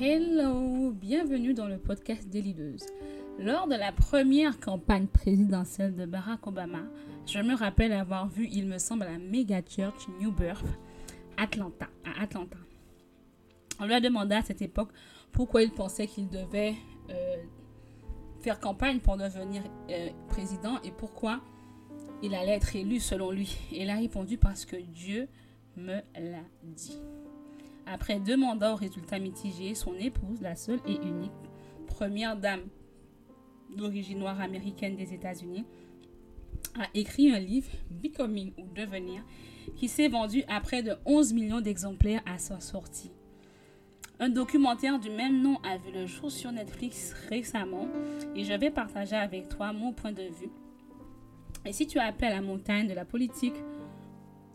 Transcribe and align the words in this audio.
Hello, 0.00 0.90
bienvenue 0.90 1.54
dans 1.54 1.68
le 1.68 1.78
podcast 1.78 2.28
des. 2.28 2.42
Lors 3.38 3.68
de 3.68 3.76
la 3.76 3.92
première 3.92 4.58
campagne 4.58 5.06
présidentielle 5.06 5.94
de 5.94 6.04
Barack 6.04 6.44
Obama, 6.48 6.80
je 7.26 7.38
me 7.38 7.54
rappelle 7.54 7.92
avoir 7.92 8.28
vu, 8.28 8.48
il 8.50 8.66
me 8.66 8.78
semble, 8.78 9.04
la 9.04 9.18
méga 9.18 9.60
church 9.64 10.08
New 10.20 10.32
Birth, 10.32 10.66
Atlanta, 11.36 11.86
à 12.04 12.24
Atlanta. 12.24 12.56
On 13.78 13.86
lui 13.86 13.94
a 13.94 14.00
demandé 14.00 14.34
à 14.34 14.42
cette 14.42 14.62
époque 14.62 14.90
pourquoi 15.30 15.62
il 15.62 15.70
pensait 15.70 16.08
qu'il 16.08 16.28
devait 16.28 16.74
euh, 17.10 17.36
faire 18.40 18.58
campagne 18.58 18.98
pour 18.98 19.16
devenir 19.16 19.62
euh, 19.90 20.08
président 20.28 20.82
et 20.82 20.90
pourquoi 20.90 21.40
il 22.20 22.34
allait 22.34 22.56
être 22.56 22.74
élu 22.74 22.98
selon 22.98 23.30
lui. 23.30 23.56
Et 23.70 23.82
il 23.82 23.90
a 23.90 23.94
répondu 23.94 24.38
parce 24.38 24.64
que 24.64 24.74
Dieu 24.74 25.28
me 25.76 26.00
l'a 26.16 26.42
dit. 26.64 26.98
Après 27.86 28.18
deux 28.18 28.36
mandats 28.36 28.72
aux 28.72 28.76
résultats 28.76 29.18
mitigés, 29.18 29.74
son 29.74 29.94
épouse, 29.94 30.40
la 30.40 30.56
seule 30.56 30.80
et 30.86 30.96
unique 30.96 31.32
première 31.86 32.36
dame 32.36 32.62
d'origine 33.76 34.18
noire 34.18 34.40
américaine 34.40 34.96
des 34.96 35.14
États-Unis, 35.14 35.64
a 36.78 36.86
écrit 36.94 37.30
un 37.30 37.38
livre, 37.38 37.70
Becoming 37.90 38.52
ou 38.58 38.66
Devenir, 38.74 39.22
qui 39.76 39.88
s'est 39.88 40.08
vendu 40.08 40.42
à 40.48 40.60
près 40.60 40.82
de 40.82 40.94
11 41.06 41.32
millions 41.32 41.60
d'exemplaires 41.60 42.22
à 42.26 42.38
sa 42.38 42.60
sortie. 42.60 43.12
Un 44.20 44.28
documentaire 44.28 44.98
du 44.98 45.10
même 45.10 45.40
nom 45.42 45.58
a 45.62 45.76
vu 45.76 45.92
le 45.92 46.06
jour 46.06 46.30
sur 46.30 46.52
Netflix 46.52 47.12
récemment 47.28 47.88
et 48.36 48.44
je 48.44 48.52
vais 48.52 48.70
partager 48.70 49.16
avec 49.16 49.48
toi 49.48 49.72
mon 49.72 49.92
point 49.92 50.12
de 50.12 50.22
vue. 50.22 50.50
Et 51.64 51.72
si 51.72 51.86
tu 51.86 51.98
appelles 51.98 52.34
la 52.34 52.40
montagne 52.40 52.86
de 52.86 52.94
la 52.94 53.04
politique 53.04 53.56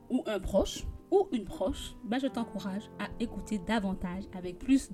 ou 0.09 0.23
un 0.27 0.39
proche 0.39 0.85
ou 1.11 1.27
une 1.31 1.45
proche, 1.45 1.95
ben 2.03 2.19
je 2.19 2.27
t'encourage 2.27 2.83
à 2.99 3.07
écouter 3.19 3.59
davantage 3.59 4.23
avec 4.37 4.59
plus 4.59 4.89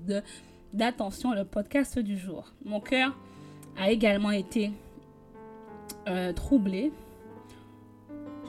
d'attention 0.72 1.32
le 1.32 1.44
podcast 1.44 1.98
du 1.98 2.16
jour. 2.16 2.52
Mon 2.64 2.80
cœur 2.80 3.16
a 3.76 3.90
également 3.90 4.30
été 4.30 4.70
euh, 6.08 6.32
troublé. 6.32 6.92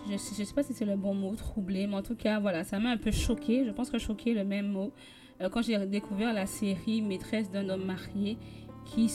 Je 0.07 0.13
ne 0.13 0.17
sais, 0.17 0.53
pas 0.53 0.63
si 0.63 0.73
c'est 0.73 0.85
le 0.85 0.95
bon 0.95 1.13
mot, 1.13 1.35
troublé, 1.35 1.85
mais 1.85 1.95
en 1.95 2.01
tout 2.01 2.15
cas, 2.15 2.39
voilà, 2.39 2.63
ça 2.63 2.79
m'a 2.79 2.91
un 2.91 2.97
peu 2.97 3.11
choqué. 3.11 3.65
Je 3.65 3.71
pense 3.71 3.89
que 3.89 3.97
choqué 3.97 4.31
est 4.31 4.35
le 4.35 4.45
même 4.45 4.67
mot. 4.69 4.93
Euh, 5.41 5.49
quand 5.49 5.61
j'ai 5.61 5.77
découvert 5.85 6.33
la 6.33 6.45
série 6.45 7.01
Maîtresse 7.01 7.51
d'un 7.51 7.67
homme 7.67 7.83
marié, 7.83 8.37
qui, 8.85 9.11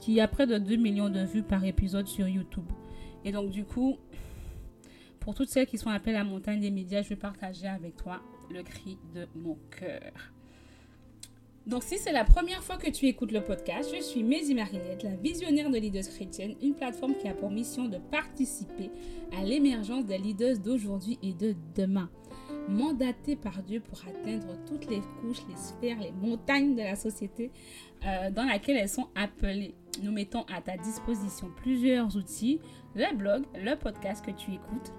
qui 0.00 0.20
a 0.20 0.28
près 0.28 0.46
de 0.46 0.58
2 0.58 0.76
millions 0.76 1.08
de 1.08 1.20
vues 1.20 1.42
par 1.42 1.64
épisode 1.64 2.06
sur 2.06 2.28
YouTube. 2.28 2.66
Et 3.24 3.32
donc, 3.32 3.50
du 3.50 3.64
coup, 3.64 3.96
pour 5.24 5.34
toutes 5.34 5.48
celles 5.48 5.66
qui 5.66 5.78
sont 5.78 5.88
appelées 5.88 6.14
à 6.14 6.18
la 6.18 6.24
montagne 6.24 6.60
des 6.60 6.70
médias, 6.70 7.00
je 7.00 7.08
vais 7.08 7.16
partager 7.16 7.66
avec 7.66 7.96
toi 7.96 8.20
le 8.50 8.62
cri 8.62 8.98
de 9.14 9.26
mon 9.34 9.56
cœur. 9.70 10.12
Donc, 11.66 11.82
si 11.82 11.96
c'est 11.96 12.12
la 12.12 12.24
première 12.24 12.62
fois 12.62 12.76
que 12.76 12.90
tu 12.90 13.06
écoutes 13.06 13.32
le 13.32 13.40
podcast, 13.40 13.90
je 13.96 14.02
suis 14.02 14.22
Mézi 14.22 14.54
Marinette, 14.54 15.02
la 15.02 15.16
visionnaire 15.16 15.70
de 15.70 15.78
Leaders 15.78 16.06
Chrétiennes, 16.06 16.56
une 16.60 16.74
plateforme 16.74 17.14
qui 17.14 17.26
a 17.26 17.32
pour 17.32 17.50
mission 17.50 17.88
de 17.88 17.96
participer 17.96 18.90
à 19.34 19.42
l'émergence 19.42 20.04
des 20.04 20.18
leaders 20.18 20.58
d'aujourd'hui 20.58 21.18
et 21.22 21.32
de 21.32 21.54
demain. 21.74 22.10
Mandatée 22.68 23.36
par 23.36 23.62
Dieu 23.62 23.80
pour 23.80 23.98
atteindre 24.06 24.58
toutes 24.66 24.90
les 24.90 25.00
couches, 25.20 25.42
les 25.48 25.56
sphères, 25.56 26.00
les 26.00 26.12
montagnes 26.12 26.74
de 26.74 26.82
la 26.82 26.96
société 26.96 27.50
euh, 28.04 28.30
dans 28.30 28.44
laquelle 28.44 28.76
elles 28.76 28.90
sont 28.90 29.08
appelées. 29.14 29.74
Nous 30.02 30.12
mettons 30.12 30.44
à 30.54 30.60
ta 30.60 30.76
disposition 30.76 31.50
plusieurs 31.56 32.14
outils, 32.14 32.60
le 32.94 33.16
blog, 33.16 33.44
le 33.54 33.74
podcast 33.74 34.22
que 34.22 34.32
tu 34.32 34.52
écoutes 34.52 34.92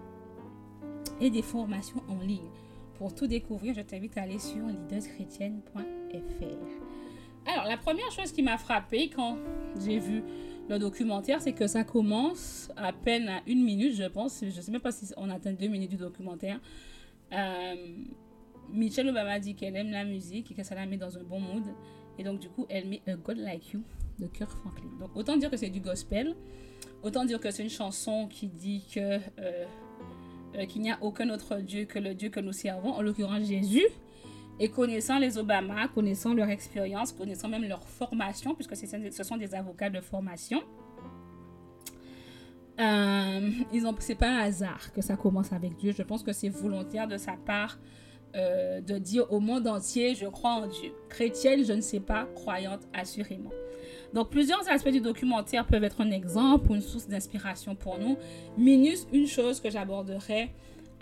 et 1.21 1.29
des 1.29 1.41
formations 1.41 2.01
en 2.07 2.19
ligne. 2.19 2.49
Pour 2.97 3.13
tout 3.13 3.27
découvrir, 3.27 3.73
je 3.73 3.81
t'invite 3.81 4.17
à 4.17 4.23
aller 4.23 4.39
sur 4.39 4.65
leaderschrétienne.fr. 4.67 7.47
Alors, 7.47 7.65
la 7.65 7.77
première 7.77 8.11
chose 8.11 8.31
qui 8.31 8.41
m'a 8.41 8.57
frappé 8.57 9.09
quand 9.09 9.37
j'ai 9.85 9.99
vu 9.99 10.23
le 10.67 10.79
documentaire, 10.79 11.41
c'est 11.41 11.53
que 11.53 11.67
ça 11.67 11.83
commence 11.83 12.71
à 12.75 12.91
peine 12.91 13.29
à 13.29 13.41
une 13.45 13.63
minute, 13.63 13.93
je 13.93 14.05
pense. 14.05 14.39
Je 14.41 14.45
ne 14.45 14.61
sais 14.61 14.71
même 14.71 14.81
pas 14.81 14.91
si 14.91 15.13
on 15.17 15.29
atteint 15.29 15.53
deux 15.53 15.67
minutes 15.67 15.91
du 15.91 15.97
documentaire. 15.97 16.59
Euh, 17.33 17.75
Michelle 18.71 19.09
Obama 19.09 19.39
dit 19.39 19.55
qu'elle 19.55 19.75
aime 19.75 19.91
la 19.91 20.05
musique 20.05 20.51
et 20.51 20.55
que 20.55 20.63
ça 20.63 20.73
la 20.73 20.85
met 20.85 20.97
dans 20.97 21.17
un 21.17 21.23
bon 21.23 21.39
mood. 21.39 21.63
Et 22.17 22.23
donc, 22.23 22.39
du 22.39 22.49
coup, 22.49 22.65
elle 22.69 22.87
met 22.87 23.01
A 23.07 23.15
God 23.15 23.37
Like 23.37 23.73
You 23.73 23.83
de 24.19 24.27
Kirk 24.27 24.49
Franklin. 24.49 24.89
Donc, 24.99 25.15
autant 25.15 25.37
dire 25.37 25.51
que 25.51 25.57
c'est 25.57 25.69
du 25.69 25.81
gospel. 25.81 26.35
Autant 27.03 27.25
dire 27.25 27.39
que 27.39 27.51
c'est 27.51 27.63
une 27.63 27.69
chanson 27.69 28.27
qui 28.27 28.47
dit 28.47 28.85
que 28.91 29.19
euh, 29.39 29.65
euh, 30.55 30.65
qu'il 30.65 30.81
n'y 30.81 30.91
a 30.91 30.97
aucun 31.01 31.29
autre 31.29 31.57
Dieu 31.57 31.85
que 31.85 31.99
le 31.99 32.13
Dieu 32.13 32.29
que 32.29 32.39
nous 32.39 32.53
servons, 32.53 32.93
en 32.93 33.01
l'occurrence 33.01 33.45
Jésus. 33.45 33.87
Et 34.59 34.69
connaissant 34.69 35.19
les 35.19 35.37
Obama, 35.37 35.89
connaissant 35.89 36.33
leur 36.33 36.49
expérience, 36.49 37.11
connaissant 37.11 37.49
même 37.49 37.65
leur 37.65 37.85
formation, 37.87 38.55
puisque 38.55 38.75
ce 38.77 39.23
sont 39.23 39.35
des 39.35 39.53
avocats 39.53 39.89
de 39.89 39.99
formation, 39.99 40.61
euh, 42.79 43.51
ils 43.73 43.85
ont, 43.85 43.93
pas 43.93 44.27
un 44.27 44.37
hasard 44.39 44.91
que 44.93 45.01
ça 45.01 45.15
commence 45.15 45.53
avec 45.53 45.75
Dieu. 45.75 45.93
Je 45.95 46.03
pense 46.03 46.23
que 46.23 46.33
c'est 46.33 46.49
volontaire 46.49 47.07
de 47.07 47.17
sa 47.17 47.33
part 47.33 47.77
euh, 48.35 48.81
de 48.81 48.97
dire 48.97 49.31
au 49.31 49.39
monde 49.39 49.67
entier, 49.67 50.13
je 50.15 50.25
crois 50.25 50.51
en 50.51 50.67
Dieu. 50.67 50.91
Chrétienne, 51.09 51.63
je 51.63 51.71
ne 51.73 51.81
sais 51.81 52.01
pas, 52.01 52.27
croyante, 52.35 52.81
assurément. 52.93 53.51
Donc 54.15 54.29
plusieurs 54.29 54.67
aspects 54.69 54.89
du 54.89 55.01
documentaire 55.01 55.65
peuvent 55.65 55.83
être 55.83 55.99
un 55.99 56.09
exemple 56.09 56.71
ou 56.71 56.75
une 56.75 56.81
source 56.81 57.07
d'inspiration 57.07 57.75
pour 57.75 57.99
nous. 57.99 58.17
Minus 58.57 59.05
une 59.11 59.27
chose 59.27 59.59
que 59.59 59.69
j'aborderai 59.69 60.51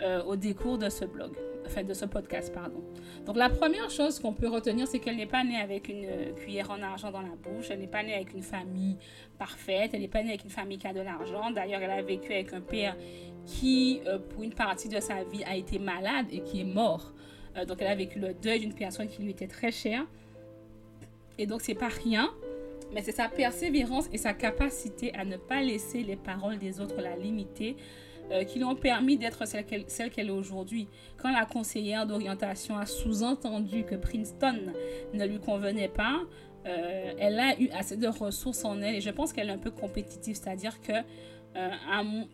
euh, 0.02 0.24
au 0.24 0.34
décours 0.34 0.78
de 0.78 0.88
ce 0.88 1.04
blog, 1.04 1.30
enfin 1.64 1.84
de 1.84 1.94
ce 1.94 2.06
podcast, 2.06 2.52
pardon. 2.52 2.82
Donc 3.24 3.36
la 3.36 3.48
première 3.48 3.88
chose 3.88 4.18
qu'on 4.18 4.32
peut 4.32 4.48
retenir, 4.48 4.88
c'est 4.88 4.98
qu'elle 4.98 5.16
n'est 5.16 5.26
pas 5.26 5.44
née 5.44 5.56
avec 5.56 5.88
une 5.88 6.04
euh, 6.06 6.32
cuillère 6.32 6.72
en 6.72 6.82
argent 6.82 7.12
dans 7.12 7.20
la 7.20 7.36
bouche, 7.40 7.70
elle 7.70 7.78
n'est 7.78 7.86
pas 7.86 8.02
née 8.02 8.14
avec 8.14 8.34
une 8.34 8.42
famille 8.42 8.96
parfaite, 9.38 9.92
elle 9.94 10.00
n'est 10.00 10.08
pas 10.08 10.24
née 10.24 10.30
avec 10.30 10.42
une 10.42 10.50
famille 10.50 10.78
qui 10.78 10.88
a 10.88 10.92
de 10.92 11.00
l'argent. 11.00 11.52
D'ailleurs, 11.52 11.82
elle 11.82 11.92
a 11.92 12.02
vécu 12.02 12.32
avec 12.32 12.52
un 12.52 12.60
père 12.60 12.96
qui, 13.46 14.00
euh, 14.08 14.18
pour 14.18 14.42
une 14.42 14.54
partie 14.54 14.88
de 14.88 14.98
sa 14.98 15.22
vie, 15.22 15.44
a 15.44 15.54
été 15.54 15.78
malade 15.78 16.26
et 16.32 16.40
qui 16.40 16.62
est 16.62 16.64
mort. 16.64 17.12
donc 17.68 17.76
elle 17.80 17.86
a 17.86 17.94
vécu 17.94 18.18
le 18.18 18.34
deuil 18.34 18.58
d'une 18.58 18.74
personne 18.74 19.06
qui 19.06 19.22
lui 19.22 19.30
était 19.30 19.46
très 19.46 19.70
chère. 19.70 20.04
Et 21.38 21.46
donc 21.46 21.60
c'est 21.60 21.76
pas 21.76 21.86
rien 21.86 22.28
mais 22.94 23.02
c'est 23.02 23.12
sa 23.12 23.28
persévérance 23.28 24.08
et 24.12 24.18
sa 24.18 24.32
capacité 24.32 25.12
à 25.14 25.24
ne 25.24 25.36
pas 25.36 25.60
laisser 25.60 26.02
les 26.02 26.16
paroles 26.16 26.58
des 26.58 26.80
autres 26.80 27.00
la 27.00 27.16
limiter 27.16 27.76
euh, 28.30 28.44
qui 28.44 28.58
lui 28.58 28.64
ont 28.64 28.74
permis 28.74 29.18
d'être 29.18 29.46
celle 29.46 30.10
qu'elle 30.10 30.28
est 30.28 30.30
aujourd'hui. 30.30 30.88
Quand 31.18 31.30
la 31.30 31.44
conseillère 31.44 32.06
d'orientation 32.06 32.78
a 32.78 32.86
sous-entendu 32.86 33.84
que 33.84 33.96
Princeton 33.96 34.72
ne 35.12 35.26
lui 35.26 35.38
convenait 35.40 35.88
pas, 35.88 36.22
euh, 36.66 37.12
elle 37.18 37.38
a 37.38 37.60
eu 37.60 37.68
assez 37.70 37.98
de 37.98 38.08
ressources 38.08 38.64
en 38.64 38.80
elle 38.80 38.94
et 38.94 39.00
je 39.02 39.10
pense 39.10 39.34
qu'elle 39.34 39.48
est 39.50 39.52
un 39.52 39.58
peu 39.58 39.70
compétitive, 39.70 40.36
c'est-à-dire 40.36 40.80
que 40.80 40.92
euh, 41.56 41.70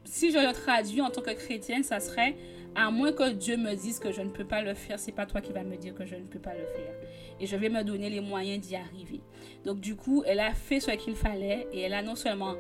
si 0.05 0.31
je 0.31 0.39
le 0.39 0.53
traduis 0.53 1.01
en 1.01 1.11
tant 1.11 1.23
que 1.23 1.33
chrétienne, 1.33 1.83
ça 1.83 1.99
serait 1.99 2.37
à 2.77 2.91
moins 2.93 3.13
que 3.13 3.31
Dieu 3.33 3.57
me 3.57 3.75
dise 3.75 3.99
que 3.99 4.13
je 4.13 4.23
ne 4.23 4.31
peux 4.31 4.47
pas 4.47 4.63
le 4.63 4.75
faire, 4.75 4.99
c'est 4.99 5.13
pas 5.13 5.27
toi 5.27 5.41
qui 5.41 5.53
vas 5.53 5.65
me 5.65 5.77
dire 5.77 5.95
que 5.95 6.07
je 6.07 6.15
ne 6.15 6.25
peux 6.25 6.39
pas 6.39 6.55
le 6.55 6.65
faire. 6.65 6.95
Et 7.41 7.47
je 7.47 7.57
vais 7.57 7.69
me 7.69 7.83
donner 7.83 8.11
les 8.11 8.21
moyens 8.21 8.67
d'y 8.67 8.77
arriver. 8.77 9.21
Donc 9.65 9.81
du 9.81 9.97
coup, 9.97 10.23
elle 10.27 10.41
a 10.41 10.53
fait 10.53 10.81
ce 10.81 10.91
qu'il 10.93 11.15
fallait 11.15 11.67
et 11.73 11.81
elle 11.81 11.95
a 11.95 12.03
non 12.03 12.17
seulement 12.17 12.55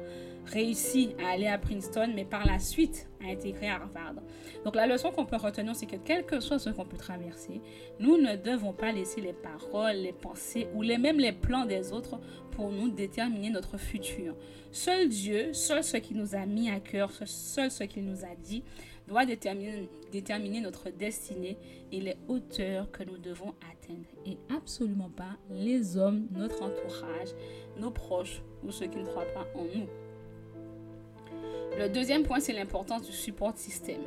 réussi 0.46 1.14
à 1.24 1.32
aller 1.32 1.46
à 1.46 1.58
Princeton, 1.58 2.10
mais 2.14 2.24
par 2.24 2.46
la 2.46 2.58
suite 2.58 3.08
à 3.22 3.30
intégrer 3.30 3.68
Harvard. 3.68 4.14
Donc 4.64 4.74
la 4.74 4.86
leçon 4.86 5.10
qu'on 5.10 5.26
peut 5.26 5.36
retenir, 5.36 5.74
c'est 5.76 5.86
que 5.86 5.96
quel 5.96 6.24
que 6.24 6.40
soit 6.40 6.58
ce 6.58 6.70
qu'on 6.70 6.84
peut 6.84 6.96
traverser, 6.96 7.60
nous 7.98 8.16
ne 8.16 8.36
devons 8.36 8.72
pas 8.72 8.92
laisser 8.92 9.20
les 9.20 9.32
paroles, 9.32 9.96
les 9.96 10.12
pensées 10.12 10.68
ou 10.74 10.82
les, 10.82 10.98
même 10.98 11.18
les 11.18 11.32
plans 11.32 11.66
des 11.66 11.92
autres 11.92 12.18
pour 12.52 12.70
nous 12.70 12.90
déterminer 12.90 13.50
notre 13.50 13.78
futur. 13.78 14.34
Seul 14.72 15.08
Dieu, 15.08 15.52
seul 15.52 15.84
ce 15.84 15.96
qui 15.96 16.14
nous 16.14 16.34
a 16.34 16.46
mis 16.46 16.70
à 16.70 16.80
cœur, 16.80 17.10
seul 17.24 17.70
ce 17.70 17.84
qu'il 17.84 18.04
nous 18.04 18.24
a 18.24 18.34
dit, 18.42 18.62
doit 19.10 19.26
déterminer, 19.26 20.60
notre 20.60 20.88
destinée 20.90 21.58
et 21.90 22.00
les 22.00 22.16
hauteurs 22.28 22.90
que 22.92 23.02
nous 23.02 23.18
devons 23.18 23.54
atteindre. 23.72 24.06
Et 24.24 24.38
absolument 24.54 25.10
pas 25.10 25.36
les 25.50 25.96
hommes, 25.96 26.28
notre 26.32 26.62
entourage, 26.62 27.34
nos 27.76 27.90
proches 27.90 28.40
ou 28.64 28.70
ceux 28.70 28.86
qui 28.86 28.98
ne 28.98 29.04
croient 29.04 29.32
pas 29.34 29.46
en 29.56 29.64
nous. 29.64 29.88
Le 31.76 31.88
deuxième 31.88 32.22
point, 32.22 32.40
c'est 32.40 32.52
l'importance 32.52 33.02
du 33.02 33.12
support 33.12 33.56
système 33.56 34.02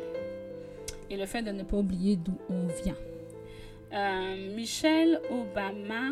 et 1.10 1.18
le 1.18 1.26
fait 1.26 1.42
de 1.42 1.52
ne 1.52 1.64
pas 1.64 1.78
oublier 1.78 2.16
d'où 2.16 2.38
on 2.50 2.68
vient. 2.84 2.98
Euh, 3.94 4.56
Michelle 4.56 5.22
Obama 5.30 6.12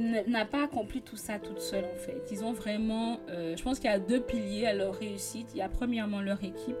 n'a 0.00 0.44
pas 0.44 0.64
accompli 0.64 1.02
tout 1.02 1.16
ça 1.16 1.38
toute 1.38 1.60
seule 1.60 1.84
en 1.84 1.98
fait. 1.98 2.22
Ils 2.30 2.44
ont 2.44 2.52
vraiment, 2.52 3.20
euh, 3.28 3.56
je 3.56 3.62
pense 3.62 3.78
qu'il 3.78 3.90
y 3.90 3.92
a 3.92 3.98
deux 3.98 4.20
piliers 4.20 4.66
à 4.66 4.74
leur 4.74 4.94
réussite. 4.94 5.48
Il 5.54 5.58
y 5.58 5.62
a 5.62 5.68
premièrement 5.68 6.20
leur 6.20 6.42
équipe, 6.42 6.76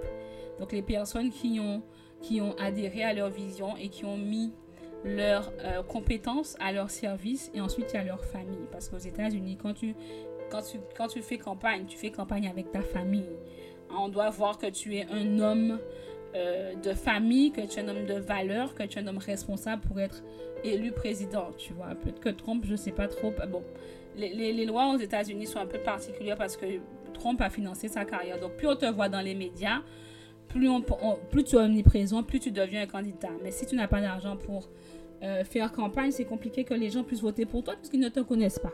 donc 0.58 0.72
les 0.72 0.82
personnes 0.82 1.30
qui 1.30 1.60
ont, 1.60 1.82
qui 2.22 2.40
ont 2.40 2.54
adhéré 2.58 3.04
à 3.04 3.12
leur 3.12 3.30
vision 3.30 3.76
et 3.76 3.88
qui 3.88 4.04
ont 4.04 4.16
mis 4.16 4.52
leurs 5.04 5.52
euh, 5.60 5.82
compétences 5.82 6.56
à 6.60 6.72
leur 6.72 6.90
service 6.90 7.50
et 7.54 7.60
ensuite 7.60 7.86
il 7.92 7.96
y 7.96 8.00
a 8.00 8.04
leur 8.04 8.24
famille. 8.24 8.66
Parce 8.70 8.88
qu'aux 8.88 8.98
États-Unis, 8.98 9.58
quand 9.60 9.74
tu, 9.74 9.94
quand, 10.50 10.62
tu, 10.62 10.78
quand 10.96 11.08
tu 11.08 11.22
fais 11.22 11.38
campagne, 11.38 11.86
tu 11.86 11.96
fais 11.96 12.10
campagne 12.10 12.48
avec 12.48 12.70
ta 12.70 12.82
famille. 12.82 13.38
On 13.90 14.08
doit 14.08 14.30
voir 14.30 14.58
que 14.58 14.66
tu 14.66 14.96
es 14.96 15.06
un 15.10 15.38
homme 15.40 15.78
euh, 16.34 16.74
de 16.76 16.92
famille, 16.92 17.50
que 17.50 17.62
tu 17.62 17.78
es 17.78 17.82
un 17.82 17.88
homme 17.88 18.06
de 18.06 18.14
valeur, 18.14 18.74
que 18.74 18.84
tu 18.84 18.98
es 18.98 19.02
un 19.02 19.06
homme 19.06 19.18
responsable 19.18 19.82
pour 19.82 19.98
être 20.00 20.22
élu 20.64 20.92
président, 20.92 21.50
tu 21.56 21.72
vois. 21.72 21.88
Peut-être 21.88 22.20
que 22.20 22.28
Trump, 22.28 22.64
je 22.66 22.76
sais 22.76 22.92
pas 22.92 23.08
trop. 23.08 23.32
Bon, 23.48 23.62
les, 24.16 24.52
les, 24.52 24.64
lois 24.66 24.92
aux 24.94 24.98
États-Unis 24.98 25.46
sont 25.46 25.58
un 25.58 25.66
peu 25.66 25.78
particulières 25.78 26.36
parce 26.36 26.56
que 26.56 26.66
Trump 27.14 27.40
a 27.40 27.50
financé 27.50 27.88
sa 27.88 28.04
carrière. 28.04 28.38
Donc, 28.38 28.52
plus 28.56 28.66
on 28.66 28.76
te 28.76 28.86
voit 28.86 29.08
dans 29.08 29.20
les 29.20 29.34
médias, 29.34 29.82
plus, 30.48 30.68
on, 30.68 30.82
plus 31.30 31.44
tu 31.44 31.56
es 31.56 31.58
omniprésent, 31.58 32.22
plus 32.22 32.40
tu 32.40 32.50
deviens 32.50 32.82
un 32.82 32.86
candidat. 32.86 33.30
Mais 33.42 33.50
si 33.50 33.66
tu 33.66 33.76
n'as 33.76 33.88
pas 33.88 34.00
d'argent 34.00 34.36
pour 34.36 34.68
euh, 35.22 35.44
faire 35.44 35.72
campagne, 35.72 36.10
c'est 36.10 36.24
compliqué 36.24 36.64
que 36.64 36.74
les 36.74 36.90
gens 36.90 37.04
puissent 37.04 37.22
voter 37.22 37.46
pour 37.46 37.62
toi 37.62 37.74
parce 37.74 37.88
qu'ils 37.88 38.00
ne 38.00 38.08
te 38.08 38.20
connaissent 38.20 38.58
pas. 38.58 38.72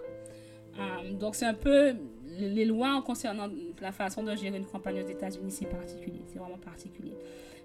Euh, 0.78 1.12
donc, 1.12 1.34
c'est 1.34 1.46
un 1.46 1.54
peu. 1.54 1.94
Les 2.38 2.66
lois 2.66 3.02
concernant 3.06 3.48
la 3.80 3.92
façon 3.92 4.22
de 4.22 4.36
gérer 4.36 4.58
une 4.58 4.66
campagne 4.66 5.02
aux 5.02 5.08
États-Unis, 5.08 5.50
c'est 5.50 5.70
particulier. 5.70 6.20
C'est 6.26 6.38
vraiment 6.38 6.58
particulier. 6.58 7.14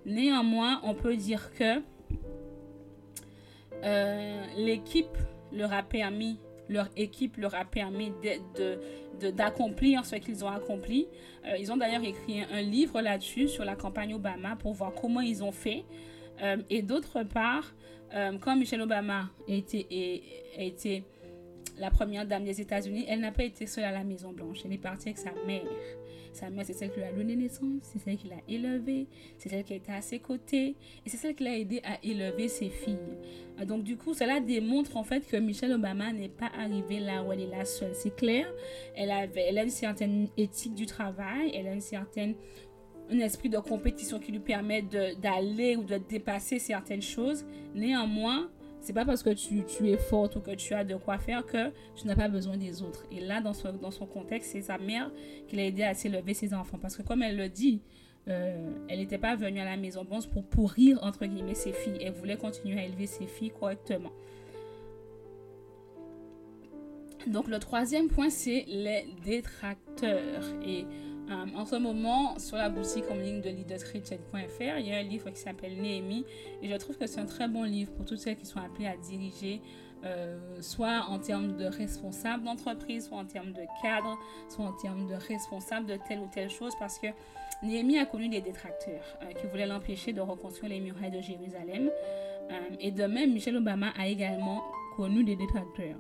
Néanmoins, 0.06 0.80
on 0.84 0.94
peut 0.94 1.18
dire 1.18 1.52
que 1.54 1.82
euh, 3.84 4.42
l'équipe 4.58 5.18
leur 5.52 5.74
a 5.74 5.84
permis, 5.84 6.40
leur 6.70 6.88
équipe 6.96 7.38
leur 7.38 7.56
a 7.56 7.66
permis 7.66 8.12
d'accomplir 9.36 10.06
ce 10.06 10.16
qu'ils 10.16 10.46
ont 10.46 10.50
accompli. 10.50 11.08
Euh, 11.46 11.58
ils 11.58 11.72
ont 11.72 11.78
d'ailleurs 11.78 12.04
écrit 12.04 12.42
un 12.42 12.62
livre 12.62 13.02
là-dessus 13.02 13.48
sur 13.48 13.66
la 13.66 13.76
campagne 13.76 14.14
Obama 14.14 14.56
pour 14.56 14.74
voir 14.74 14.94
comment 14.94 15.22
ils 15.22 15.44
ont 15.44 15.52
fait. 15.52 15.84
Euh, 16.42 16.58
et 16.70 16.82
d'autre 16.82 17.24
part, 17.24 17.74
quand 18.42 18.58
Michelle 18.58 18.82
Obama 18.82 19.30
a 19.48 19.54
été, 19.54 19.88
a 20.58 20.64
été 20.64 21.06
la 21.78 21.90
première 21.92 22.26
dame 22.26 22.44
des 22.44 22.60
États-Unis, 22.60 23.06
elle 23.08 23.22
n'a 23.22 23.32
pas 23.32 23.44
été 23.44 23.66
seule 23.66 23.86
à 23.86 23.92
la 23.92 24.04
Maison 24.04 24.34
Blanche. 24.34 24.60
Elle 24.66 24.74
est 24.74 24.78
partie 24.78 25.10
avec 25.10 25.18
sa 25.18 25.32
mère. 25.46 25.64
Sa 26.34 26.50
mère, 26.50 26.66
c'est 26.66 26.74
celle 26.74 26.92
qui 26.92 27.00
lui 27.00 27.06
a 27.06 27.12
donné 27.12 27.36
naissance, 27.36 27.82
c'est 27.82 28.00
celle 28.00 28.18
qui 28.18 28.28
l'a 28.28 28.38
élevée, 28.48 29.08
c'est 29.38 29.50
celle 29.50 29.64
qui 29.64 29.74
était 29.74 29.92
à 29.92 30.02
ses 30.02 30.20
côtés, 30.20 30.76
et 31.06 31.10
c'est 31.10 31.18
celle 31.18 31.36
qui 31.36 31.44
l'a 31.44 31.58
aidé 31.58 31.82
à 31.84 31.98
élever 32.04 32.48
ses 32.48 32.70
filles. 32.70 32.98
Euh, 33.60 33.66
donc 33.66 33.84
du 33.84 33.98
coup, 33.98 34.14
cela 34.14 34.40
démontre 34.40 34.98
en 34.98 35.04
fait 35.04 35.28
que 35.28 35.38
Michelle 35.38 35.74
Obama 35.74 36.12
n'est 36.14 36.30
pas 36.30 36.52
arrivée 36.58 37.00
là 37.00 37.24
où 37.24 37.32
elle 37.32 37.42
est 37.42 37.48
là 37.48 37.66
seule. 37.66 37.94
C'est 37.94 38.16
clair, 38.16 38.46
elle, 38.96 39.12
avait, 39.12 39.48
elle 39.50 39.58
a 39.58 39.64
une 39.64 39.70
certaine 39.70 40.30
éthique 40.38 40.74
du 40.74 40.86
travail, 40.86 41.52
elle 41.54 41.68
a 41.68 41.74
une 41.74 41.82
certaine 41.82 42.36
un 43.12 43.20
esprit 43.20 43.50
de 43.50 43.58
compétition 43.58 44.20
qui 44.20 44.32
lui 44.32 44.40
permet 44.40 44.82
d'aller 44.82 45.76
ou 45.76 45.84
de 45.84 45.98
dépasser 45.98 46.60
certaines 46.60 47.02
choses. 47.02 47.46
Néanmoins, 47.76 48.50
c'est 48.82 48.94
pas 48.94 49.06
parce 49.06 49.22
que 49.22 49.30
tu, 49.30 49.64
es 49.90 49.98
forte 49.98 50.36
ou 50.36 50.40
que 50.40 50.52
tu 50.52 50.74
as 50.74 50.84
de 50.84 50.96
quoi 50.96 51.20
faire 51.20 51.46
que 51.46 51.72
tu 51.96 52.08
n'as 52.08 52.16
pas 52.16 52.28
besoin 52.28 52.58
des 52.58 52.82
autres. 52.82 53.06
Et 53.12 53.20
là, 53.20 53.40
dans 53.40 53.54
son, 53.54 53.74
dans 53.74 53.92
son 53.92 54.08
contexte, 54.08 54.52
c'est 54.52 54.62
sa 54.62 54.80
mère 54.80 55.12
qui 55.48 55.56
l'a 55.56 55.66
aidé 55.66 55.84
à 55.84 55.94
s'élever 55.94 56.34
ses 56.34 56.54
enfants. 56.54 56.80
Parce 56.82 56.98
que 56.98 57.04
comme 57.04 57.22
elle 57.22 57.38
le 57.38 57.48
dit, 57.48 57.82
euh, 58.28 58.72
elle 58.90 59.00
n'était 59.00 59.20
pas 59.20 59.36
venue 59.36 59.60
à 59.60 59.66
la 59.66 59.78
maison 59.78 60.04
blanche 60.04 60.28
pour 60.28 60.44
pourrir, 60.44 61.00
entre 61.04 61.26
guillemets, 61.28 61.54
ses 61.54 61.74
filles. 61.74 62.00
Elle 62.02 62.14
voulait 62.14 62.38
continuer 62.38 62.80
à 62.80 62.86
élever 62.86 63.06
ses 63.06 63.28
filles 63.28 63.52
correctement. 63.52 64.12
Donc 67.28 67.48
le 67.48 67.60
troisième 67.60 68.08
point, 68.08 68.32
c'est 68.32 68.66
les 68.68 69.06
détracteurs. 69.24 70.44
Et 70.66 70.86
euh, 71.32 71.46
en 71.56 71.66
ce 71.66 71.76
moment, 71.76 72.38
sur 72.40 72.58
la 72.58 72.70
boutique 72.70 73.06
en 73.10 73.16
ligne 73.16 73.42
de 73.42 73.50
leaderschrétienne.fr, 73.50 74.78
il 74.80 74.88
y 74.88 74.94
a 74.94 74.98
un 74.98 75.04
livre 75.04 75.30
qui 75.30 75.40
s'appelle 75.40 75.82
Néhémie. 75.82 76.26
Et 76.62 76.68
je 76.68 76.76
trouve 76.76 76.98
que 76.98 77.08
c'est 77.08 77.20
un 77.20 77.26
très 77.26 77.48
bon 77.48 77.64
livre 77.64 77.92
pour 77.94 78.06
toutes 78.06 78.20
celles 78.20 78.38
qui 78.38 78.46
sont 78.46 78.60
appelées 78.60 78.88
à 78.88 78.98
diriger, 78.98 79.62
euh, 80.04 80.62
soit 80.62 81.06
en 81.08 81.20
termes 81.20 81.56
de 81.56 81.66
responsable 81.66 82.44
d'entreprise, 82.44 83.08
soit 83.08 83.18
en 83.18 83.26
termes 83.26 83.54
de 83.54 83.64
cadre, 83.82 84.18
soit 84.50 84.66
en 84.66 84.74
termes 84.74 85.08
de 85.08 85.16
responsable 85.16 85.86
de 85.86 85.98
telle 86.08 86.20
ou 86.20 86.30
telle 86.34 86.50
chose. 86.50 86.74
Parce 86.80 87.00
que 87.00 87.08
Néhémie 87.64 87.98
a 87.98 88.06
connu 88.06 88.28
des 88.28 88.42
détracteurs 88.42 89.06
euh, 89.22 89.32
qui 89.34 89.48
voulaient 89.48 89.68
l'empêcher 89.68 90.12
de 90.12 90.22
reconstruire 90.22 90.72
les 90.72 90.82
murailles 90.82 91.12
de 91.12 91.22
Jérusalem. 91.22 91.90
et 92.82 92.92
de 92.92 93.06
même, 93.06 93.32
Michelle 93.32 93.56
Obama 93.56 93.94
a 93.98 94.08
également 94.08 94.62
connu 94.98 95.24
des 95.24 95.38
détracteurs. 95.38 96.00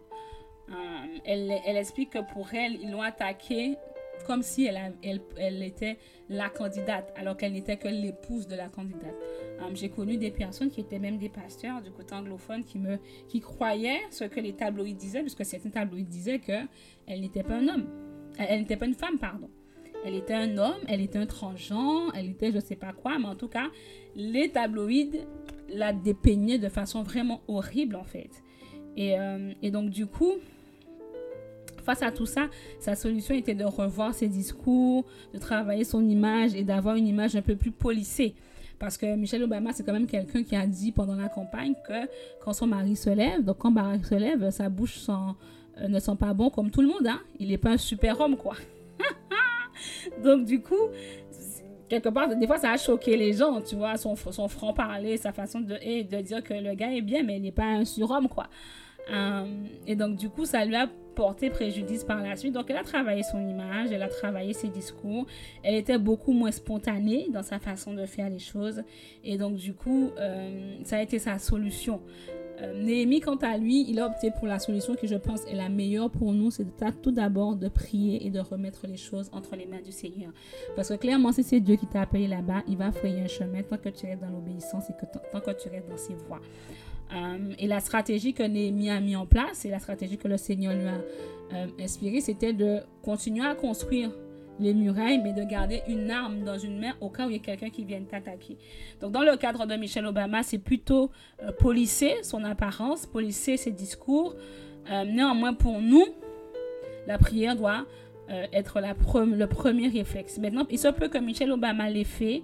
elle, 1.23 1.77
explique 1.77 2.09
que 2.09 2.33
pour 2.33 2.53
elle, 2.53 2.73
ils 2.81 2.91
l'ont 2.91 3.01
attaqué 3.01 3.77
comme 4.23 4.41
si 4.41 4.65
elle, 4.65 5.63
était 5.63 5.97
la 6.29 6.49
candidate, 6.49 7.13
alors 7.15 7.37
qu'elle 7.37 7.53
n'était 7.53 7.77
que 7.77 7.87
l'épouse 7.87 8.47
de 8.47 8.55
la 8.55 8.69
candidate. 8.69 9.15
Um, 9.59 9.75
j'ai 9.75 9.89
connu 9.89 10.17
des 10.17 10.31
personnes 10.31 10.69
qui 10.69 10.81
étaient 10.81 10.99
même 10.99 11.17
des 11.17 11.29
pasteurs 11.29 11.81
du 11.81 11.91
côté 11.91 12.15
anglophone 12.15 12.63
qui, 12.63 13.39
croyaient 13.39 14.01
ce 14.09 14.23
que 14.23 14.39
les 14.39 14.53
tabloïds 14.53 14.95
disaient, 14.95 15.21
puisque 15.21 15.45
certains 15.45 15.69
tabloïds 15.69 16.05
disaient 16.05 16.39
qu'elle 16.39 17.21
n'était 17.21 17.43
pas 17.43 17.55
un 17.55 17.67
homme. 17.67 17.87
Elle, 18.37 18.61
n'était 18.61 18.77
pas 18.77 18.85
une 18.87 18.95
femme, 18.95 19.19
pardon. 19.19 19.49
Elle 20.03 20.15
était 20.15 20.33
un 20.33 20.57
homme, 20.57 20.79
elle 20.87 21.01
était 21.01 21.19
un 21.19 21.27
transgenre, 21.27 22.11
elle 22.15 22.29
était 22.29 22.51
je 22.51 22.59
sais 22.59 22.75
pas 22.75 22.91
quoi, 22.91 23.19
mais 23.19 23.27
en 23.27 23.35
tout 23.35 23.49
cas, 23.49 23.69
les 24.15 24.49
tabloïds 24.49 25.21
la 25.69 25.93
dépeignaient 25.93 26.57
de 26.57 26.69
façon 26.69 27.03
vraiment 27.03 27.41
horrible 27.47 27.95
en 27.95 28.03
fait. 28.03 28.43
Et, 28.97 29.17
euh, 29.19 29.53
et 29.61 29.69
donc 29.69 29.89
du 29.91 30.07
coup, 30.07 30.33
Face 31.83 32.01
à 32.01 32.11
tout 32.11 32.25
ça, 32.25 32.47
sa 32.79 32.95
solution 32.95 33.35
était 33.35 33.55
de 33.55 33.65
revoir 33.65 34.13
ses 34.13 34.27
discours, 34.27 35.05
de 35.33 35.39
travailler 35.39 35.83
son 35.83 36.07
image 36.07 36.55
et 36.55 36.63
d'avoir 36.63 36.95
une 36.95 37.07
image 37.07 37.35
un 37.35 37.41
peu 37.41 37.55
plus 37.55 37.71
polissée. 37.71 38.35
Parce 38.81 38.97
que 38.97 39.15
Michelle 39.15 39.43
Obama, 39.43 39.73
c'est 39.73 39.83
quand 39.83 39.93
même 39.93 40.07
quelqu'un 40.07 40.43
qui 40.43 40.55
a 40.55 40.65
dit 40.65 40.91
pendant 40.91 41.15
la 41.15 41.29
campagne 41.29 41.75
que 41.87 42.07
quand 42.43 42.53
son 42.53 42.65
mari 42.65 42.95
se 42.95 43.11
lève, 43.11 43.43
donc 43.43 43.59
quand 43.59 43.69
Barack 43.69 44.03
se 44.05 44.15
lève, 44.15 44.49
sa 44.49 44.69
bouche 44.69 45.07
euh, 45.07 45.87
ne 45.87 45.99
sent 45.99 46.15
pas 46.19 46.33
bon 46.33 46.49
comme 46.49 46.71
tout 46.71 46.81
le 46.81 46.87
monde. 46.87 47.05
Hein? 47.05 47.19
Il 47.39 47.49
n'est 47.49 47.59
pas 47.59 47.69
un 47.69 47.77
super 47.77 48.19
homme, 48.19 48.37
quoi. 48.37 48.55
donc 50.23 50.45
du 50.45 50.61
coup, 50.61 50.89
quelque 51.89 52.09
part, 52.09 52.35
des 52.35 52.47
fois, 52.47 52.57
ça 52.57 52.71
a 52.71 52.77
choqué 52.77 53.17
les 53.17 53.33
gens, 53.33 53.61
tu 53.61 53.75
vois, 53.75 53.97
son, 53.97 54.15
son 54.15 54.47
franc-parler, 54.47 55.17
sa 55.17 55.31
façon 55.31 55.59
de, 55.59 55.75
de 55.75 56.21
dire 56.21 56.41
que 56.41 56.55
le 56.55 56.73
gars 56.73 56.91
est 56.91 57.01
bien, 57.01 57.21
mais 57.21 57.35
il 57.35 57.43
n'est 57.43 57.51
pas 57.51 57.65
un 57.65 57.85
surhomme, 57.85 58.27
quoi. 58.29 58.47
Euh, 59.09 59.45
et 59.87 59.95
donc, 59.95 60.15
du 60.15 60.29
coup, 60.29 60.45
ça 60.45 60.63
lui 60.65 60.75
a 60.75 60.87
porté 61.15 61.49
préjudice 61.49 62.03
par 62.03 62.21
la 62.21 62.35
suite. 62.35 62.53
Donc, 62.53 62.69
elle 62.69 62.77
a 62.77 62.83
travaillé 62.83 63.23
son 63.23 63.39
image, 63.47 63.91
elle 63.91 64.03
a 64.03 64.07
travaillé 64.07 64.53
ses 64.53 64.69
discours. 64.69 65.25
Elle 65.63 65.75
était 65.75 65.97
beaucoup 65.97 66.31
moins 66.31 66.51
spontanée 66.51 67.27
dans 67.31 67.43
sa 67.43 67.59
façon 67.59 67.93
de 67.93 68.05
faire 68.05 68.29
les 68.29 68.39
choses. 68.39 68.83
Et 69.23 69.37
donc, 69.37 69.55
du 69.55 69.73
coup, 69.73 70.11
euh, 70.17 70.77
ça 70.83 70.97
a 70.97 71.01
été 71.01 71.19
sa 71.19 71.39
solution. 71.39 72.01
Euh, 72.61 72.73
Néhémie, 72.83 73.21
quant 73.21 73.37
à 73.37 73.57
lui, 73.57 73.85
il 73.89 73.99
a 73.99 74.05
opté 74.05 74.29
pour 74.31 74.47
la 74.47 74.59
solution 74.59 74.95
qui, 74.95 75.07
je 75.07 75.15
pense, 75.15 75.45
est 75.45 75.55
la 75.55 75.69
meilleure 75.69 76.09
pour 76.09 76.31
nous. 76.33 76.51
C'est 76.51 76.65
tout 77.01 77.11
d'abord 77.11 77.55
de 77.55 77.67
prier 77.67 78.25
et 78.25 78.29
de 78.29 78.39
remettre 78.39 78.87
les 78.87 78.97
choses 78.97 79.29
entre 79.33 79.55
les 79.55 79.65
mains 79.65 79.81
du 79.81 79.91
Seigneur. 79.91 80.31
Parce 80.75 80.89
que 80.89 80.95
clairement, 80.95 81.31
si 81.31 81.43
c'est 81.43 81.59
Dieu 81.59 81.75
qui 81.75 81.87
t'a 81.87 82.01
appelé 82.01 82.27
là-bas, 82.27 82.63
il 82.67 82.77
va 82.77 82.91
frayer 82.91 83.21
un 83.21 83.27
chemin 83.27 83.63
tant 83.63 83.77
que 83.77 83.89
tu 83.89 84.05
restes 84.05 84.21
dans 84.21 84.29
l'obéissance 84.29 84.89
et 84.89 84.93
que 84.93 85.05
tant 85.31 85.39
que 85.39 85.51
tu 85.51 85.69
restes 85.69 85.89
dans 85.89 85.97
ses 85.97 86.13
voies. 86.13 86.41
Euh, 87.13 87.53
et 87.59 87.67
la 87.67 87.79
stratégie 87.79 88.33
que 88.33 88.43
Néhémie 88.43 88.89
a 88.89 88.99
mis 88.99 89.15
en 89.15 89.25
place 89.25 89.65
et 89.65 89.69
la 89.69 89.79
stratégie 89.79 90.17
que 90.17 90.27
le 90.27 90.37
Seigneur 90.37 90.73
lui 90.73 90.87
a 90.87 91.01
euh, 91.53 91.67
inspirée, 91.79 92.21
c'était 92.21 92.53
de 92.53 92.79
continuer 93.03 93.45
à 93.45 93.53
construire 93.55 94.11
les 94.59 94.73
murailles, 94.73 95.19
mais 95.21 95.33
de 95.33 95.43
garder 95.43 95.81
une 95.87 96.09
arme 96.11 96.43
dans 96.43 96.57
une 96.57 96.79
main 96.79 96.93
au 97.01 97.09
cas 97.09 97.25
où 97.25 97.29
il 97.29 97.37
y 97.37 97.39
a 97.39 97.41
quelqu'un 97.41 97.69
qui 97.69 97.83
vienne 97.83 98.05
t'attaquer. 98.05 98.57
Donc, 99.01 99.11
dans 99.11 99.23
le 99.23 99.35
cadre 99.35 99.65
de 99.65 99.75
Michelle 99.75 100.05
Obama, 100.05 100.43
c'est 100.43 100.59
plutôt 100.59 101.09
euh, 101.41 101.51
polisser 101.51 102.15
son 102.21 102.43
apparence, 102.43 103.05
polisser 103.05 103.57
ses 103.57 103.71
discours. 103.71 104.35
néanmoins, 104.89 105.53
pour 105.53 105.79
nous, 105.79 106.05
la 107.07 107.17
prière 107.17 107.55
doit 107.55 107.85
être 108.53 108.79
le 108.79 109.45
premier 109.45 109.89
réflexe. 109.89 110.37
Maintenant, 110.37 110.65
il 110.69 110.79
se 110.79 110.87
peut 110.87 111.09
que 111.09 111.17
Michelle 111.17 111.51
Obama 111.51 111.89
l'ait 111.89 112.05
fait, 112.05 112.43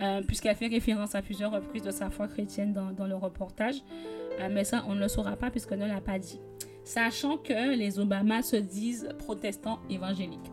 euh, 0.00 0.22
puisqu'elle 0.22 0.56
fait 0.56 0.68
référence 0.68 1.14
à 1.14 1.22
plusieurs 1.22 1.52
reprises 1.52 1.82
de 1.82 1.90
sa 1.90 2.10
foi 2.10 2.28
chrétienne 2.28 2.72
dans, 2.72 3.06
le 3.06 3.14
reportage. 3.14 3.76
Euh, 4.40 4.48
mais 4.50 4.64
ça, 4.64 4.84
on 4.88 4.94
ne 4.94 5.00
le 5.00 5.08
saura 5.08 5.36
pas 5.36 5.50
puisqu'elle 5.50 5.80
ne 5.80 5.86
l'a 5.86 6.00
pas 6.00 6.18
dit. 6.18 6.40
Sachant 6.84 7.36
que 7.36 7.76
les 7.76 7.98
Obama 7.98 8.42
se 8.42 8.56
disent 8.56 9.08
protestants 9.18 9.80
évangéliques. 9.90 10.50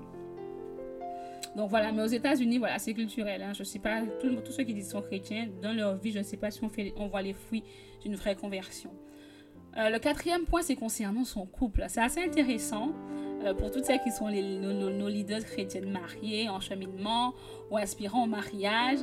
Donc 1.55 1.69
voilà, 1.69 1.91
mais 1.91 2.03
aux 2.03 2.07
États-Unis, 2.07 2.59
voilà, 2.59 2.77
c'est 2.77 2.93
culturel. 2.93 3.41
Hein. 3.41 3.53
Je 3.53 3.59
ne 3.59 3.65
sais 3.65 3.79
pas, 3.79 4.01
tous 4.21 4.51
ceux 4.51 4.63
qui 4.63 4.73
disent 4.73 4.91
sont 4.91 5.01
chrétiens, 5.01 5.47
dans 5.61 5.73
leur 5.73 5.95
vie, 5.97 6.11
je 6.11 6.19
ne 6.19 6.23
sais 6.23 6.37
pas 6.37 6.51
si 6.51 6.61
on 6.95 7.07
voit 7.07 7.21
les 7.21 7.33
fruits 7.33 7.63
d'une 8.03 8.15
vraie 8.15 8.35
conversion. 8.35 8.91
Euh, 9.77 9.89
le 9.89 9.99
quatrième 9.99 10.45
point, 10.45 10.61
c'est 10.61 10.75
concernant 10.75 11.23
son 11.23 11.45
couple. 11.45 11.85
C'est 11.87 12.01
assez 12.01 12.23
intéressant 12.23 12.91
euh, 13.43 13.53
pour 13.53 13.71
toutes 13.71 13.85
celles 13.85 14.01
qui 14.01 14.11
sont 14.11 14.29
nos, 14.29 15.07
leaders 15.07 15.43
chrétiennes 15.45 15.91
mariés, 15.91 16.49
en 16.49 16.59
cheminement 16.59 17.33
ou 17.71 17.77
aspirant 17.77 18.23
au 18.25 18.27
mariage. 18.27 18.99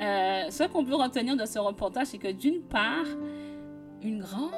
Euh, 0.00 0.50
ce 0.50 0.64
qu'on 0.64 0.84
peut 0.84 0.94
retenir 0.94 1.36
de 1.36 1.44
ce 1.44 1.58
reportage, 1.58 2.08
c'est 2.08 2.18
que 2.18 2.32
d'une 2.32 2.62
part, 2.62 3.06
une 4.02 4.20
grande, 4.20 4.52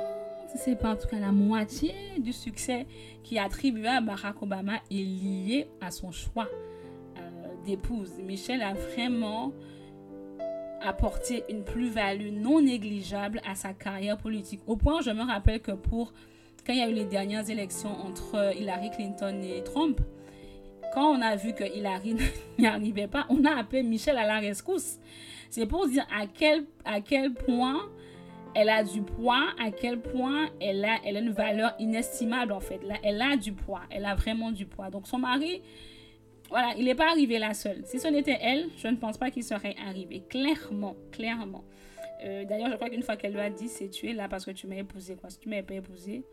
c'est 0.54 0.76
pas 0.76 0.92
en 0.92 0.96
tout 0.96 1.08
cas 1.08 1.18
la 1.18 1.32
moitié 1.32 1.94
du 2.18 2.32
succès 2.32 2.86
qui 3.22 3.36
est 3.36 3.40
attribué 3.40 3.88
à 3.88 4.00
Barack 4.00 4.40
Obama 4.42 4.74
est 4.90 4.94
lié 4.94 5.68
à 5.80 5.90
son 5.90 6.10
choix 6.12 6.48
d'épouse. 7.66 8.12
Michelle 8.22 8.62
a 8.62 8.72
vraiment 8.72 9.52
apporter 10.80 11.44
une 11.50 11.64
plus-value 11.64 12.30
non 12.32 12.60
négligeable 12.60 13.40
à 13.44 13.54
sa 13.54 13.72
carrière 13.72 14.16
politique. 14.16 14.60
Au 14.66 14.76
point 14.76 15.00
je 15.02 15.10
me 15.10 15.22
rappelle 15.22 15.60
que 15.60 15.72
pour 15.72 16.12
quand 16.66 16.72
il 16.72 16.80
y 16.80 16.82
a 16.82 16.88
eu 16.88 16.94
les 16.94 17.04
dernières 17.04 17.48
élections 17.48 17.96
entre 18.04 18.52
Hillary 18.56 18.90
Clinton 18.90 19.40
et 19.40 19.62
Trump, 19.62 20.00
quand 20.92 21.16
on 21.16 21.20
a 21.20 21.36
vu 21.36 21.52
que 21.52 21.62
Hillary 21.62 22.16
n'y 22.58 22.66
arrivait 22.66 23.06
pas, 23.06 23.26
on 23.28 23.44
a 23.44 23.54
appelé 23.54 23.84
Michel 23.84 24.18
à 24.18 24.26
la 24.26 24.40
rescousse. 24.40 24.98
C'est 25.48 25.66
pour 25.66 25.86
dire 25.86 26.04
à 26.12 26.26
quel, 26.26 26.64
à 26.84 27.00
quel 27.00 27.34
point 27.34 27.88
elle 28.54 28.68
a 28.68 28.82
du 28.82 29.02
poids, 29.02 29.46
à 29.62 29.70
quel 29.70 30.00
point 30.00 30.48
elle 30.60 30.84
a, 30.84 30.96
elle 31.04 31.18
a 31.18 31.20
une 31.20 31.30
valeur 31.30 31.74
inestimable 31.78 32.52
en 32.52 32.60
fait. 32.60 32.80
Elle 33.04 33.22
a 33.22 33.36
du 33.36 33.52
poids, 33.52 33.82
elle 33.90 34.04
a 34.04 34.14
vraiment 34.16 34.50
du 34.50 34.66
poids. 34.66 34.90
Donc 34.90 35.06
son 35.06 35.18
mari, 35.18 35.62
voilà, 36.48 36.74
il 36.76 36.84
n'est 36.84 36.94
pas 36.94 37.10
arrivé 37.10 37.38
là 37.38 37.54
seul. 37.54 37.82
Si 37.84 38.00
ce 38.00 38.08
n'était 38.08 38.38
elle, 38.40 38.70
je 38.76 38.88
ne 38.88 38.96
pense 38.96 39.18
pas 39.18 39.30
qu'il 39.30 39.44
serait 39.44 39.76
arrivé. 39.86 40.24
Clairement, 40.28 40.96
clairement. 41.12 41.64
Euh, 42.24 42.44
d'ailleurs, 42.44 42.70
je 42.70 42.76
crois 42.76 42.88
qu'une 42.88 43.02
fois 43.02 43.16
qu'elle 43.16 43.34
lui 43.34 43.40
a 43.40 43.50
dit, 43.50 43.68
c'est 43.68 43.88
tu 43.88 44.08
es 44.08 44.14
là 44.14 44.28
parce 44.28 44.44
que 44.44 44.50
tu 44.50 44.66
m'as 44.66 44.76
épousé. 44.76 45.14
Quoi. 45.16 45.30
Si 45.30 45.38
tu 45.38 45.48
m'avais 45.48 45.62
pas 45.62 45.74
épousé. 45.74 46.24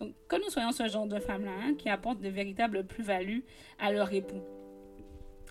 Donc, 0.00 0.14
que 0.28 0.36
nous 0.36 0.50
soyons 0.50 0.72
ce 0.72 0.88
genre 0.88 1.06
de 1.06 1.18
femmes-là 1.18 1.52
hein, 1.62 1.74
qui 1.74 1.88
apportent 1.88 2.20
de 2.20 2.28
véritables 2.28 2.84
plus-values 2.84 3.44
à 3.78 3.92
leur 3.92 4.12
époux. 4.12 4.42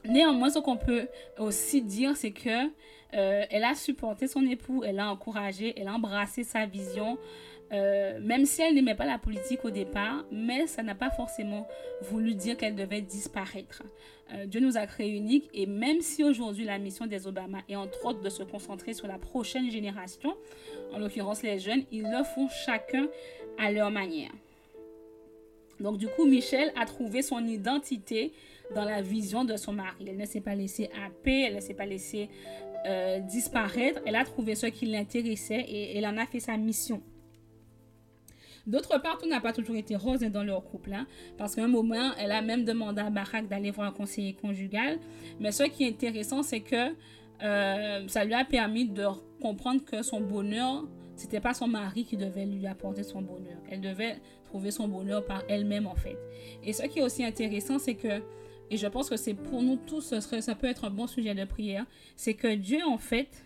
Néanmoins, 0.08 0.50
ce 0.50 0.60
qu'on 0.60 0.78
peut 0.78 1.08
aussi 1.40 1.82
dire, 1.82 2.16
c'est 2.16 2.32
que 2.32 2.66
euh, 3.14 3.46
elle 3.50 3.64
a 3.64 3.76
supporté 3.76 4.28
son 4.28 4.46
époux, 4.46 4.84
elle 4.84 5.00
a 5.00 5.10
encouragé, 5.10 5.74
elle 5.80 5.88
a 5.88 5.94
embrassé 5.94 6.44
sa 6.44 6.66
vision, 6.66 7.18
euh, 7.74 8.20
même 8.22 8.46
si 8.46 8.62
elle 8.62 8.76
n'aimait 8.76 8.96
pas 8.96 9.06
la 9.06 9.18
politique 9.18 9.66
au 9.66 9.72
départ, 9.72 10.26
mais 10.32 10.68
ça 10.68 10.84
n'a 10.84 10.96
pas 10.96 11.10
forcément 11.10 11.68
voulu 12.02 12.36
dire 12.36 12.58
qu'elle 12.58 12.76
devait 12.76 13.02
disparaître. 13.02 13.84
Euh, 14.34 14.46
Dieu 14.48 14.60
nous 14.60 14.76
a 14.76 14.88
créés 14.88 15.12
uniques 15.12 15.50
et 15.54 15.66
même 15.66 16.02
si 16.02 16.24
aujourd'hui 16.24 16.66
la 16.66 16.80
mission 16.80 17.06
des 17.06 17.28
Obama 17.28 17.60
est 17.70 17.76
entre 17.76 18.06
autres 18.06 18.22
de 18.22 18.30
se 18.30 18.44
concentrer 18.44 18.94
sur 18.94 19.08
la 19.08 19.20
prochaine 19.20 19.70
génération, 19.70 20.36
en 20.94 21.00
l'occurrence 21.00 21.44
les 21.44 21.60
jeunes, 21.60 21.84
ils 21.92 22.04
le 22.04 22.24
font 22.24 22.48
chacun 22.50 23.08
à 23.60 23.72
leur 23.72 23.92
manière. 23.92 24.32
Donc 25.80 25.98
du 25.98 26.08
coup, 26.08 26.26
Michelle 26.26 26.72
a 26.80 26.86
trouvé 26.86 27.22
son 27.22 27.46
identité 27.46 28.32
dans 28.74 28.86
la 28.86 29.02
vision 29.02 29.44
de 29.46 29.58
son 29.58 29.74
mari. 29.74 30.06
Elle 30.08 30.18
ne 30.18 30.26
s'est 30.26 30.42
pas 30.42 30.56
laissée 30.56 30.90
happer, 31.06 31.44
elle 31.44 31.56
ne 31.56 31.60
s'est 31.60 31.74
pas 31.74 31.86
laissée 31.86 32.30
euh, 32.88 33.20
disparaître. 33.20 34.02
Elle 34.06 34.16
a 34.16 34.24
trouvé 34.24 34.56
ce 34.56 34.68
qui 34.68 34.86
l'intéressait 34.86 35.66
et 35.68 35.98
elle 35.98 36.08
en 36.08 36.18
a 36.18 36.26
fait 36.26 36.40
sa 36.40 36.58
mission. 36.58 37.02
D'autre 38.68 39.00
part, 39.02 39.18
tout 39.18 39.28
n'a 39.28 39.40
pas 39.40 39.54
toujours 39.54 39.76
été 39.76 39.96
rose 39.96 40.22
dans 40.22 40.44
leur 40.44 40.64
couple, 40.64 40.94
hein, 40.94 41.06
parce 41.38 41.56
qu'à 41.56 41.64
un 41.64 41.68
moment, 41.68 42.14
elle 42.18 42.32
a 42.32 42.42
même 42.42 42.66
demandé 42.66 43.02
à 43.02 43.10
Barack 43.10 43.48
d'aller 43.48 43.72
voir 43.72 43.88
un 43.88 43.92
conseiller 43.92 44.34
conjugal. 44.34 45.00
Mais 45.40 45.52
ce 45.52 45.64
qui 45.64 45.84
est 45.84 45.90
intéressant, 45.90 46.42
c'est 46.42 46.62
que 46.62 46.94
euh, 47.44 48.08
ça 48.08 48.26
lui 48.26 48.34
a 48.34 48.44
permis 48.44 48.86
de 48.86 49.06
comprendre 49.42 49.84
que 49.84 50.02
son 50.02 50.20
bonheur, 50.20 50.86
c'était 51.16 51.40
pas 51.40 51.54
son 51.54 51.68
mari 51.68 52.06
qui 52.06 52.18
devait 52.18 52.46
lui 52.46 52.66
apporter 52.66 53.04
son 53.04 53.22
bonheur. 53.22 53.58
Elle 53.70 53.82
devait 53.82 54.18
trouver 54.46 54.72
son 54.72 54.88
bonheur 54.88 55.24
par 55.26 55.44
elle-même, 55.48 55.86
en 55.86 55.96
fait. 55.96 56.18
Et 56.64 56.74
ce 56.74 56.84
qui 56.84 57.00
est 57.00 57.04
aussi 57.04 57.24
intéressant, 57.24 57.78
c'est 57.78 57.96
que 57.96 58.22
et 58.72 58.78
je 58.78 58.88
pense 58.88 59.10
que 59.10 59.18
c'est 59.18 59.34
pour 59.34 59.62
nous 59.62 59.76
tous, 59.76 60.02
ça, 60.02 60.22
serait, 60.22 60.42
ça 60.42 60.56
peut 60.56 60.68
être 60.68 60.86
un 60.86 60.90
bon 60.90 61.08
sujet 61.08 61.36
de 61.36 61.46
prière, 61.46 61.86
c'est 62.16 62.34
que 62.34 62.56
Dieu, 62.56 62.80
en 62.86 62.98
fait, 62.98 63.46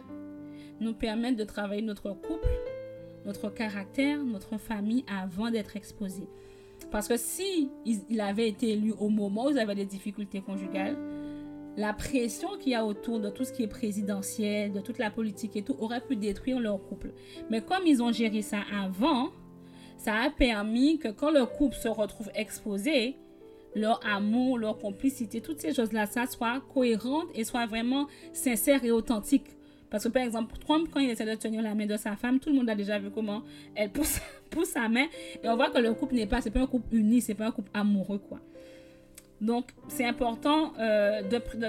nous 0.79 0.93
permet 0.93 1.33
de 1.33 1.43
travailler 1.43 1.81
notre 1.81 2.11
couple, 2.11 2.47
notre 3.25 3.49
caractère, 3.49 4.23
notre 4.23 4.57
famille 4.57 5.03
avant 5.07 5.51
d'être 5.51 5.75
exposé. 5.75 6.27
Parce 6.91 7.07
que 7.07 7.17
si 7.17 7.69
il 7.85 8.21
avait 8.21 8.47
été 8.47 8.71
élu 8.71 8.93
au 8.99 9.09
moment 9.09 9.47
où 9.47 9.49
il 9.49 9.59
avait 9.59 9.75
des 9.75 9.85
difficultés 9.85 10.41
conjugales, 10.41 10.97
la 11.77 11.93
pression 11.93 12.57
qu'il 12.57 12.73
y 12.73 12.75
a 12.75 12.85
autour 12.85 13.19
de 13.19 13.29
tout 13.29 13.45
ce 13.45 13.53
qui 13.53 13.63
est 13.63 13.67
présidentiel, 13.67 14.73
de 14.73 14.79
toute 14.79 14.97
la 14.97 15.11
politique 15.11 15.55
et 15.55 15.61
tout, 15.61 15.75
aurait 15.79 16.01
pu 16.01 16.15
détruire 16.15 16.59
leur 16.59 16.81
couple. 16.83 17.13
Mais 17.49 17.61
comme 17.61 17.85
ils 17.85 18.01
ont 18.01 18.11
géré 18.11 18.41
ça 18.41 18.59
avant, 18.73 19.29
ça 19.97 20.15
a 20.15 20.29
permis 20.29 20.97
que 20.97 21.09
quand 21.09 21.31
le 21.31 21.45
couple 21.45 21.75
se 21.75 21.88
retrouve 21.88 22.29
exposé, 22.35 23.15
leur 23.75 23.99
amour, 24.05 24.57
leur 24.57 24.77
complicité, 24.77 25.41
toutes 25.41 25.59
ces 25.59 25.73
choses-là, 25.73 26.05
ça 26.05 26.25
soit 26.25 26.61
cohérente 26.73 27.27
et 27.35 27.43
soit 27.43 27.65
vraiment 27.65 28.07
sincère 28.33 28.83
et 28.83 28.91
authentique. 28.91 29.55
Parce 29.89 30.03
que 30.03 30.10
par 30.10 30.24
exemple, 30.24 30.55
Trump, 30.60 30.88
quand 30.91 31.00
il 31.00 31.10
essaie 31.10 31.25
de 31.25 31.36
tenir 31.36 31.62
la 31.62 31.74
main 31.74 31.86
de 31.86 31.98
sa 31.98 32.15
femme, 32.15 32.39
tout 32.39 32.50
le 32.50 32.55
monde 32.55 32.69
a 32.69 32.75
déjà 32.75 33.00
vu 33.00 33.10
comment 33.10 33.41
elle 33.75 33.89
pousse, 33.89 34.19
pousse 34.50 34.69
sa 34.69 34.88
main. 34.88 35.05
Et 35.43 35.50
on 35.50 35.55
voit 35.55 35.69
que 35.69 35.79
le 35.79 35.93
couple 35.93 36.15
n'est 36.15 36.27
pas, 36.27 36.41
c'est 36.41 36.51
pas 36.51 36.62
un 36.62 36.67
couple 36.67 36.96
uni, 36.96 37.22
c'est 37.22 37.34
pas 37.34 37.48
un 37.48 37.51
couple 37.51 37.72
amoureux, 37.74 38.19
quoi. 38.19 38.39
Donc, 39.41 39.72
c'est 39.88 40.05
important 40.05 40.74
euh, 40.79 41.22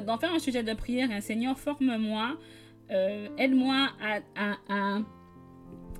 d'en 0.04 0.18
faire 0.18 0.34
un 0.34 0.40
sujet 0.40 0.62
de 0.62 0.74
prière. 0.74 1.08
Seigneur, 1.22 1.58
forme-moi, 1.58 2.36
euh, 2.90 3.28
aide-moi 3.38 3.90
à, 4.36 4.98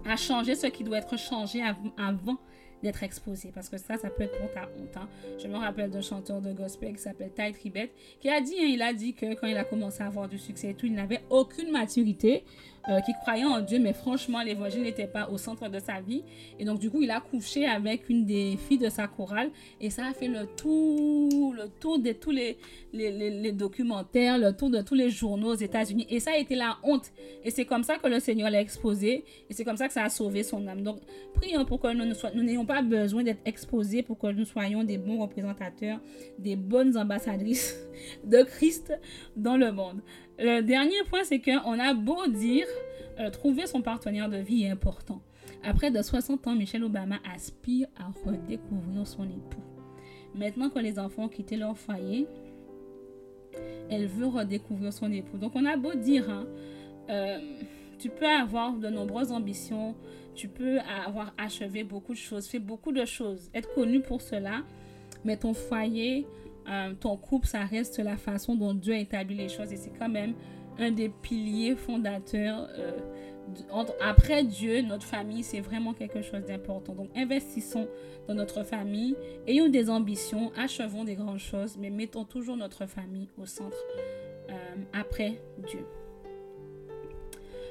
à, 0.05 0.17
changer 0.17 0.57
ce 0.57 0.67
qui 0.67 0.83
doit 0.83 0.99
être 0.99 1.17
changé 1.17 1.63
avant 1.97 2.39
d'être 2.83 3.03
exposé. 3.03 3.51
Parce 3.55 3.69
que 3.69 3.79
ça, 3.79 3.97
ça 3.97 4.11
peut 4.11 4.25
être 4.25 4.39
pour 4.39 4.51
ta 4.53 4.63
honte. 4.63 4.97
Hein. 4.97 5.09
Je 5.39 5.49
me 5.49 5.57
rappelle 5.57 5.91
d'un 5.91 6.01
chanteur 6.01 6.41
de 6.41 6.53
gospel 6.53 6.95
qui 6.95 7.03
s'appelle 7.03 7.31
Ty 7.33 7.53
Tribet, 7.53 7.91
qui 8.21 8.29
a 8.29 8.41
dit, 8.41 8.55
hein, 8.59 8.69
il 8.69 8.83
a 8.83 8.93
dit 8.93 9.15
que 9.15 9.35
quand 9.35 9.47
il 9.47 9.57
a 9.57 9.65
commencé 9.65 10.03
à 10.03 10.07
avoir 10.07 10.29
du 10.29 10.39
succès 10.39 10.71
et 10.71 10.75
tout, 10.75 10.87
il 10.87 10.95
n'avait 10.95 11.23
aucune 11.31 11.71
maturité. 11.71 12.45
Euh, 12.89 13.01
qui 13.01 13.13
croyait 13.13 13.45
en 13.45 13.61
Dieu, 13.61 13.79
mais 13.79 13.93
franchement, 13.93 14.41
l'évangile 14.43 14.83
n'était 14.83 15.07
pas 15.07 15.29
au 15.29 15.37
centre 15.37 15.69
de 15.69 15.79
sa 15.79 16.01
vie. 16.01 16.23
Et 16.59 16.65
donc, 16.65 16.79
du 16.79 16.91
coup, 16.91 17.03
il 17.03 17.11
a 17.11 17.21
couché 17.21 17.67
avec 17.67 18.09
une 18.09 18.25
des 18.25 18.57
filles 18.57 18.79
de 18.79 18.89
sa 18.89 19.07
chorale 19.07 19.51
et 19.83 19.91
ça 19.91 20.07
a 20.07 20.15
fait 20.15 20.29
le 20.29 20.47
tour, 20.47 21.53
le 21.53 21.69
tour 21.79 21.99
de 21.99 22.13
tous 22.13 22.31
les, 22.31 22.57
les, 22.95 23.11
les, 23.31 23.53
documentaires, 23.53 24.39
le 24.39 24.57
tour 24.57 24.71
de 24.71 24.81
tous 24.81 24.95
les 24.95 25.11
journaux 25.11 25.53
aux 25.53 25.57
États-Unis. 25.57 26.07
Et 26.09 26.21
ça 26.21 26.31
a 26.33 26.39
été 26.39 26.55
la 26.55 26.79
honte. 26.83 27.13
Et 27.45 27.51
c'est 27.51 27.67
comme 27.67 27.83
ça 27.83 27.99
que 27.99 28.09
le 28.09 28.19
Seigneur 28.19 28.49
l'a 28.49 28.63
exposé 28.63 29.25
et 29.51 29.53
c'est 29.53 29.65
comme 29.65 29.77
ça 29.77 29.87
que 29.87 29.93
ça 29.93 30.05
a 30.05 30.09
sauvé 30.09 30.43
son 30.43 30.67
âme. 30.67 30.81
Donc, 30.81 31.01
prions 31.35 31.67
pour 31.67 31.81
que 31.81 31.93
nous 31.93 32.43
n'ayons 32.43 32.65
pas 32.65 32.81
besoin 32.81 33.23
d'être 33.23 33.43
exposés, 33.45 34.03
pour 34.03 34.19
que 34.19 34.29
nous 34.29 34.47
soyons 34.47 34.85
des 34.85 34.97
bons 34.97 35.21
représentateurs, 35.21 36.01
des 36.39 36.57
bonnes 36.57 36.97
ambassadrices 36.97 37.77
de 38.25 38.43
Christ 38.43 38.95
dans 39.37 39.59
le 39.59 39.71
monde. 39.71 40.01
Le 40.43 40.63
dernier 40.63 41.03
point, 41.09 41.23
c'est 41.23 41.41
qu'on 41.41 41.79
a 41.79 41.93
beau 41.93 42.27
dire 42.27 42.67
euh, 43.19 43.29
trouver 43.29 43.67
son 43.67 43.83
partenaire 43.83 44.31
de 44.31 44.39
vie 44.39 44.63
est 44.63 44.71
important. 44.71 45.21
Après 45.63 45.91
de 45.91 46.01
60 46.01 46.47
ans, 46.47 46.55
Michelle 46.55 46.83
Obama 46.85 47.19
aspire 47.35 47.89
à 47.99 48.11
redécouvrir 48.27 49.07
son 49.07 49.25
époux. 49.25 49.63
Maintenant 50.35 50.71
que 50.71 50.79
les 50.79 50.99
enfants 50.99 51.25
ont 51.25 51.29
quitté 51.29 51.57
leur 51.57 51.77
foyer, 51.77 52.27
elle 53.91 54.07
veut 54.07 54.27
redécouvrir 54.27 54.93
son 54.95 55.13
époux. 55.13 55.37
Donc 55.37 55.53
on 55.55 55.67
a 55.67 55.77
beau 55.77 55.93
dire, 55.93 56.31
hein, 56.31 56.47
euh, 57.11 57.39
tu 57.99 58.09
peux 58.09 58.27
avoir 58.27 58.73
de 58.79 58.89
nombreuses 58.89 59.33
ambitions, 59.33 59.95
tu 60.35 60.49
peux 60.49 60.79
avoir 60.79 61.35
achevé 61.37 61.85
beaucoup 61.85 62.13
de 62.13 62.19
choses, 62.19 62.47
fait 62.47 62.59
beaucoup 62.59 62.93
de 62.93 63.05
choses, 63.05 63.51
être 63.53 63.75
connu 63.75 64.01
pour 64.01 64.23
cela, 64.23 64.63
mais 65.25 65.37
ton 65.37 65.53
foyer, 65.53 66.27
euh, 66.69 66.95
ton 66.95 67.17
couple, 67.17 67.47
ça 67.47 67.65
reste 67.65 67.99
la 67.99 68.17
façon 68.17 68.55
dont 68.55 68.75
Dieu 68.75 68.95
a 68.95 68.99
établi 68.99 69.37
les 69.37 69.49
choses 69.49 69.73
et 69.73 69.77
c'est 69.77 69.93
quand 69.99 70.09
même 70.09 70.35
un 70.79 70.91
des 70.91 71.09
piliers 71.09 71.77
fondateurs. 71.77 72.69
Euh, 72.79 72.99
après 74.01 74.45
Dieu, 74.45 74.83
notre 74.83 75.05
famille, 75.05 75.43
c'est 75.43 75.61
vraiment 75.61 75.93
quelque 75.93 76.23
chose 76.23 76.45
d'important. 76.45 76.95
Donc, 76.95 77.11
investissons 77.17 77.89
dans 78.29 78.35
notre 78.35 78.63
famille, 78.63 79.17
ayons 79.47 79.69
des 79.69 79.91
ambitions, 79.91 80.53
achevons 80.57 81.05
des 81.05 81.17
grandes 81.17 81.39
choses, 81.39 81.77
mais 81.79 81.91
mettons 81.91 82.25
toujours 82.25 82.57
notre 82.57 82.87
famille 82.87 83.29
au 83.39 83.47
centre 83.47 83.77
euh, 84.51 84.53
après 84.93 85.41
Dieu. 85.69 85.85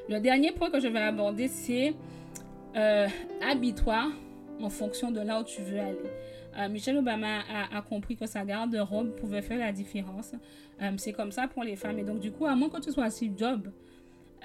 Le 0.09 0.19
dernier 0.19 0.51
point 0.51 0.69
que 0.69 0.79
je 0.79 0.87
vais 0.87 0.99
aborder, 0.99 1.47
c'est 1.47 1.93
euh, 2.75 3.07
en 4.61 4.69
fonction 4.69 5.11
de 5.11 5.21
là 5.21 5.39
où 5.39 5.43
tu 5.43 5.61
veux 5.61 5.79
aller. 5.79 5.97
Euh, 6.57 6.69
Michelle 6.69 6.97
Obama 6.97 7.39
a, 7.71 7.81
compris 7.81 8.15
que 8.15 8.25
sa 8.25 8.43
garde-robe 8.43 9.15
pouvait 9.15 9.41
faire 9.41 9.59
la 9.59 9.71
différence. 9.71 10.33
Euh, 10.81 10.91
c'est 10.97 11.13
comme 11.13 11.31
ça 11.31 11.47
pour 11.47 11.63
les 11.63 11.75
femmes. 11.75 11.99
Et 11.99 12.03
donc, 12.03 12.19
du 12.19 12.31
coup, 12.31 12.45
à 12.45 12.55
moins 12.55 12.69
que 12.69 12.79
tu 12.81 12.91
sois 12.91 13.09
Steve 13.09 13.33
Jobs 13.37 13.71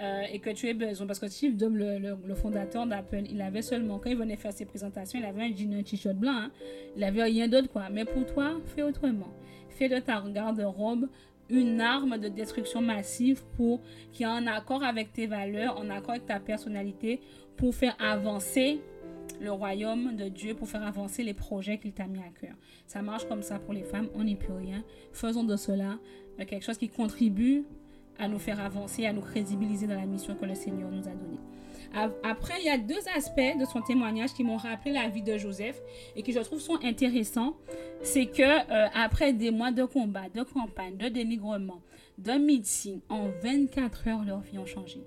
euh, 0.01 0.23
et 0.33 0.39
que 0.39 0.51
tu 0.51 0.69
aies 0.69 0.75
besoin, 0.75 1.07
parce 1.07 1.19
que 1.19 1.29
Steve 1.29 1.59
Jobs, 1.59 1.75
le, 1.75 2.35
fondateur 2.35 2.87
d'Apple, 2.87 3.23
il 3.31 3.41
avait 3.41 3.63
seulement, 3.63 3.99
quand 3.99 4.11
il 4.11 4.17
venait 4.17 4.37
faire 4.37 4.53
ses 4.53 4.67
présentations, 4.67 5.19
il 5.19 5.25
avait 5.25 5.43
un 5.43 5.55
jean, 5.55 5.75
un 5.75 5.83
t-shirt 5.83 6.17
blanc. 6.17 6.37
Hein. 6.37 6.51
Il 6.97 7.05
avait 7.05 7.23
rien 7.23 7.49
d'autre, 7.49 7.69
quoi. 7.69 7.89
Mais 7.91 8.05
pour 8.05 8.27
toi, 8.27 8.61
fais 8.67 8.83
autrement. 8.83 9.33
Fais 9.71 9.89
de 9.89 9.99
ta 9.99 10.23
garde-robe 10.27 11.09
une 11.51 11.81
arme 11.81 12.19
de 12.19 12.29
destruction 12.29 12.81
massive 12.81 13.43
pour 13.57 13.81
qui 14.13 14.23
est 14.23 14.27
en 14.27 14.47
accord 14.47 14.83
avec 14.83 15.13
tes 15.13 15.27
valeurs, 15.27 15.79
en 15.79 15.91
accord 15.91 16.13
avec 16.13 16.27
ta 16.27 16.41
personnalité, 16.41 17.21
pour 17.57 17.75
faire 17.75 17.97
avancer 18.01 18.81
le 19.41 19.53
royaume 19.53 20.17
de 20.17 20.29
Dieu 20.29 20.55
pour 20.55 20.69
faire 20.69 20.83
avancer 20.83 21.23
les 21.23 21.35
projets 21.35 21.79
qu'il 21.79 21.93
t'a 21.93 22.07
mis 22.07 22.21
à 22.21 22.31
cœur. 22.41 22.55
Ça 22.87 23.03
marche 23.03 23.27
comme 23.27 23.43
ça 23.43 23.59
pour 23.59 23.75
les 23.75 23.85
femmes, 23.85 24.09
on 24.15 24.25
n'y 24.25 24.37
peut 24.37 24.53
rien. 24.53 24.85
Faisons 25.13 25.45
de 25.45 25.57
cela 25.57 25.99
euh, 26.41 26.45
quelque 26.45 26.65
chose 26.65 26.79
qui 26.79 26.89
contribue 26.89 27.65
à 28.19 28.29
nous 28.29 28.39
faire 28.39 28.61
avancer, 28.61 29.07
à 29.07 29.13
nous 29.13 29.23
crédibiliser 29.23 29.87
dans 29.87 29.97
la 29.97 30.07
mission 30.07 30.35
que 30.37 30.45
le 30.45 30.55
Seigneur 30.55 30.91
nous 30.91 31.09
a 31.09 31.13
donnée. 31.13 31.41
Après, 32.25 32.55
il 32.61 32.67
y 32.67 32.71
a 32.71 32.79
deux 32.79 32.99
aspects 33.15 33.59
de 33.59 33.65
son 33.65 33.81
témoignage 33.81 34.33
qui 34.33 34.43
m'ont 34.43 34.57
rappelé 34.57 34.93
la 34.93 35.09
vie 35.09 35.23
de 35.23 35.37
Joseph 35.39 35.81
et 36.17 36.23
qui 36.23 36.33
je 36.33 36.41
trouve 36.41 36.61
sont 36.61 36.79
intéressants. 36.83 37.55
C'est 38.03 38.27
que 38.27 38.43
euh, 38.43 38.89
après 38.95 39.33
des 39.33 39.53
mois 39.53 39.71
de 39.71 39.85
combat, 39.85 40.29
de 40.35 40.43
campagne, 40.43 40.97
de 40.97 41.09
dénigrement, 41.09 41.81
de 42.19 42.33
meeting, 42.33 43.01
en 43.09 43.29
24 43.43 44.09
heures, 44.09 44.25
leur 44.25 44.41
vie 44.41 44.59
a 44.59 44.67
changé. 44.67 45.05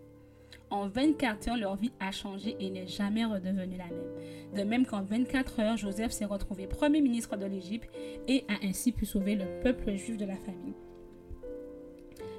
En 0.69 0.87
24 0.87 1.49
heures, 1.49 1.57
leur 1.57 1.75
vie 1.77 1.91
a 1.99 2.11
changé 2.11 2.55
et 2.59 2.69
n'est 2.69 2.87
jamais 2.87 3.23
redevenue 3.23 3.77
la 3.77 3.85
même. 3.85 4.55
De 4.55 4.63
même 4.63 4.85
qu'en 4.85 5.01
24 5.01 5.59
heures, 5.61 5.77
Joseph 5.77 6.11
s'est 6.11 6.25
retrouvé 6.25 6.67
premier 6.67 7.01
ministre 7.01 7.37
de 7.37 7.45
l'Égypte 7.45 7.89
et 8.27 8.43
a 8.49 8.65
ainsi 8.65 8.91
pu 8.91 9.05
sauver 9.05 9.35
le 9.35 9.45
peuple 9.63 9.95
juif 9.95 10.17
de 10.17 10.25
la 10.25 10.35
famine. 10.35 10.73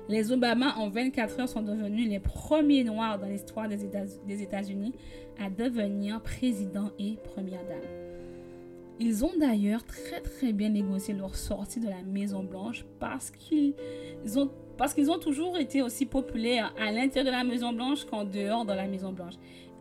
Les 0.09 0.33
Obama, 0.33 0.75
en 0.77 0.89
24 0.89 1.41
heures, 1.41 1.49
sont 1.49 1.63
devenus 1.63 2.09
les 2.09 2.19
premiers 2.19 2.85
Noirs 2.85 3.19
dans 3.19 3.27
l'histoire 3.27 3.69
des 3.69 4.43
États-Unis 4.43 4.95
à 5.39 5.51
devenir 5.51 6.23
président 6.23 6.91
et 6.99 7.17
première 7.25 7.65
dame. 7.67 8.09
Ils 9.01 9.25
ont 9.25 9.33
d'ailleurs 9.39 9.85
très 9.85 10.21
très 10.21 10.53
bien 10.53 10.71
négocié 10.71 11.15
leur 11.15 11.37
sortie 11.37 11.79
de 11.79 11.89
la 11.89 12.03
Maison 12.03 12.43
Blanche 12.43 12.85
parce 12.99 13.31
qu'ils 13.31 13.75
ont, 14.37 14.51
parce 14.79 14.95
qu'ils 14.95 15.11
ont 15.11 15.19
toujours 15.19 15.59
été 15.59 15.83
aussi 15.83 16.07
populaires 16.07 16.73
à 16.81 16.93
l'intérieur 16.93 17.27
de 17.27 17.37
la 17.37 17.45
Maison 17.45 17.73
Blanche 17.73 18.05
qu'en 18.05 18.25
dehors 18.25 18.65
de 18.65 18.73
la 18.73 18.87
Maison 18.87 19.13
Blanche. 19.13 19.35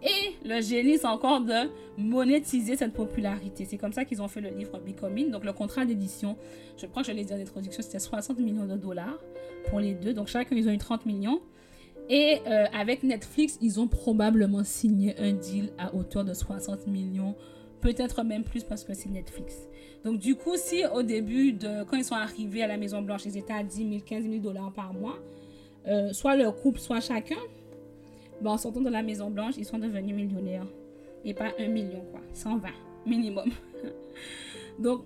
Et 0.04 0.36
le 0.48 0.62
génie, 0.62 0.98
c'est 0.98 1.08
encore 1.08 1.42
de 1.42 1.70
monétiser 1.98 2.75
cette 2.75 2.94
popularité. 2.94 3.66
C'est 3.66 3.77
comme 3.77 3.94
ça 3.94 4.06
qu'ils 4.06 4.22
ont 4.22 4.27
fait 4.27 4.42
le 4.42 4.50
livre 4.50 4.80
Becoming. 4.80 5.32
Donc, 5.32 5.44
le 5.44 5.54
contrat 5.54 5.86
d'édition, 5.86 6.36
je 6.77 6.86
crois 6.86 7.01
que 7.04 7.08
je 7.08 7.13
l'ai 7.13 7.24
dit 7.24 7.34
en 7.34 7.39
introduction, 7.39 7.82
c'était 7.82 8.00
60 8.00 8.39
millions 8.39 8.66
de 8.66 8.75
dollars 8.75 9.18
pour 9.70 9.80
les 9.80 9.94
deux. 9.94 10.13
Donc, 10.13 10.27
chacun, 10.27 10.56
ils 10.56 10.68
ont 10.68 10.72
eu 10.72 10.77
30 10.77 11.06
millions. 11.06 11.42
Et 12.10 12.39
euh, 12.48 12.66
avec 12.74 13.04
Netflix, 13.04 13.58
ils 13.62 13.80
ont 13.80 13.88
probablement 13.88 14.63
signé 14.63 15.18
un 15.20 15.34
deal 15.34 15.72
à 15.77 15.94
hauteur 15.94 16.24
de 16.24 16.34
60 16.34 16.88
millions, 16.88 17.36
peut-être 17.82 18.24
même 18.24 18.44
plus 18.44 18.64
parce 18.64 18.84
que 18.84 18.94
c'est 18.94 19.10
Netflix. 19.10 19.68
Donc, 20.04 20.20
du 20.20 20.36
coup, 20.36 20.56
si 20.56 20.84
au 20.94 21.04
début, 21.04 21.54
de, 21.54 21.84
quand 21.84 21.98
ils 21.98 22.06
sont 22.06 22.16
arrivés 22.16 22.64
à 22.64 22.68
la 22.68 22.78
Maison-Blanche, 22.78 23.26
ils 23.26 23.38
étaient 23.38 23.54
à 23.54 23.64
10 23.64 23.90
000, 23.90 24.02
15 24.06 24.24
000 24.24 24.36
dollars 24.38 24.72
par 24.74 24.94
mois, 24.94 25.18
euh, 25.88 26.14
soit 26.14 26.36
leur 26.36 26.56
couple, 26.56 26.80
soit 26.80 27.00
chacun, 27.00 27.38
Bon, 28.42 28.52
en 28.52 28.58
sortant 28.58 28.82
de 28.82 28.90
la 28.90 29.02
Maison 29.02 29.30
Blanche, 29.30 29.56
ils 29.58 29.66
sont 29.66 29.80
devenus 29.80 30.16
millionnaires. 30.16 30.68
Et 31.26 31.34
pas 31.34 31.52
un 31.60 31.68
million, 31.68 32.02
quoi. 32.12 32.22
120 32.34 32.70
minimum. 33.06 33.50
Donc, 34.80 35.04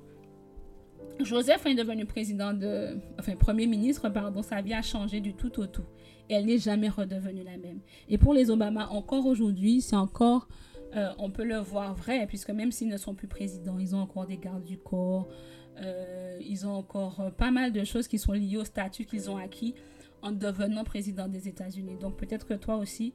Joseph 1.20 1.66
est 1.66 1.76
devenu 1.76 2.06
président 2.06 2.54
de... 2.54 2.98
Enfin, 3.20 3.36
premier 3.36 3.68
ministre, 3.68 4.10
pardon. 4.10 4.42
Sa 4.42 4.62
vie 4.62 4.74
a 4.74 4.82
changé 4.82 5.22
du 5.22 5.34
tout 5.34 5.60
au 5.60 5.68
tout. 5.68 5.86
Et 6.30 6.34
elle 6.34 6.46
n'est 6.46 6.58
jamais 6.58 6.90
redevenue 6.90 7.44
la 7.44 7.58
même. 7.58 7.80
Et 8.10 8.18
pour 8.18 8.34
les 8.34 8.50
Obama, 8.50 8.90
encore 8.90 9.26
aujourd'hui, 9.26 9.82
c'est 9.82 9.96
encore... 9.96 10.48
Euh, 10.96 11.10
on 11.18 11.30
peut 11.30 11.46
le 11.46 11.58
voir 11.58 11.96
vrai, 11.96 12.26
puisque 12.28 12.50
même 12.50 12.72
s'ils 12.72 12.90
ne 12.90 12.98
sont 12.98 13.14
plus 13.14 13.28
présidents, 13.28 13.80
ils 13.80 13.96
ont 13.96 14.00
encore 14.00 14.26
des 14.26 14.38
gardes 14.38 14.64
du 14.64 14.78
corps. 14.78 15.30
Euh, 15.78 16.38
ils 16.42 16.68
ont 16.68 16.74
encore 16.74 17.22
euh, 17.22 17.30
pas 17.32 17.50
mal 17.50 17.72
de 17.72 17.84
choses 17.84 18.08
qui 18.08 18.20
sont 18.20 18.34
liées 18.34 18.58
au 18.58 18.66
statut 18.66 19.06
qu'ils 19.06 19.30
ont 19.30 19.38
acquis 19.38 19.74
en 20.22 20.32
devenant 20.32 20.84
président 20.84 21.28
des 21.28 21.48
États-Unis. 21.48 21.98
Donc 22.00 22.18
peut-être 22.18 22.46
que 22.46 22.54
toi 22.54 22.76
aussi, 22.78 23.14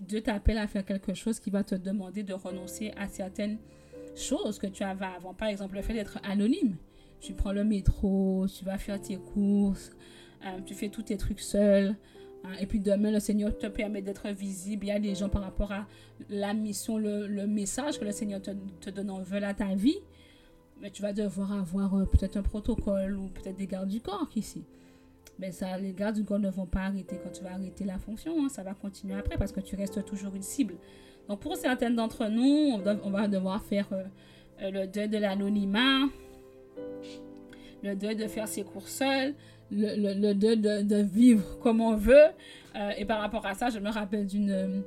Dieu 0.00 0.20
t'appelle 0.20 0.58
à 0.58 0.66
faire 0.68 0.84
quelque 0.84 1.14
chose 1.14 1.40
qui 1.40 1.50
va 1.50 1.64
te 1.64 1.74
demander 1.74 2.22
de 2.22 2.34
renoncer 2.34 2.92
à 2.96 3.08
certaines 3.08 3.58
choses 4.14 4.58
que 4.58 4.66
tu 4.66 4.84
avais 4.84 5.06
avant. 5.06 5.34
Par 5.34 5.48
exemple, 5.48 5.76
le 5.76 5.82
fait 5.82 5.94
d'être 5.94 6.18
anonyme. 6.22 6.76
Tu 7.20 7.32
prends 7.32 7.52
le 7.52 7.64
métro, 7.64 8.46
tu 8.46 8.64
vas 8.64 8.78
faire 8.78 9.00
tes 9.00 9.16
courses, 9.16 9.90
tu 10.66 10.74
fais 10.74 10.88
tous 10.88 11.02
tes 11.02 11.16
trucs 11.16 11.40
seul. 11.40 11.96
Hein, 12.44 12.52
et 12.60 12.66
puis 12.66 12.80
demain, 12.80 13.10
le 13.10 13.20
Seigneur 13.20 13.56
te 13.56 13.66
permet 13.66 14.02
d'être 14.02 14.28
visible. 14.28 14.86
Il 14.86 14.88
y 14.88 14.92
a 14.92 15.00
des 15.00 15.14
gens 15.14 15.28
par 15.28 15.42
rapport 15.42 15.72
à 15.72 15.86
la 16.28 16.54
mission, 16.54 16.98
le, 16.98 17.46
message 17.46 17.98
que 17.98 18.04
le 18.04 18.12
Seigneur 18.12 18.40
te, 18.40 18.50
te 18.80 18.90
donne 18.90 19.10
en 19.10 19.20
veut 19.20 19.42
à 19.42 19.54
ta 19.54 19.74
vie. 19.74 19.98
Mais 20.80 20.90
tu 20.90 21.02
vas 21.02 21.12
devoir 21.12 21.52
avoir 21.52 21.94
euh, 21.94 22.04
peut-être 22.04 22.36
un 22.36 22.42
protocole 22.42 23.16
ou 23.16 23.28
peut-être 23.28 23.56
des 23.56 23.66
gardes 23.66 23.88
du 23.88 24.00
corps 24.00 24.30
ici 24.36 24.64
ben 25.38 25.52
ça, 25.52 25.78
les 25.78 25.92
gardes 25.92 26.16
du 26.16 26.24
corps 26.24 26.38
ne 26.38 26.50
vont 26.50 26.66
pas 26.66 26.80
arrêter 26.80 27.18
quand 27.22 27.30
tu 27.30 27.44
vas 27.44 27.52
arrêter 27.52 27.84
la 27.84 27.98
fonction. 27.98 28.44
Hein. 28.44 28.48
ça 28.48 28.62
va 28.62 28.74
continuer 28.74 29.14
après 29.14 29.36
parce 29.36 29.52
que 29.52 29.60
tu 29.60 29.76
restes 29.76 30.04
toujours 30.04 30.34
une 30.34 30.42
cible. 30.42 30.74
Donc 31.28 31.40
pour 31.40 31.56
certaines 31.56 31.94
d'entre 31.94 32.26
nous, 32.26 32.80
on, 33.04 33.10
va 33.10 33.28
devoir 33.28 33.62
faire 33.62 33.86
euh, 33.92 34.04
euh, 34.62 34.70
le 34.70 34.86
deuil 34.86 35.08
de 35.08 35.18
l'anonymat, 35.18 36.08
le 37.82 37.94
deuil 37.94 38.16
de 38.16 38.26
faire 38.26 38.48
ses 38.48 38.64
cours 38.64 38.88
seuls, 38.88 39.34
le, 39.70 40.32
de, 40.34 41.02
vivre 41.02 41.58
comme 41.60 41.80
on 41.80 41.96
veut. 41.96 42.14
Euh, 42.76 42.90
et 42.96 43.04
par 43.04 43.20
rapport 43.20 43.44
à 43.46 43.54
ça, 43.54 43.70
je 43.70 43.78
me 43.78 43.90
rappelle 43.90 44.26
d'une 44.26 44.82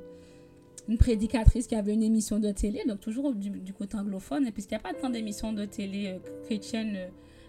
une 0.88 0.98
prédicatrice 0.98 1.66
qui 1.66 1.74
avait 1.74 1.94
une 1.94 2.02
émission 2.02 2.38
de 2.38 2.50
télé, 2.50 2.82
donc 2.86 3.00
toujours 3.00 3.32
du, 3.32 3.72
côté 3.72 3.96
anglophone, 3.96 4.50
puisqu'il 4.52 4.74
n'y 4.74 4.80
a 4.80 4.82
pas 4.82 4.92
tant 4.92 5.10
d'émissions 5.10 5.52
de 5.52 5.64
télé 5.64 6.18
chrétiennes 6.44 6.98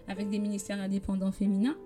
avec 0.08 0.28
des 0.30 0.38
ministères 0.38 0.80
indépendants 0.80 1.32
féminins. 1.32 1.76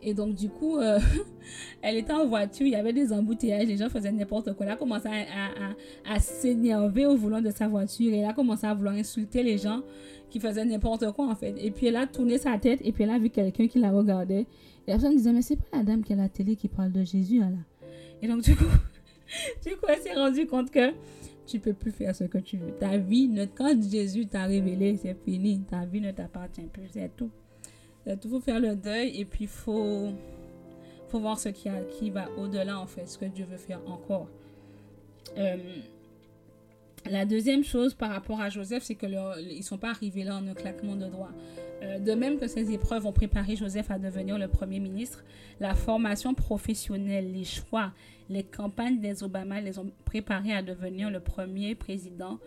Et 0.00 0.14
donc, 0.14 0.34
du 0.34 0.48
coup, 0.48 0.78
euh, 0.78 0.98
elle 1.82 1.96
était 1.96 2.12
en 2.12 2.26
voiture, 2.26 2.66
il 2.66 2.72
y 2.72 2.76
avait 2.76 2.92
des 2.92 3.12
embouteillages, 3.12 3.66
les 3.66 3.76
gens 3.76 3.88
faisaient 3.88 4.12
n'importe 4.12 4.54
quoi. 4.54 4.66
Elle 4.66 4.72
a 4.72 4.76
commencé 4.76 5.08
à, 5.08 6.12
à, 6.12 6.20
s'énerver 6.20 7.06
au 7.06 7.16
volant 7.16 7.40
de 7.40 7.50
sa 7.50 7.66
voiture 7.66 8.12
et 8.12 8.18
elle 8.18 8.28
a 8.28 8.32
commencé 8.32 8.66
à 8.66 8.74
vouloir 8.74 8.94
insulter 8.94 9.42
les 9.42 9.58
gens 9.58 9.82
qui 10.30 10.38
faisaient 10.38 10.64
n'importe 10.64 11.10
quoi, 11.12 11.26
en 11.26 11.34
fait. 11.34 11.54
Et 11.58 11.70
puis, 11.72 11.86
elle 11.86 11.96
a 11.96 12.06
tourné 12.06 12.38
sa 12.38 12.58
tête 12.58 12.80
et 12.84 12.92
puis 12.92 13.04
elle 13.04 13.10
a 13.10 13.18
vu 13.18 13.30
quelqu'un 13.30 13.66
qui 13.66 13.80
la 13.80 13.90
regardait. 13.90 14.46
Et 14.88 14.92
la 14.92 14.96
personne 14.96 15.16
disait, 15.16 15.32
mais 15.34 15.42
c'est 15.42 15.56
pas 15.56 15.76
la 15.76 15.82
dame 15.82 16.02
qui 16.02 16.14
a 16.14 16.16
la 16.16 16.30
télé 16.30 16.56
qui 16.56 16.66
parle 16.66 16.90
de 16.90 17.04
Jésus, 17.04 17.40
là. 17.40 17.48
Et 18.22 18.26
donc, 18.26 18.40
du 18.40 18.56
coup, 18.56 18.64
du 19.66 19.76
coup, 19.76 19.84
elle 19.86 19.98
s'est 19.98 20.14
rendue 20.14 20.46
compte 20.46 20.70
que 20.70 20.94
tu 21.46 21.58
peux 21.60 21.74
plus 21.74 21.90
faire 21.90 22.16
ce 22.16 22.24
que 22.24 22.38
tu 22.38 22.56
veux. 22.56 22.72
Ta 22.72 22.96
vie, 22.96 23.30
quand 23.54 23.78
Jésus 23.82 24.24
t'a 24.24 24.44
révélé, 24.44 24.96
c'est 24.96 25.14
fini. 25.26 25.60
Ta 25.60 25.84
vie 25.84 26.00
ne 26.00 26.10
t'appartient 26.10 26.62
plus, 26.72 26.88
c'est 26.90 27.14
tout. 27.14 27.28
Il 28.06 28.16
faut 28.30 28.40
faire 28.40 28.60
le 28.60 28.76
deuil 28.76 29.20
et 29.20 29.26
puis 29.26 29.44
il 29.44 29.48
faut, 29.48 30.08
faut 31.08 31.20
voir 31.20 31.38
ce 31.38 31.50
qui, 31.50 31.68
a, 31.68 31.82
qui 31.82 32.08
va 32.08 32.30
au-delà, 32.38 32.80
en 32.80 32.86
fait, 32.86 33.06
ce 33.06 33.18
que 33.18 33.26
Dieu 33.26 33.44
veut 33.44 33.58
faire 33.58 33.82
encore. 33.86 34.26
Euh, 35.36 35.56
la 37.10 37.26
deuxième 37.26 37.62
chose 37.62 37.92
par 37.92 38.08
rapport 38.08 38.40
à 38.40 38.48
Joseph, 38.48 38.84
c'est 38.84 38.94
qu'ils 38.94 39.10
ne 39.10 39.62
sont 39.62 39.76
pas 39.76 39.90
arrivés 39.90 40.24
là 40.24 40.36
en 40.36 40.46
un 40.46 40.54
claquement 40.54 40.96
de 40.96 41.08
doigts. 41.08 41.34
Euh, 41.82 41.98
de 41.98 42.12
même 42.12 42.38
que 42.38 42.48
ces 42.48 42.72
épreuves 42.72 43.06
ont 43.06 43.12
préparé 43.12 43.54
Joseph 43.54 43.90
à 43.90 43.98
devenir 43.98 44.38
le 44.38 44.48
Premier 44.48 44.80
ministre, 44.80 45.24
la 45.60 45.74
formation 45.74 46.34
professionnelle, 46.34 47.32
les 47.32 47.44
choix, 47.44 47.92
les 48.28 48.42
campagnes 48.42 49.00
des 49.00 49.22
Obama 49.22 49.60
les 49.60 49.78
ont 49.78 49.90
préparés 50.04 50.52
à 50.52 50.62
devenir 50.62 51.10
le 51.10 51.20
premier 51.20 51.74
président 51.74 52.38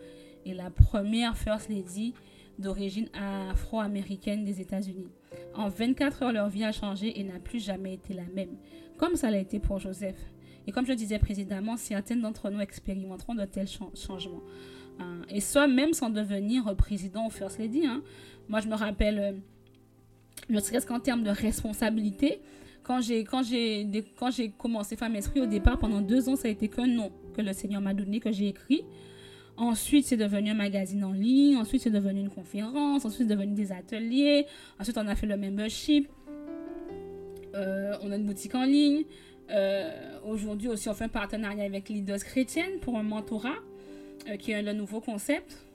et 0.44 0.54
la 0.54 0.70
première 0.70 1.36
First 1.36 1.68
Lady 1.68 2.14
d'origine 2.58 3.08
afro-américaine 3.14 4.44
des 4.44 4.60
États-Unis. 4.60 5.08
En 5.54 5.68
24 5.68 6.22
heures, 6.22 6.32
leur 6.32 6.48
vie 6.48 6.64
a 6.64 6.72
changé 6.72 7.18
et 7.18 7.24
n'a 7.24 7.38
plus 7.38 7.64
jamais 7.64 7.94
été 7.94 8.14
la 8.14 8.26
même, 8.34 8.56
comme 8.98 9.16
ça 9.16 9.30
l'a 9.30 9.38
été 9.38 9.58
pour 9.58 9.78
Joseph. 9.78 10.18
Et 10.66 10.72
comme 10.72 10.86
je 10.86 10.92
disais 10.92 11.18
précédemment, 11.18 11.76
certaines 11.76 12.20
d'entre 12.20 12.50
nous 12.50 12.60
expérimenteront 12.60 13.34
de 13.34 13.44
tels 13.44 13.66
changements. 13.66 14.42
Hein, 15.00 15.22
et 15.28 15.40
ça, 15.40 15.66
même 15.66 15.92
sans 15.92 16.10
devenir 16.10 16.76
président 16.76 17.26
ou 17.26 17.30
first 17.30 17.58
lady. 17.58 17.86
Hein. 17.86 18.02
Moi, 18.48 18.60
je 18.60 18.68
me 18.68 18.74
rappelle, 18.74 19.18
euh, 19.18 19.32
ne 20.48 20.60
serait-ce 20.60 20.86
qu'en 20.86 21.00
termes 21.00 21.22
de 21.22 21.30
responsabilité, 21.30 22.40
quand 22.82 23.00
j'ai 23.00 23.24
quand 23.24 23.42
j'ai 23.42 23.88
quand 24.16 24.30
j'ai 24.30 24.50
commencé 24.50 24.96
Femme 24.96 25.14
Esprit 25.14 25.40
au 25.40 25.46
départ 25.46 25.78
pendant 25.78 26.00
deux 26.00 26.28
ans 26.28 26.34
ça 26.34 26.48
a 26.48 26.50
été 26.50 26.66
qu'un 26.66 26.88
nom 26.88 27.12
que 27.32 27.40
le 27.40 27.52
Seigneur 27.52 27.80
m'a 27.80 27.94
donné 27.94 28.18
que 28.18 28.32
j'ai 28.32 28.48
écrit 28.48 28.84
Ensuite, 29.56 30.06
c'est 30.06 30.16
devenu 30.16 30.50
un 30.50 30.54
magazine 30.54 31.04
en 31.04 31.12
ligne. 31.12 31.56
Ensuite, 31.56 31.82
c'est 31.82 31.90
devenu 31.90 32.20
une 32.20 32.30
conférence. 32.30 33.04
Ensuite, 33.04 33.28
c'est 33.28 33.36
devenu 33.36 33.52
des 33.52 33.70
ateliers. 33.70 34.46
Ensuite, 34.80 34.96
on 34.96 35.06
a 35.06 35.14
fait 35.14 35.26
le 35.26 35.36
membership. 35.36 36.08
Euh, 37.54 37.94
on 38.02 38.10
a 38.10 38.16
une 38.16 38.24
boutique 38.24 38.54
en 38.54 38.64
ligne. 38.64 39.04
Euh, 39.50 40.18
aujourd'hui 40.24 40.68
aussi, 40.68 40.88
on 40.88 40.94
fait 40.94 41.04
un 41.04 41.08
partenariat 41.08 41.64
avec 41.64 41.90
Leaders 41.90 42.24
Chrétienne 42.24 42.80
pour 42.80 42.96
un 42.96 43.02
mentorat, 43.02 43.58
qui 44.38 44.52
est 44.52 44.62
le 44.62 44.72
nouveau 44.72 45.00
concept. 45.00 45.66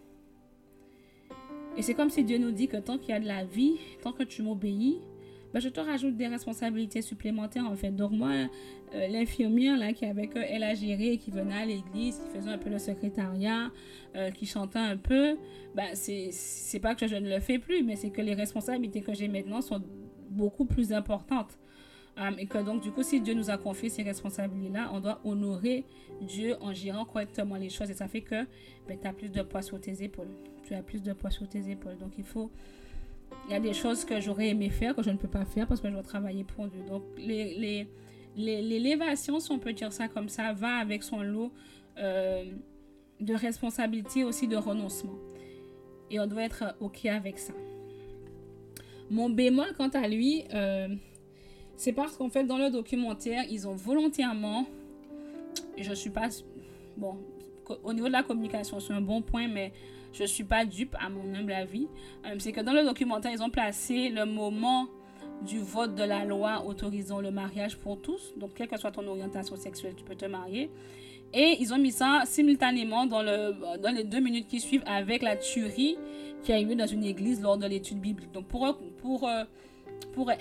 Et 1.77 1.83
c'est 1.83 1.93
comme 1.93 2.09
si 2.09 2.23
Dieu 2.23 2.39
nous 2.39 2.51
dit 2.51 2.67
que 2.67 2.77
tant 2.77 2.97
qu'il 2.97 3.09
y 3.09 3.13
a 3.13 3.19
de 3.19 3.27
la 3.27 3.43
vie, 3.43 3.75
tant 4.01 4.11
que 4.11 4.23
tu 4.23 4.41
m'obéis, 4.41 4.97
ben, 5.53 5.59
je 5.59 5.69
te 5.69 5.79
rajoute 5.79 6.17
des 6.17 6.27
responsabilités 6.27 7.01
supplémentaires 7.01 7.65
en 7.65 7.75
fait. 7.75 7.91
Donc 7.91 8.11
moi, 8.11 8.31
euh, 8.95 9.07
l'infirmière 9.07 9.77
là 9.77 9.93
qui 9.93 10.05
avec 10.05 10.35
eux, 10.35 10.43
elle 10.45 10.63
a 10.63 10.73
géré, 10.73 11.17
qui 11.17 11.31
venait 11.31 11.53
à 11.53 11.65
l'église, 11.65 12.19
qui 12.19 12.37
faisait 12.37 12.49
un 12.49 12.57
peu 12.57 12.69
le 12.69 12.79
secrétariat, 12.79 13.71
euh, 14.15 14.31
qui 14.31 14.45
chantait 14.45 14.79
un 14.79 14.97
peu, 14.97 15.37
ben, 15.75 15.89
c'est 15.93 16.79
pas 16.79 16.95
que 16.95 17.07
je 17.07 17.15
ne 17.15 17.29
le 17.29 17.39
fais 17.39 17.59
plus, 17.59 17.83
mais 17.83 17.95
c'est 17.95 18.09
que 18.09 18.21
les 18.21 18.33
responsabilités 18.33 19.01
que 19.01 19.13
j'ai 19.13 19.27
maintenant 19.27 19.61
sont 19.61 19.81
beaucoup 20.29 20.65
plus 20.65 20.91
importantes. 20.91 21.57
Euh, 22.19 22.31
et 22.39 22.47
que 22.47 22.57
donc, 22.57 22.81
du 22.81 22.91
coup, 22.91 23.03
si 23.03 23.21
Dieu 23.21 23.35
nous 23.35 23.51
a 23.51 23.57
confié 23.57 23.89
ces 23.89 24.01
responsabilités-là, 24.01 24.89
on 24.93 24.99
doit 24.99 25.21
honorer 25.23 25.85
Dieu 26.21 26.55
en 26.61 26.73
gérant 26.73 27.05
correctement 27.05 27.55
les 27.55 27.69
choses. 27.69 27.91
Et 27.91 27.93
ça 27.93 28.07
fait 28.07 28.21
que 28.21 28.43
ben, 28.87 28.97
tu 28.99 29.07
as 29.07 29.13
plus 29.13 29.31
de 29.31 29.43
poids 29.43 29.61
sur 29.61 29.79
tes 29.79 30.03
épaules. 30.03 30.29
Tu 30.67 30.73
as 30.73 30.81
plus 30.81 31.01
de 31.01 31.13
poids 31.13 31.31
sur 31.31 31.47
tes 31.47 31.69
épaules. 31.69 31.97
Donc, 31.97 32.11
il 32.17 32.25
faut 32.25 32.51
il 33.47 33.53
y 33.53 33.55
a 33.55 33.59
des 33.59 33.73
choses 33.73 34.03
que 34.03 34.19
j'aurais 34.19 34.49
aimé 34.49 34.69
faire 34.69 34.95
que 34.95 35.01
je 35.01 35.09
ne 35.09 35.17
peux 35.17 35.27
pas 35.27 35.45
faire 35.45 35.67
parce 35.67 35.79
que 35.79 35.87
je 35.87 35.93
dois 35.93 36.03
travailler 36.03 36.43
pour 36.43 36.67
Dieu. 36.67 36.81
Donc, 36.87 37.03
l'élévation, 37.17 39.35
les, 39.35 39.39
si 39.39 39.51
on 39.51 39.59
peut 39.59 39.73
dire 39.73 39.93
ça 39.93 40.07
comme 40.07 40.29
ça, 40.29 40.53
va 40.53 40.77
avec 40.77 41.03
son 41.03 41.21
lot 41.21 41.51
euh, 41.97 42.45
de 43.19 43.33
responsabilité, 43.33 44.23
aussi 44.23 44.47
de 44.47 44.57
renoncement. 44.57 45.17
Et 46.11 46.19
on 46.19 46.27
doit 46.27 46.43
être 46.43 46.75
OK 46.79 47.05
avec 47.05 47.39
ça. 47.39 47.53
Mon 49.09 49.29
bémol, 49.29 49.73
quant 49.77 49.89
à 49.89 50.07
lui, 50.07 50.43
euh, 50.53 50.89
c'est 51.77 51.93
parce 51.93 52.17
qu'en 52.17 52.29
fait, 52.29 52.43
dans 52.43 52.57
le 52.57 52.69
documentaire, 52.69 53.45
ils 53.49 53.67
ont 53.67 53.75
volontairement, 53.75 54.67
je 55.77 55.89
ne 55.89 55.95
suis 55.95 56.09
pas, 56.09 56.27
bon, 56.97 57.17
au 57.83 57.93
niveau 57.93 58.07
de 58.07 58.13
la 58.13 58.23
communication, 58.23 58.79
c'est 58.79 58.93
un 58.93 59.01
bon 59.01 59.21
point, 59.21 59.47
mais 59.47 59.73
je 60.13 60.23
ne 60.23 60.27
suis 60.27 60.43
pas 60.43 60.65
dupe 60.65 60.95
à 60.99 61.09
mon 61.09 61.33
humble 61.33 61.53
avis. 61.53 61.87
Euh, 62.25 62.35
c'est 62.39 62.51
que 62.51 62.61
dans 62.61 62.73
le 62.73 62.83
documentaire, 62.83 63.31
ils 63.31 63.43
ont 63.43 63.49
placé 63.49 64.09
le 64.09 64.25
moment 64.25 64.87
du 65.45 65.59
vote 65.59 65.95
de 65.95 66.03
la 66.03 66.25
loi 66.25 66.63
autorisant 66.65 67.21
le 67.21 67.31
mariage 67.31 67.77
pour 67.77 68.01
tous. 68.01 68.33
Donc, 68.37 68.53
quelle 68.55 68.67
que 68.67 68.77
soit 68.77 68.91
ton 68.91 69.07
orientation 69.07 69.55
sexuelle, 69.55 69.93
tu 69.95 70.03
peux 70.03 70.15
te 70.15 70.25
marier. 70.25 70.69
Et 71.33 71.57
ils 71.59 71.73
ont 71.73 71.77
mis 71.77 71.91
ça 71.91 72.23
simultanément 72.25 73.05
dans, 73.05 73.21
le, 73.21 73.77
dans 73.77 73.93
les 73.93 74.03
deux 74.03 74.19
minutes 74.19 74.47
qui 74.47 74.59
suivent 74.59 74.83
avec 74.85 75.21
la 75.21 75.35
tuerie 75.35 75.97
qui 76.43 76.53
a 76.53 76.61
eu 76.61 76.75
dans 76.75 76.87
une 76.87 77.03
église 77.03 77.41
lors 77.41 77.57
de 77.57 77.67
l'étude 77.67 77.99
biblique. 77.99 78.31
Donc, 78.31 78.45
pour, 78.47 79.27
euh, 79.27 79.43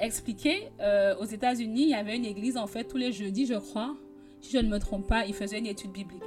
expliquer, 0.00 0.68
euh, 0.80 1.16
aux 1.16 1.24
États-Unis, 1.24 1.82
il 1.82 1.88
y 1.90 1.94
avait 1.94 2.16
une 2.16 2.24
église, 2.24 2.56
en 2.56 2.66
fait, 2.66 2.84
tous 2.84 2.96
les 2.96 3.12
jeudis, 3.12 3.46
je 3.46 3.54
crois, 3.54 3.96
si 4.40 4.52
je 4.52 4.58
ne 4.58 4.68
me 4.68 4.78
trompe 4.78 5.06
pas, 5.06 5.26
ils 5.26 5.34
faisaient 5.34 5.58
une 5.58 5.66
étude 5.66 5.92
biblique. 5.92 6.22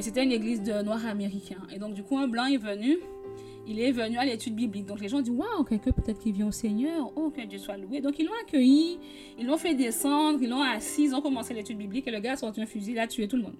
Et 0.00 0.02
c'était 0.02 0.24
une 0.24 0.32
église 0.32 0.62
de 0.62 0.80
noirs 0.82 1.04
américains. 1.04 1.60
Et 1.70 1.78
donc, 1.78 1.92
du 1.92 2.02
coup, 2.02 2.16
un 2.16 2.26
blanc 2.26 2.46
est 2.46 2.56
venu 2.56 2.96
il 3.66 3.78
est 3.78 3.92
venu 3.92 4.16
à 4.16 4.24
l'étude 4.24 4.54
biblique. 4.54 4.86
Donc 4.86 4.98
les 4.98 5.08
gens 5.08 5.20
disent 5.20 5.34
Waouh, 5.34 5.64
quelqu'un 5.64 5.92
peut-être 5.92 6.18
qui 6.18 6.32
vient 6.32 6.48
au 6.48 6.52
Seigneur. 6.52 7.12
Oh, 7.14 7.28
que 7.30 7.42
Dieu 7.42 7.58
soit 7.58 7.76
loué. 7.76 8.00
Donc 8.00 8.18
ils 8.18 8.24
l'ont 8.24 8.32
accueilli, 8.42 8.98
ils 9.38 9.46
l'ont 9.46 9.58
fait 9.58 9.74
descendre, 9.74 10.38
ils 10.40 10.48
l'ont 10.48 10.62
assis, 10.62 11.04
ils 11.04 11.14
ont 11.14 11.20
commencé 11.20 11.52
l'étude 11.52 11.76
biblique 11.76 12.08
et 12.08 12.10
le 12.10 12.18
gars 12.18 12.32
a 12.32 12.36
sorti 12.36 12.62
un 12.62 12.66
fusil, 12.66 12.92
il 12.92 12.98
a 12.98 13.06
tué 13.06 13.28
tout 13.28 13.36
le 13.36 13.42
monde. 13.42 13.56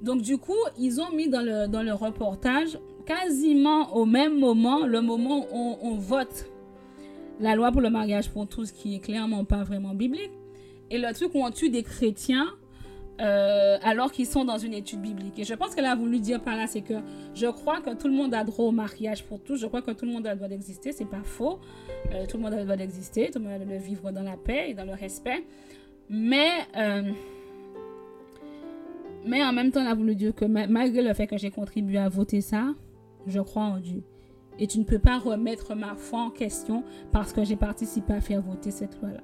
Donc 0.00 0.22
du 0.22 0.38
coup, 0.38 0.54
ils 0.78 1.00
ont 1.00 1.10
mis 1.10 1.28
dans 1.28 1.42
le, 1.42 1.66
dans 1.66 1.82
le 1.82 1.92
reportage 1.92 2.78
quasiment 3.04 3.96
au 3.96 4.04
même 4.04 4.38
moment, 4.38 4.86
le 4.86 5.00
moment 5.00 5.40
où 5.40 5.46
on, 5.52 5.78
on 5.82 5.94
vote 5.96 6.46
la 7.40 7.56
loi 7.56 7.72
pour 7.72 7.80
le 7.80 7.90
mariage 7.90 8.30
pour 8.30 8.46
tous, 8.46 8.70
qui 8.70 8.94
est 8.94 9.00
clairement 9.00 9.44
pas 9.44 9.64
vraiment 9.64 9.92
biblique, 9.92 10.30
et 10.90 10.98
le 10.98 11.12
truc 11.12 11.34
où 11.34 11.44
on 11.44 11.50
tue 11.50 11.68
des 11.68 11.82
chrétiens 11.82 12.46
euh, 13.20 13.78
alors 13.82 14.12
qu'ils 14.12 14.26
sont 14.26 14.44
dans 14.44 14.58
une 14.58 14.74
étude 14.74 15.00
biblique. 15.00 15.38
Et 15.38 15.44
je 15.44 15.54
pense 15.54 15.74
qu'elle 15.74 15.86
a 15.86 15.94
voulu 15.94 16.20
dire 16.20 16.40
par 16.40 16.56
là, 16.56 16.66
c'est 16.66 16.82
que 16.82 16.94
je 17.34 17.46
crois 17.46 17.80
que 17.80 17.94
tout 17.94 18.08
le 18.08 18.14
monde 18.14 18.34
a 18.34 18.44
droit 18.44 18.66
au 18.66 18.72
mariage 18.72 19.24
pour 19.24 19.40
tous. 19.40 19.56
Je 19.56 19.66
crois 19.66 19.82
que 19.82 19.92
tout 19.92 20.04
le 20.04 20.12
monde 20.12 20.26
a 20.26 20.32
le 20.32 20.36
droit 20.36 20.48
d'exister. 20.48 20.92
C'est 20.92 21.06
pas 21.08 21.22
faux. 21.22 21.58
Euh, 22.12 22.26
tout 22.26 22.36
le 22.36 22.42
monde 22.42 22.52
a 22.52 22.58
le 22.58 22.64
droit 22.64 22.76
d'exister. 22.76 23.30
Tout 23.30 23.38
le 23.38 23.44
monde 23.44 23.54
a 23.54 23.58
le 23.58 23.64
droit 23.64 23.76
de 23.76 23.82
vivre 23.82 24.12
dans 24.12 24.22
la 24.22 24.36
paix 24.36 24.70
et 24.70 24.74
dans 24.74 24.84
le 24.84 24.92
respect. 24.92 25.44
Mais, 26.10 26.50
euh, 26.76 27.10
mais 29.24 29.42
en 29.42 29.52
même 29.52 29.70
temps, 29.70 29.80
elle 29.80 29.88
a 29.88 29.94
voulu 29.94 30.14
dire 30.14 30.34
que 30.34 30.44
malgré 30.44 31.02
le 31.02 31.14
fait 31.14 31.26
que 31.26 31.38
j'ai 31.38 31.50
contribué 31.50 31.98
à 31.98 32.08
voter 32.08 32.42
ça, 32.42 32.74
je 33.26 33.40
crois 33.40 33.64
en 33.64 33.78
Dieu. 33.78 34.02
Et 34.58 34.66
tu 34.66 34.78
ne 34.78 34.84
peux 34.84 34.98
pas 34.98 35.18
remettre 35.18 35.74
ma 35.74 35.94
foi 35.96 36.20
en 36.20 36.30
question 36.30 36.84
parce 37.12 37.32
que 37.32 37.44
j'ai 37.44 37.56
participé 37.56 38.12
à 38.12 38.20
faire 38.20 38.42
voter 38.42 38.70
cette 38.70 39.00
loi-là. 39.00 39.22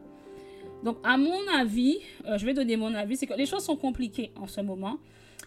Donc, 0.83 0.99
à 1.05 1.16
mon 1.16 1.47
avis, 1.55 1.99
euh, 2.27 2.38
je 2.38 2.45
vais 2.45 2.55
donner 2.55 2.77
mon 2.77 2.95
avis, 2.95 3.16
c'est 3.16 3.27
que 3.27 3.35
les 3.35 3.47
choses 3.47 3.64
sont 3.64 3.77
compliquées 3.77 4.33
en 4.37 4.47
ce 4.47 4.61
moment. 4.61 4.99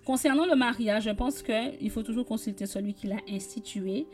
Concernant 0.05 0.45
le 0.45 0.55
mariage, 0.55 1.03
je 1.03 1.09
pense 1.09 1.41
qu'il 1.41 1.89
faut 1.89 2.03
toujours 2.03 2.25
consulter 2.25 2.65
celui 2.65 2.93
qui 2.93 3.07
l'a 3.07 3.17
institué. 3.29 4.07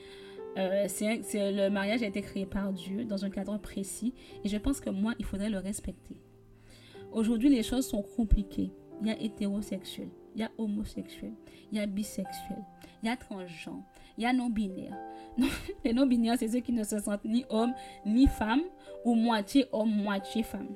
Euh, 0.57 0.87
le 0.87 1.69
mariage 1.69 2.01
a 2.03 2.07
été 2.07 2.21
créé 2.21 2.45
par 2.45 2.73
Dieu 2.73 3.05
dans 3.05 3.23
un 3.23 3.29
cadre 3.29 3.57
précis 3.57 4.13
et 4.43 4.49
je 4.49 4.57
pense 4.57 4.79
que 4.79 4.89
moi, 4.89 5.13
il 5.19 5.25
faudrait 5.25 5.49
le 5.49 5.59
respecter. 5.59 6.17
Aujourd'hui, 7.11 7.49
les 7.49 7.63
choses 7.63 7.87
sont 7.87 8.01
compliquées. 8.01 8.71
Il 9.01 9.07
y 9.07 9.11
a 9.11 9.19
hétérosexuel, 9.19 10.09
il 10.35 10.41
y 10.41 10.43
a 10.43 10.51
homosexuel, 10.57 11.33
il 11.71 11.77
y 11.77 11.81
a 11.81 11.87
bisexuel, 11.87 12.63
il 13.01 13.07
y 13.07 13.09
a 13.09 13.17
transgenre, 13.17 13.83
il 14.17 14.23
y 14.23 14.27
a 14.27 14.33
non-binaire. 14.33 14.95
Les 15.83 15.93
non-binaires, 15.93 16.35
c'est 16.37 16.49
ceux 16.49 16.59
qui 16.59 16.71
ne 16.71 16.83
se 16.83 16.99
sentent 16.99 17.25
ni 17.25 17.43
homme 17.49 17.73
ni 18.05 18.27
femme 18.27 18.61
ou 19.03 19.15
moitié 19.15 19.65
homme, 19.71 19.89
moitié 19.89 20.43
femme. 20.43 20.75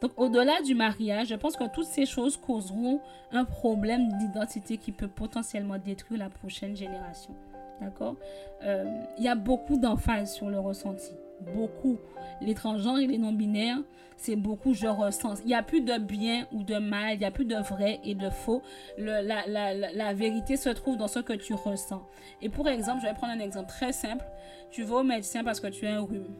Donc, 0.00 0.12
au-delà 0.16 0.60
du 0.62 0.74
mariage, 0.74 1.28
je 1.28 1.34
pense 1.34 1.56
que 1.56 1.64
toutes 1.72 1.86
ces 1.86 2.06
choses 2.06 2.36
causeront 2.36 3.00
un 3.32 3.44
problème 3.44 4.08
d'identité 4.18 4.78
qui 4.78 4.92
peut 4.92 5.08
potentiellement 5.08 5.78
détruire 5.78 6.20
la 6.20 6.30
prochaine 6.30 6.76
génération. 6.76 7.34
D'accord? 7.80 8.16
Euh, 8.64 8.84
Il 9.18 9.24
y 9.24 9.28
a 9.28 9.34
beaucoup 9.34 9.76
d'emphase 9.76 10.34
sur 10.34 10.48
le 10.48 10.58
ressenti. 10.58 11.12
Beaucoup. 11.54 11.98
Les 12.40 12.54
transgenres 12.54 12.98
et 12.98 13.06
les 13.06 13.18
non-binaires, 13.18 13.78
c'est 14.16 14.34
beaucoup 14.34 14.74
je 14.74 14.88
ressens. 14.88 15.40
Il 15.42 15.46
n'y 15.46 15.54
a 15.54 15.62
plus 15.62 15.80
de 15.80 15.96
bien 15.98 16.46
ou 16.52 16.64
de 16.64 16.76
mal, 16.76 17.14
il 17.14 17.18
n'y 17.20 17.24
a 17.24 17.30
plus 17.30 17.44
de 17.44 17.56
vrai 17.56 18.00
et 18.04 18.14
de 18.14 18.28
faux. 18.28 18.62
la, 18.98 19.22
la, 19.22 19.74
la, 19.74 20.14
vérité 20.14 20.56
se 20.56 20.68
trouve 20.70 20.96
dans 20.96 21.06
ce 21.06 21.20
que 21.20 21.32
tu 21.32 21.54
ressens. 21.54 22.02
Et 22.42 22.48
pour 22.48 22.68
exemple, 22.68 23.00
je 23.02 23.06
vais 23.06 23.14
prendre 23.14 23.32
un 23.32 23.40
exemple 23.40 23.68
très 23.68 23.92
simple. 23.92 24.24
Tu 24.70 24.82
vas 24.82 24.96
au 24.96 25.02
médecin 25.04 25.44
parce 25.44 25.60
que 25.60 25.68
tu 25.68 25.86
as 25.86 25.94
un 25.94 26.00
rhume. 26.00 26.34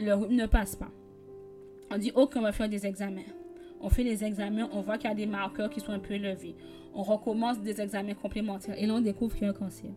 Le 0.00 0.12
rhume 0.14 0.34
ne 0.34 0.46
passe 0.46 0.74
pas. 0.74 0.90
On 1.90 1.98
dit, 1.98 2.12
OK, 2.14 2.32
on 2.36 2.40
va 2.40 2.52
faire 2.52 2.68
des 2.68 2.86
examens. 2.86 3.22
On 3.80 3.88
fait 3.88 4.02
les 4.02 4.24
examens, 4.24 4.68
on 4.72 4.80
voit 4.80 4.96
qu'il 4.96 5.08
y 5.08 5.12
a 5.12 5.16
des 5.16 5.26
marqueurs 5.26 5.70
qui 5.70 5.80
sont 5.80 5.92
un 5.92 5.98
peu 5.98 6.14
élevés. 6.14 6.56
On 6.94 7.02
recommence 7.02 7.60
des 7.60 7.80
examens 7.80 8.14
complémentaires 8.14 8.74
et 8.78 8.86
là, 8.86 8.94
on 8.94 9.00
découvre 9.00 9.34
qu'il 9.34 9.44
y 9.44 9.46
a 9.46 9.50
un 9.50 9.52
cancer. 9.52 9.90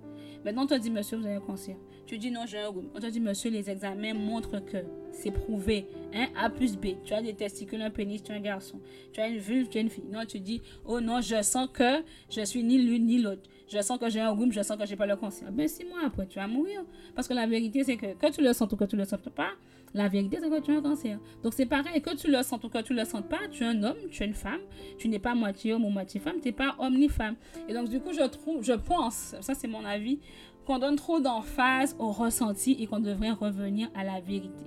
Maintenant, 0.44 0.64
on 0.64 0.68
te 0.68 0.76
dit, 0.76 0.92
monsieur, 0.92 1.18
vous 1.18 1.26
avez 1.26 1.36
un 1.36 1.42
cancer. 1.42 1.76
Tu 2.06 2.18
dis, 2.18 2.32
non, 2.32 2.46
j'ai 2.46 2.60
un 2.60 2.70
rhume. 2.70 2.90
On 2.96 3.00
te 3.00 3.06
dit, 3.08 3.20
monsieur, 3.20 3.50
les 3.50 3.70
examens 3.70 4.14
montrent 4.14 4.60
que 4.66 4.78
c'est 5.12 5.32
prouvé. 5.32 5.88
Hein? 6.14 6.28
A 6.36 6.50
plus 6.50 6.76
B. 6.76 6.88
Tu 7.04 7.14
as 7.14 7.22
des 7.22 7.34
testicules, 7.34 7.82
un 7.82 7.90
pénis, 7.90 8.22
tu 8.22 8.32
es 8.32 8.36
un 8.36 8.40
garçon. 8.40 8.80
Tu 9.14 9.22
as 9.22 9.28
une 9.28 9.38
vulve, 9.38 9.70
tu 9.70 9.78
es 9.78 9.82
une 9.82 9.90
fille. 9.90 10.06
Non, 10.12 10.26
tu 10.26 10.40
dis, 10.40 10.62
oh 10.86 11.00
non, 11.00 11.22
je 11.22 11.42
sens 11.42 11.70
que 11.72 12.04
je 12.30 12.42
suis 12.42 12.64
ni 12.64 12.78
l'une 12.78 13.06
ni 13.06 13.22
l'autre. 13.22 13.44
Je 13.72 13.82
sens 13.82 14.00
que 14.00 14.10
j'ai 14.10 14.20
un 14.20 14.32
rhume, 14.32 14.52
je 14.52 14.62
sens 14.62 14.78
que 14.78 14.86
j'ai 14.86 14.96
pas 14.96 15.06
le 15.06 15.16
cancer. 15.16 15.52
Ben, 15.52 15.68
six 15.68 15.86
mois 15.86 16.00
après, 16.06 16.26
tu 16.26 16.40
vas 16.40 16.48
mourir. 16.48 16.84
Parce 17.16 17.28
que 17.28 17.34
la 17.34 17.46
vérité, 17.46 17.84
c'est 17.84 17.98
que 17.98 18.14
que 18.16 18.32
tu 18.32 18.42
le 18.42 18.54
sens 18.54 18.72
ou 18.72 18.76
que 18.76 18.86
tu 18.86 18.96
le 18.96 19.06
sens 19.06 19.20
pas, 19.36 19.52
la 19.94 20.08
vérité, 20.08 20.38
c'est 20.42 20.50
que 20.50 20.60
tu 20.62 20.72
as 20.72 20.78
un 20.78 20.82
cancer. 20.82 21.20
Donc, 21.44 21.54
c'est 21.54 21.66
pareil, 21.66 22.02
que 22.02 22.16
tu 22.16 22.30
le 22.30 22.42
sens 22.44 22.60
ou 22.64 22.70
que 22.70 22.82
tu 22.82 22.94
le 22.94 23.06
sens 23.06 23.24
pas, 23.28 23.40
tu 23.52 23.64
es 23.64 23.68
un 23.68 23.84
homme, 23.84 23.98
tu 24.12 24.24
es 24.24 24.26
une 24.26 24.34
femme, 24.34 24.62
tu 24.98 25.08
n'es 25.08 25.20
pas 25.20 25.36
moitié 25.36 25.74
homme 25.74 25.86
ou 25.86 25.90
moitié 25.90 26.20
femme, 26.20 26.36
tu 26.42 26.48
n'es 26.48 26.52
pas 26.52 26.76
homme 26.80 26.98
ni 26.98 27.10
femme. 27.10 27.36
Et 27.68 27.74
donc, 27.74 27.90
du 27.90 28.00
coup, 28.00 28.14
je 28.14 28.26
trouve, 28.28 28.64
je 28.64 28.74
pense, 28.74 29.36
ça 29.42 29.54
c'est 29.54 29.68
mon 29.68 29.84
avis, 29.86 30.20
qu'on 30.66 30.78
donne 30.78 30.96
trop 30.96 31.20
d'emphase 31.20 31.96
au 31.98 32.12
ressenti 32.12 32.78
et 32.80 32.88
qu'on 32.88 33.00
devrait 33.00 33.32
revenir 33.32 33.90
à 33.96 34.04
la 34.04 34.20
vérité. 34.20 34.66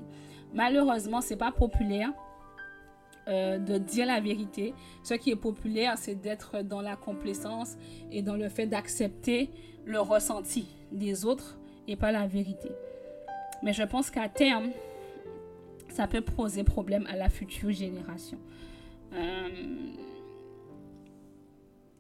Malheureusement, 0.55 1.21
c'est 1.21 1.37
pas 1.37 1.53
populaire. 1.53 2.13
Euh, 3.29 3.57
de 3.57 3.79
dire 3.79 4.07
la 4.07 4.19
vérité. 4.19 4.75
Ce 5.05 5.15
qui 5.15 5.31
est 5.31 5.37
populaire, 5.37 5.97
c'est 5.97 6.17
d'être 6.17 6.63
dans 6.63 6.81
la 6.81 6.97
complaisance 6.97 7.77
et 8.11 8.21
dans 8.21 8.35
le 8.35 8.49
fait 8.49 8.67
d'accepter 8.67 9.49
le 9.85 10.01
ressenti 10.01 10.67
des 10.91 11.25
autres 11.25 11.57
et 11.87 11.95
pas 11.95 12.11
la 12.11 12.27
vérité. 12.27 12.73
Mais 13.63 13.73
je 13.73 13.85
pense 13.85 14.11
qu'à 14.11 14.29
terme, 14.29 14.71
ça 15.93 16.07
peut 16.07 16.23
poser 16.23 16.65
problème 16.65 17.07
à 17.07 17.17
la 17.17 17.29
future 17.29 17.71
génération. 17.71 18.39
Euh, 19.13 19.49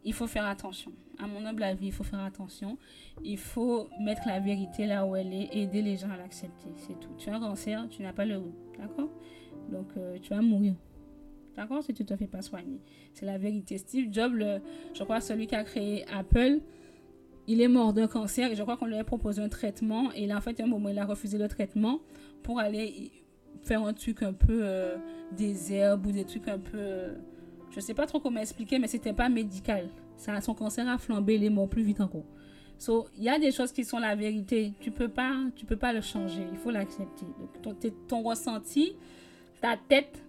il 0.05 0.13
faut 0.15 0.27
faire 0.27 0.47
attention. 0.47 0.93
À 1.19 1.27
mon 1.27 1.45
humble 1.45 1.63
avis, 1.63 1.87
il 1.87 1.93
faut 1.93 2.05
faire 2.05 2.21
attention. 2.21 2.79
Il 3.23 3.39
faut 3.39 3.89
mettre 4.01 4.23
la 4.27 4.41
vérité 4.41 4.87
là 4.87 5.07
où 5.07 5.15
elle 5.15 5.33
est 5.33 5.55
aider 5.55 5.83
les 5.83 5.97
gens 5.97 6.11
à 6.11 6.17
l'accepter. 6.17 6.71
C'est 6.77 6.99
tout. 6.99 7.11
Tu 7.19 7.29
as 7.29 7.37
un 7.37 7.41
cancer, 7.41 7.87
tu 7.91 8.03
n'as 8.03 8.13
pas 8.13 8.25
le 8.25 8.41
goût. 8.41 8.55
D'accord? 8.79 9.11
Donc, 9.71 9.89
euh, 9.97 10.19
tu 10.21 10.31
vas 10.31 10.41
mourir. 10.41 10.75
D'accord? 11.55 11.85
Si 11.85 11.93
tu 11.93 12.03
ne 12.03 12.09
te 12.09 12.17
fais 12.17 12.27
pas 12.27 12.41
soigner. 12.41 12.81
C'est 13.13 13.27
la 13.27 13.37
vérité. 13.37 13.77
Steve 13.77 14.09
Jobs, 14.11 14.43
je 14.95 15.05
crois, 15.05 15.21
celui 15.21 15.47
qui 15.47 15.55
a 15.55 15.65
créé 15.65 16.05
Apple, 16.09 16.61
il 17.47 17.61
est 17.61 17.69
mort 17.69 17.93
d'un 17.93 18.09
cancer 18.09 18.51
et 18.51 18.57
je 18.57 18.63
crois 18.63 18.79
qu'on 18.79 18.87
lui 18.87 18.97
a 18.97 19.05
proposé 19.05 19.43
un 19.43 19.51
traitement. 19.51 20.11
Et 20.13 20.27
là, 20.27 20.39
en 20.39 20.41
fait, 20.41 20.59
à 20.61 20.65
un 20.65 20.67
moment, 20.67 20.89
il 20.89 20.99
a 20.99 21.05
refusé 21.05 21.37
le 21.37 21.49
traitement 21.49 22.01
pour 22.43 22.59
aller 22.59 23.13
faire 23.63 23.83
un 23.83 23.93
truc 23.93 24.23
un 24.23 24.33
peu 24.33 24.61
euh, 24.63 24.97
des 25.37 25.73
herbes 25.73 26.07
ou 26.07 26.13
des 26.13 26.25
trucs 26.25 26.49
un 26.49 26.59
peu. 26.59 26.79
Euh, 26.79 27.15
je 27.71 27.81
sais 27.81 27.95
pas 27.95 28.07
trop 28.07 28.21
comment 28.21 28.41
expliquer, 28.41 28.79
mais 28.79 28.89
c'était 28.89 29.13
pas 29.13 29.29
médical. 29.29 29.89
Ça, 30.17 30.41
son 30.41 30.55
cancer 30.55 30.89
a 30.89 30.99
flambé, 30.99 31.37
il 31.37 31.45
est 31.45 31.51
mort 31.51 31.69
plus 31.69 31.83
vite 31.83 32.01
encore. 32.01 32.25
So, 32.79 33.07
il 33.17 33.25
y 33.25 33.29
a 33.29 33.39
des 33.39 33.53
choses 33.53 33.73
qui 33.73 33.85
sont 33.85 33.99
la 33.99 34.15
vérité. 34.15 34.73
Tu 34.81 34.91
peux 34.91 35.09
pas, 35.09 35.33
tu 35.55 35.65
peux 35.65 35.77
pas 35.77 35.93
le 35.93 36.01
changer. 36.01 36.43
Il 36.51 36.59
faut 36.59 36.71
l'accepter. 36.71 37.27
Donc, 37.63 37.81
ton, 37.81 37.91
ton 38.09 38.23
ressenti, 38.23 38.97
ta 39.61 39.77
tête 39.77 40.23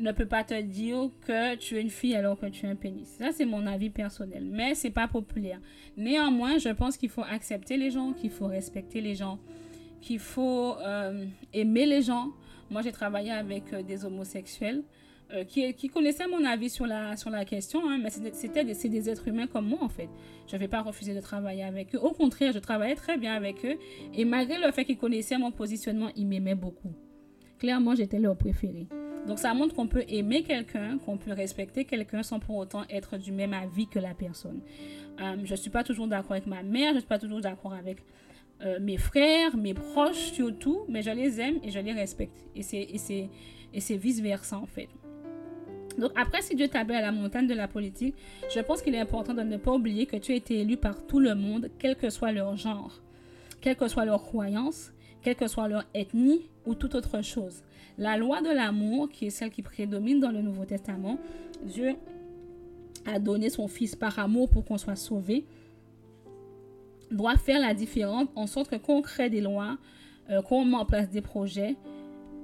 ne 0.00 0.12
peut 0.12 0.26
pas 0.26 0.44
te 0.44 0.60
dire 0.60 1.10
que 1.26 1.54
tu 1.56 1.76
es 1.76 1.80
une 1.80 1.90
fille 1.90 2.16
alors 2.16 2.38
que 2.38 2.46
tu 2.46 2.66
es 2.66 2.68
un 2.68 2.74
pénis. 2.74 3.08
Ça, 3.18 3.32
c'est 3.32 3.44
mon 3.44 3.66
avis 3.66 3.90
personnel. 3.90 4.44
Mais 4.50 4.74
c'est 4.74 4.90
pas 4.90 5.08
populaire. 5.08 5.60
Néanmoins, 5.96 6.58
je 6.58 6.70
pense 6.70 6.96
qu'il 6.96 7.10
faut 7.10 7.22
accepter 7.22 7.76
les 7.76 7.90
gens, 7.90 8.12
qu'il 8.12 8.30
faut 8.30 8.46
respecter 8.46 9.00
les 9.00 9.14
gens 9.14 9.38
qu'il 10.00 10.18
faut 10.18 10.76
euh, 10.78 11.24
aimer 11.52 11.86
les 11.86 12.02
gens. 12.02 12.28
Moi, 12.70 12.82
j'ai 12.82 12.92
travaillé 12.92 13.30
avec 13.30 13.72
euh, 13.72 13.82
des 13.82 14.04
homosexuels 14.04 14.82
euh, 15.32 15.44
qui, 15.44 15.88
connaissaient 15.88 16.26
mon 16.26 16.44
avis 16.44 16.70
sur 16.70 16.86
la, 16.86 17.16
sur 17.16 17.30
la 17.30 17.44
question, 17.44 17.88
hein, 17.88 17.98
mais 18.02 18.10
c'était 18.10 18.64
des, 18.64 18.74
des 18.74 19.10
êtres 19.10 19.28
humains 19.28 19.46
comme 19.46 19.68
moi, 19.68 19.78
en 19.82 19.88
fait. 19.88 20.08
Je 20.48 20.56
ne 20.56 20.60
vais 20.60 20.68
pas 20.68 20.82
refuser 20.82 21.14
de 21.14 21.20
travailler 21.20 21.62
avec 21.62 21.94
eux. 21.94 21.98
Au 21.98 22.10
contraire, 22.10 22.52
je 22.52 22.58
travaillais 22.58 22.96
très 22.96 23.16
bien 23.16 23.34
avec 23.34 23.64
eux. 23.64 23.76
Et 24.14 24.24
malgré 24.24 24.58
le 24.58 24.70
fait 24.72 24.84
qu'ils 24.84 24.98
connaissaient 24.98 25.38
mon 25.38 25.52
positionnement, 25.52 26.08
ils 26.16 26.26
m'aimaient 26.26 26.54
beaucoup. 26.54 26.92
Clairement, 27.58 27.94
j'étais 27.94 28.18
leur 28.18 28.36
préféré. 28.36 28.86
Donc, 29.26 29.38
ça 29.38 29.52
montre 29.52 29.74
qu'on 29.74 29.86
peut 29.86 30.04
aimer 30.08 30.42
quelqu'un, 30.42 30.96
qu'on 30.98 31.18
peut 31.18 31.32
respecter 31.32 31.84
quelqu'un 31.84 32.22
sans 32.22 32.40
pour 32.40 32.56
autant 32.56 32.84
être 32.88 33.18
du 33.18 33.32
même 33.32 33.52
avis 33.52 33.86
que 33.86 33.98
la 33.98 34.14
personne. 34.14 34.62
je 35.18 35.50
ne 35.50 35.56
suis 35.56 35.70
pas 35.70 35.84
toujours 35.84 36.08
d'accord 36.08 36.32
avec 36.32 36.46
ma 36.46 36.62
mère, 36.62 36.90
je 36.90 36.94
ne 36.94 37.00
suis 37.00 37.08
pas 37.08 37.18
toujours 37.18 37.40
d'accord 37.42 37.74
avec 37.74 37.98
euh, 38.62 38.78
mes 38.80 38.96
frères, 38.98 39.56
mes 39.56 39.74
proches 39.74 40.32
surtout, 40.32 40.84
mais 40.88 41.02
je 41.02 41.10
les 41.10 41.40
aime 41.40 41.58
et 41.62 41.70
je 41.70 41.78
les 41.78 41.92
respecte. 41.92 42.44
Et 42.54 42.62
c'est 42.62 43.96
vice-versa 43.96 44.58
en 44.58 44.66
fait. 44.66 44.88
Donc 45.98 46.12
après, 46.16 46.40
si 46.42 46.54
Dieu 46.54 46.68
t'a 46.68 46.80
à 46.80 46.84
la 46.84 47.12
montagne 47.12 47.46
de 47.46 47.54
la 47.54 47.68
politique, 47.68 48.14
je 48.54 48.60
pense 48.60 48.82
qu'il 48.82 48.94
est 48.94 49.00
important 49.00 49.34
de 49.34 49.42
ne 49.42 49.56
pas 49.56 49.72
oublier 49.72 50.06
que 50.06 50.16
tu 50.16 50.32
as 50.32 50.36
été 50.36 50.60
élu 50.60 50.76
par 50.76 51.06
tout 51.06 51.20
le 51.20 51.34
monde, 51.34 51.70
quel 51.78 51.96
que 51.96 52.10
soit 52.10 52.32
leur 52.32 52.56
genre, 52.56 53.00
quelle 53.60 53.76
que 53.76 53.88
soit 53.88 54.04
leur 54.04 54.22
croyance, 54.22 54.92
quelle 55.22 55.36
que 55.36 55.48
soit 55.48 55.68
leur 55.68 55.84
ethnie 55.94 56.48
ou 56.66 56.74
toute 56.74 56.94
autre 56.94 57.22
chose. 57.22 57.62
La 57.98 58.16
loi 58.16 58.40
de 58.40 58.48
l'amour, 58.48 59.10
qui 59.10 59.26
est 59.26 59.30
celle 59.30 59.50
qui 59.50 59.62
prédomine 59.62 60.20
dans 60.20 60.30
le 60.30 60.40
Nouveau 60.40 60.64
Testament, 60.64 61.18
Dieu 61.62 61.96
a 63.04 63.18
donné 63.18 63.50
son 63.50 63.68
Fils 63.68 63.96
par 63.96 64.18
amour 64.18 64.48
pour 64.48 64.64
qu'on 64.64 64.78
soit 64.78 64.96
sauvé, 64.96 65.44
doit 67.10 67.36
faire 67.36 67.60
la 67.60 67.74
différence 67.74 68.28
en 68.34 68.46
sorte 68.46 68.70
que 68.70 69.00
crée 69.02 69.30
des 69.30 69.40
lois, 69.40 69.78
euh, 70.30 70.42
qu'on 70.42 70.64
met 70.64 70.76
en 70.76 70.84
place 70.84 71.10
des 71.10 71.20
projets 71.20 71.76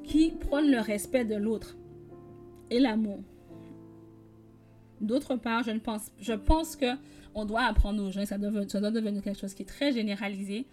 qui 0.05 0.31
prônent 0.31 0.70
le 0.70 0.81
respect 0.81 1.24
de 1.24 1.35
l'autre 1.35 1.76
et 2.70 2.79
l'amour. 2.79 3.20
D'autre 5.00 5.37
part, 5.37 5.62
je, 5.62 5.72
ne 5.72 5.79
pense, 5.79 6.11
je 6.20 6.33
pense 6.33 6.76
que 6.76 6.87
on 7.35 7.44
doit 7.44 7.62
apprendre 7.62 8.02
aux 8.02 8.11
gens, 8.11 8.24
ça 8.24 8.38
ça 8.68 8.81
doit 8.81 8.90
devenir 8.90 9.22
quelque 9.22 9.38
chose 9.38 9.52
qui 9.52 9.62
est 9.62 9.66
très 9.66 9.92
généralisé. 9.92 10.66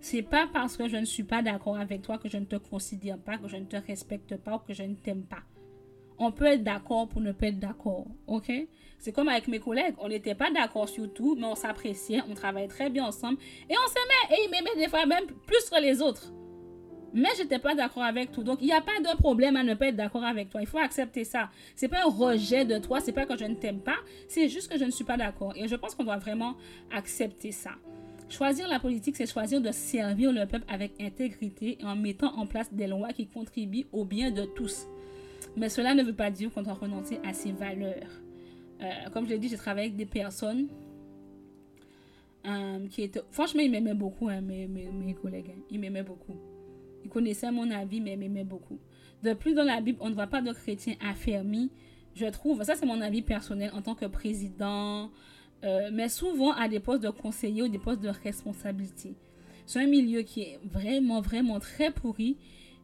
C'est 0.00 0.22
pas 0.22 0.48
parce 0.52 0.76
que 0.76 0.88
je 0.88 0.96
ne 0.96 1.04
suis 1.04 1.22
pas 1.22 1.42
d'accord 1.42 1.78
avec 1.78 2.02
toi 2.02 2.18
que 2.18 2.28
je 2.28 2.38
ne 2.38 2.46
te 2.46 2.56
considère 2.56 3.18
pas, 3.18 3.38
que 3.38 3.48
je 3.48 3.56
ne 3.56 3.66
te 3.66 3.76
respecte 3.76 4.36
pas 4.36 4.56
ou 4.56 4.58
que 4.58 4.72
je 4.72 4.82
ne 4.82 4.94
t'aime 4.94 5.22
pas. 5.22 5.42
On 6.20 6.30
peut 6.30 6.46
être 6.46 6.62
d'accord 6.62 7.08
pour 7.08 7.20
ne 7.20 7.32
pas 7.32 7.46
être 7.46 7.58
d'accord, 7.58 8.06
ok? 8.26 8.52
C'est 8.98 9.10
comme 9.10 9.28
avec 9.28 9.48
mes 9.48 9.58
collègues, 9.58 9.94
on 9.98 10.08
n'était 10.08 10.34
pas 10.34 10.50
d'accord 10.50 10.88
sur 10.88 11.12
tout, 11.12 11.34
mais 11.34 11.46
on 11.46 11.54
s'appréciait, 11.54 12.20
on 12.28 12.34
travaillait 12.34 12.68
très 12.68 12.90
bien 12.90 13.06
ensemble 13.06 13.38
et 13.68 13.74
on 13.74 13.88
s'aimait 13.88 14.36
et 14.36 14.44
il 14.44 14.50
m'aimait 14.50 14.76
des 14.76 14.88
fois 14.88 15.06
même 15.06 15.26
plus 15.46 15.70
que 15.70 15.80
les 15.80 16.00
autres 16.02 16.32
mais 17.12 17.28
je 17.36 17.42
n'étais 17.42 17.58
pas 17.58 17.74
d'accord 17.74 18.02
avec 18.02 18.30
tout. 18.32 18.42
Donc, 18.42 18.58
il 18.60 18.66
n'y 18.66 18.72
a 18.72 18.80
pas 18.80 19.00
de 19.00 19.16
problème 19.16 19.56
à 19.56 19.62
ne 19.62 19.74
pas 19.74 19.88
être 19.88 19.96
d'accord 19.96 20.24
avec 20.24 20.50
toi. 20.50 20.60
Il 20.60 20.66
faut 20.66 20.78
accepter 20.78 21.24
ça. 21.24 21.50
Ce 21.76 21.84
n'est 21.84 21.88
pas 21.88 22.02
un 22.04 22.10
rejet 22.10 22.64
de 22.64 22.78
toi, 22.78 23.00
c'est 23.00 23.12
pas 23.12 23.26
que 23.26 23.36
je 23.36 23.44
ne 23.44 23.54
t'aime 23.54 23.80
pas, 23.80 23.96
c'est 24.28 24.48
juste 24.48 24.70
que 24.70 24.78
je 24.78 24.84
ne 24.84 24.90
suis 24.90 25.04
pas 25.04 25.16
d'accord. 25.16 25.52
Et 25.56 25.68
je 25.68 25.74
pense 25.76 25.94
qu'on 25.94 26.04
doit 26.04 26.18
vraiment 26.18 26.54
accepter 26.92 27.52
ça. 27.52 27.72
Choisir 28.28 28.68
la 28.68 28.78
politique, 28.78 29.16
c'est 29.16 29.30
choisir 29.30 29.60
de 29.60 29.72
servir 29.72 30.30
le 30.32 30.46
peuple 30.46 30.64
avec 30.68 31.00
intégrité 31.00 31.78
et 31.80 31.84
en 31.84 31.96
mettant 31.96 32.32
en 32.38 32.46
place 32.46 32.72
des 32.72 32.86
lois 32.86 33.12
qui 33.12 33.26
contribuent 33.26 33.86
au 33.92 34.04
bien 34.04 34.30
de 34.30 34.44
tous. 34.44 34.86
Mais 35.56 35.68
cela 35.68 35.94
ne 35.94 36.02
veut 36.02 36.14
pas 36.14 36.30
dire 36.30 36.52
qu'on 36.52 36.62
doit 36.62 36.74
renoncer 36.74 37.18
à 37.24 37.32
ses 37.32 37.52
valeurs. 37.52 38.10
Euh, 38.82 39.10
comme 39.12 39.26
je 39.26 39.30
l'ai 39.30 39.38
dit, 39.38 39.48
j'ai 39.48 39.56
travaillé 39.56 39.88
avec 39.88 39.96
des 39.96 40.06
personnes 40.06 40.68
euh, 42.46 42.86
qui 42.88 43.02
étaient... 43.02 43.20
Franchement, 43.30 43.60
ils 43.60 43.70
m'aimaient 43.70 43.94
beaucoup, 43.94 44.28
hein, 44.28 44.40
mes, 44.40 44.66
mes, 44.66 45.14
collègues. 45.14 45.50
Hein. 45.50 45.60
Ils 45.70 45.78
m'aimaient 45.78 46.02
beaucoup. 46.02 46.36
Il 47.04 47.10
connaissait 47.10 47.50
mon 47.50 47.70
avis, 47.70 48.00
mais 48.00 48.16
m'aimait 48.16 48.44
beaucoup. 48.44 48.78
De 49.22 49.34
plus, 49.34 49.54
dans 49.54 49.64
la 49.64 49.80
Bible, 49.80 49.98
on 50.00 50.08
ne 50.08 50.14
voit 50.14 50.26
pas 50.26 50.40
de 50.40 50.52
chrétiens 50.52 50.94
affermis, 51.00 51.70
je 52.14 52.26
trouve. 52.26 52.62
Ça, 52.62 52.74
c'est 52.74 52.86
mon 52.86 53.00
avis 53.00 53.22
personnel 53.22 53.70
en 53.74 53.82
tant 53.82 53.94
que 53.94 54.06
président, 54.06 55.10
euh, 55.64 55.90
mais 55.92 56.08
souvent 56.08 56.52
à 56.52 56.68
des 56.68 56.80
postes 56.80 57.02
de 57.02 57.10
conseiller 57.10 57.62
ou 57.62 57.68
des 57.68 57.78
postes 57.78 58.00
de 58.00 58.08
responsabilité. 58.08 59.14
C'est 59.66 59.80
un 59.80 59.86
milieu 59.86 60.22
qui 60.22 60.42
est 60.42 60.58
vraiment, 60.64 61.20
vraiment 61.20 61.60
très 61.60 61.90
pourri 61.90 62.38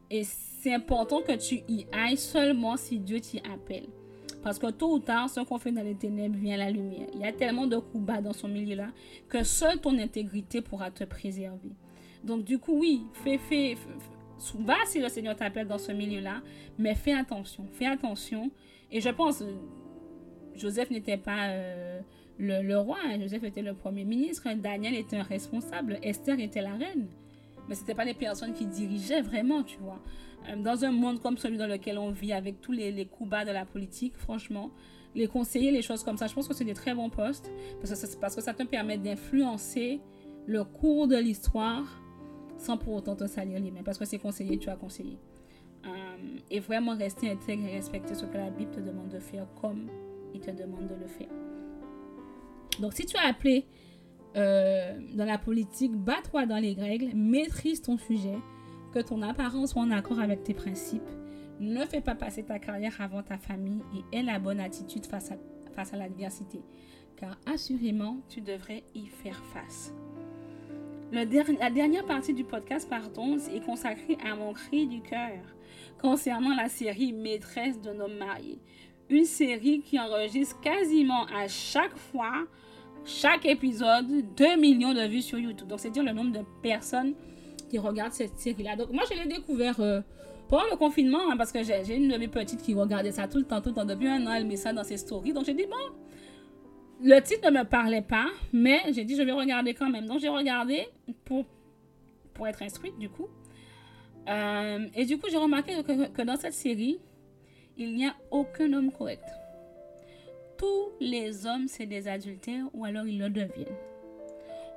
et 0.09 0.23
c'est 0.23 0.73
important 0.73 1.21
que 1.21 1.33
tu 1.33 1.63
y 1.67 1.85
ailles 1.91 2.17
seulement 2.17 2.77
si 2.77 2.99
Dieu 2.99 3.19
t'y 3.19 3.39
appelle. 3.39 3.87
Parce 4.43 4.59
que 4.59 4.71
tôt 4.71 4.93
ou 4.93 4.99
tard, 4.99 5.29
ce 5.29 5.41
qu'on 5.41 5.57
fait 5.57 5.71
dans 5.71 5.83
les 5.83 5.95
ténèbres 5.95 6.37
vient 6.37 6.57
la 6.57 6.69
lumière. 6.69 7.07
Il 7.13 7.19
y 7.19 7.25
a 7.25 7.33
tellement 7.33 7.67
de 7.67 7.77
coups 7.77 8.03
bas 8.03 8.21
dans 8.21 8.33
ce 8.33 8.47
milieu-là 8.47 8.89
que 9.29 9.43
seule 9.43 9.79
ton 9.79 9.97
intégrité 9.97 10.61
pourra 10.61 10.91
te 10.91 11.03
préserver. 11.03 11.71
Donc, 12.23 12.43
du 12.43 12.57
coup, 12.57 12.79
oui, 12.79 13.03
fais, 13.13 13.37
fais, 13.37 13.75
va 14.59 14.75
si 14.85 14.99
le 14.99 15.09
Seigneur 15.09 15.35
t'appelle 15.35 15.67
dans 15.67 15.77
ce 15.77 15.91
milieu-là, 15.91 16.41
mais 16.77 16.95
fais 16.95 17.13
attention, 17.13 17.65
fais 17.73 17.87
attention. 17.87 18.51
Et 18.91 19.01
je 19.01 19.09
pense, 19.09 19.43
Joseph 20.55 20.91
n'était 20.91 21.17
pas 21.17 21.49
euh, 21.49 21.99
le, 22.37 22.77
roi, 22.77 22.97
hein. 23.03 23.19
Joseph 23.19 23.43
était 23.43 23.61
le 23.61 23.73
premier 23.73 24.05
ministre, 24.05 24.47
Daniel 24.55 24.95
était 24.95 25.17
un 25.17 25.23
responsable, 25.23 25.99
Esther 26.01 26.39
était 26.39 26.61
la 26.61 26.73
reine. 26.73 27.07
Mais 27.67 27.75
ce 27.75 27.81
n'étaient 27.81 27.95
pas 27.95 28.05
les 28.05 28.13
personnes 28.13 28.53
qui 28.53 28.65
dirigeaient 28.65 29.21
vraiment, 29.21 29.63
tu 29.63 29.77
vois. 29.79 29.99
Euh, 30.49 30.55
dans 30.55 30.85
un 30.85 30.91
monde 30.91 31.21
comme 31.21 31.37
celui 31.37 31.57
dans 31.57 31.67
lequel 31.67 31.97
on 31.97 32.11
vit, 32.11 32.33
avec 32.33 32.61
tous 32.61 32.71
les, 32.71 32.91
les 32.91 33.05
coups 33.05 33.29
bas 33.29 33.45
de 33.45 33.51
la 33.51 33.65
politique, 33.65 34.15
franchement, 34.17 34.71
les 35.15 35.27
conseillers, 35.27 35.71
les 35.71 35.81
choses 35.81 36.03
comme 36.03 36.17
ça, 36.17 36.27
je 36.27 36.33
pense 36.33 36.47
que 36.47 36.53
c'est 36.53 36.65
des 36.65 36.73
très 36.73 36.93
bons 36.93 37.09
postes 37.09 37.51
parce 37.81 37.99
que, 37.99 38.17
parce 38.19 38.35
que 38.35 38.41
ça 38.41 38.53
te 38.53 38.63
permet 38.63 38.97
d'influencer 38.97 39.99
le 40.45 40.63
cours 40.63 41.07
de 41.07 41.17
l'histoire 41.17 41.85
sans 42.57 42.77
pour 42.77 42.93
autant 42.93 43.15
te 43.15 43.27
salir 43.27 43.59
les 43.59 43.71
mains. 43.71 43.83
Parce 43.83 43.97
que 43.97 44.05
c'est 44.05 44.19
conseillé, 44.19 44.57
tu 44.57 44.69
as 44.69 44.75
conseillé. 44.75 45.17
Euh, 45.85 45.89
et 46.49 46.59
vraiment 46.59 46.95
rester 46.95 47.29
intègre 47.29 47.65
et 47.65 47.73
respecter 47.73 48.13
ce 48.13 48.25
que 48.25 48.37
la 48.37 48.49
Bible 48.49 48.71
te 48.71 48.79
demande 48.79 49.09
de 49.09 49.19
faire 49.19 49.47
comme 49.61 49.89
il 50.33 50.39
te 50.39 50.51
demande 50.51 50.87
de 50.87 50.95
le 50.95 51.07
faire. 51.07 51.29
Donc 52.79 52.93
si 52.93 53.05
tu 53.05 53.17
as 53.17 53.27
appelé 53.27 53.65
euh, 54.35 54.99
dans 55.13 55.25
la 55.25 55.37
politique, 55.37 55.93
bats-toi 55.93 56.45
dans 56.45 56.57
les 56.57 56.73
règles, 56.73 57.15
maîtrise 57.15 57.81
ton 57.81 57.97
sujet, 57.97 58.37
que 58.93 58.99
ton 58.99 59.21
apparence 59.21 59.71
soit 59.71 59.81
en 59.81 59.91
accord 59.91 60.19
avec 60.19 60.43
tes 60.43 60.53
principes. 60.53 61.09
Ne 61.59 61.85
fais 61.85 62.01
pas 62.01 62.15
passer 62.15 62.43
ta 62.43 62.59
carrière 62.59 62.95
avant 62.99 63.23
ta 63.23 63.37
famille 63.37 63.81
et 63.93 64.17
aie 64.17 64.23
la 64.23 64.37
bonne 64.39 64.59
attitude 64.59 65.05
face 65.05 65.31
à, 65.31 65.35
face 65.73 65.93
à 65.93 65.97
l'adversité. 65.97 66.61
Car 67.15 67.37
assurément, 67.47 68.17
tu 68.29 68.41
devrais 68.41 68.83
y 68.93 69.07
faire 69.07 69.43
face 69.53 69.91
la 71.11 71.25
dernière 71.25 72.05
partie 72.05 72.33
du 72.33 72.43
podcast, 72.43 72.87
pardon, 72.89 73.37
est 73.37 73.65
consacrée 73.65 74.17
à 74.25 74.35
mon 74.35 74.53
cri 74.53 74.87
du 74.87 75.01
cœur 75.01 75.39
concernant 76.01 76.55
la 76.55 76.69
série 76.69 77.13
Maîtresse 77.13 77.79
d'un 77.79 77.99
homme 77.99 78.17
marié. 78.17 78.59
Une 79.09 79.25
série 79.25 79.79
qui 79.81 79.99
enregistre 79.99 80.59
quasiment 80.59 81.25
à 81.25 81.47
chaque 81.47 81.95
fois, 81.95 82.45
chaque 83.05 83.45
épisode, 83.45 84.07
2 84.35 84.57
millions 84.57 84.93
de 84.93 85.07
vues 85.07 85.21
sur 85.21 85.39
YouTube. 85.39 85.67
Donc, 85.67 85.79
c'est 85.79 85.89
dire 85.89 86.03
le 86.03 86.11
nombre 86.11 86.31
de 86.31 86.45
personnes 86.61 87.13
qui 87.69 87.77
regardent 87.77 88.13
cette 88.13 88.37
série-là. 88.37 88.75
Donc, 88.75 88.91
moi, 88.91 89.03
je 89.09 89.17
l'ai 89.17 89.27
découvert 89.27 89.79
euh, 89.79 90.01
pendant 90.49 90.65
le 90.71 90.77
confinement 90.77 91.29
hein, 91.29 91.37
parce 91.37 91.51
que 91.51 91.63
j'ai 91.63 91.95
une 91.95 92.09
de 92.09 92.17
mes 92.17 92.27
petites 92.27 92.61
qui 92.61 92.73
regardait 92.73 93.11
ça 93.11 93.27
tout 93.27 93.37
le 93.37 93.45
temps, 93.45 93.61
tout 93.61 93.69
le 93.69 93.75
temps. 93.75 93.85
Depuis 93.85 94.07
un 94.07 94.25
an, 94.27 94.33
elle 94.33 94.45
met 94.45 94.55
ça 94.55 94.73
dans 94.73 94.83
ses 94.83 94.97
stories. 94.97 95.33
Donc, 95.33 95.45
j'ai 95.45 95.53
dit, 95.53 95.65
bon, 95.65 95.95
le 97.01 97.19
titre 97.19 97.49
ne 97.51 97.59
me 97.59 97.63
parlait 97.63 98.01
pas, 98.01 98.27
mais 98.51 98.81
j'ai 98.91 99.03
dit 99.03 99.15
je 99.15 99.21
vais 99.21 99.31
regarder 99.31 99.73
quand 99.73 99.89
même. 99.89 100.05
Donc 100.05 100.19
j'ai 100.19 100.29
regardé 100.29 100.87
pour, 101.25 101.45
pour 102.33 102.47
être 102.47 102.61
instruite 102.61 102.97
du 102.97 103.09
coup. 103.09 103.27
Euh, 104.27 104.87
et 104.95 105.05
du 105.05 105.17
coup 105.17 105.27
j'ai 105.29 105.37
remarqué 105.37 105.73
que, 105.83 106.21
dans 106.23 106.35
cette 106.35 106.53
série, 106.53 106.99
il 107.77 107.93
n'y 107.93 108.07
a 108.07 108.15
aucun 108.31 108.71
homme 108.73 108.91
correct. 108.91 109.23
Tous 110.57 110.91
les 110.99 111.45
hommes, 111.45 111.67
c'est 111.67 111.85
des 111.85 112.07
adultères 112.07 112.65
ou 112.73 112.85
alors 112.85 113.05
ils 113.05 113.19
le 113.19 113.29
deviennent. 113.29 113.75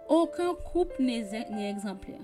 Aucun 0.08 0.54
couple 0.54 1.02
n'est 1.02 1.70
exemplaire. 1.70 2.20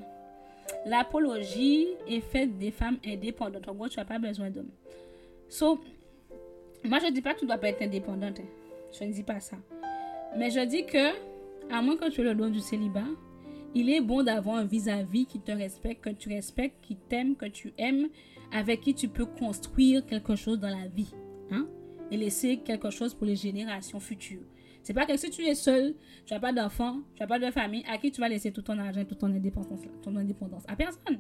L'apologie 0.84 1.86
est 2.08 2.20
faite 2.20 2.58
des 2.58 2.70
femmes 2.70 2.98
indépendantes. 3.06 3.68
En 3.68 3.74
gros, 3.74 3.88
tu 3.88 3.98
n'as 3.98 4.04
pas 4.04 4.18
besoin 4.18 4.50
d'hommes. 4.50 4.70
So, 5.48 5.80
moi, 6.84 6.98
je 7.00 7.06
ne 7.06 7.10
dis 7.12 7.22
pas 7.22 7.34
que 7.34 7.40
tu 7.40 7.44
ne 7.44 7.48
dois 7.48 7.58
pas 7.58 7.68
être 7.68 7.82
indépendante. 7.82 8.40
Hein. 8.40 8.46
Je 8.98 9.04
ne 9.04 9.12
dis 9.12 9.22
pas 9.22 9.40
ça. 9.40 9.56
Mais 10.36 10.50
je 10.50 10.60
dis 10.60 10.84
que, 10.84 11.12
à 11.72 11.82
moins 11.82 11.96
que 11.96 12.10
tu 12.10 12.20
aies 12.20 12.24
le 12.24 12.34
don 12.34 12.48
du 12.48 12.60
célibat, 12.60 13.06
il 13.74 13.90
est 13.90 14.00
bon 14.00 14.22
d'avoir 14.22 14.56
un 14.56 14.64
vis-à-vis 14.64 15.26
qui 15.26 15.40
te 15.40 15.52
respecte, 15.52 16.02
que 16.02 16.10
tu 16.10 16.28
respectes, 16.28 16.76
qui 16.82 16.96
t'aime, 16.96 17.36
que 17.36 17.46
tu 17.46 17.72
aimes, 17.78 18.08
avec 18.52 18.80
qui 18.80 18.94
tu 18.94 19.08
peux 19.08 19.26
construire 19.26 20.04
quelque 20.06 20.34
chose 20.34 20.58
dans 20.58 20.68
la 20.70 20.86
vie. 20.88 21.12
Hein? 21.50 21.66
Et 22.10 22.16
laisser 22.16 22.58
quelque 22.58 22.90
chose 22.90 23.14
pour 23.14 23.26
les 23.26 23.36
générations 23.36 24.00
futures. 24.00 24.42
C'est 24.82 24.94
pas 24.94 25.06
que 25.06 25.16
si 25.16 25.30
tu 25.30 25.42
es 25.42 25.54
seul, 25.54 25.94
tu 26.24 26.32
n'as 26.32 26.40
pas 26.40 26.52
d'enfant, 26.52 27.00
tu 27.14 27.22
n'as 27.22 27.26
pas 27.26 27.40
de 27.40 27.50
famille, 27.50 27.84
à 27.90 27.98
qui 27.98 28.12
tu 28.12 28.20
vas 28.20 28.28
laisser 28.28 28.52
tout 28.52 28.62
ton 28.62 28.78
argent, 28.78 29.04
toute 29.04 29.18
ton 29.18 29.26
indépendance, 29.26 29.80
ton 30.02 30.14
indépendance? 30.14 30.62
À 30.68 30.76
personne. 30.76 31.18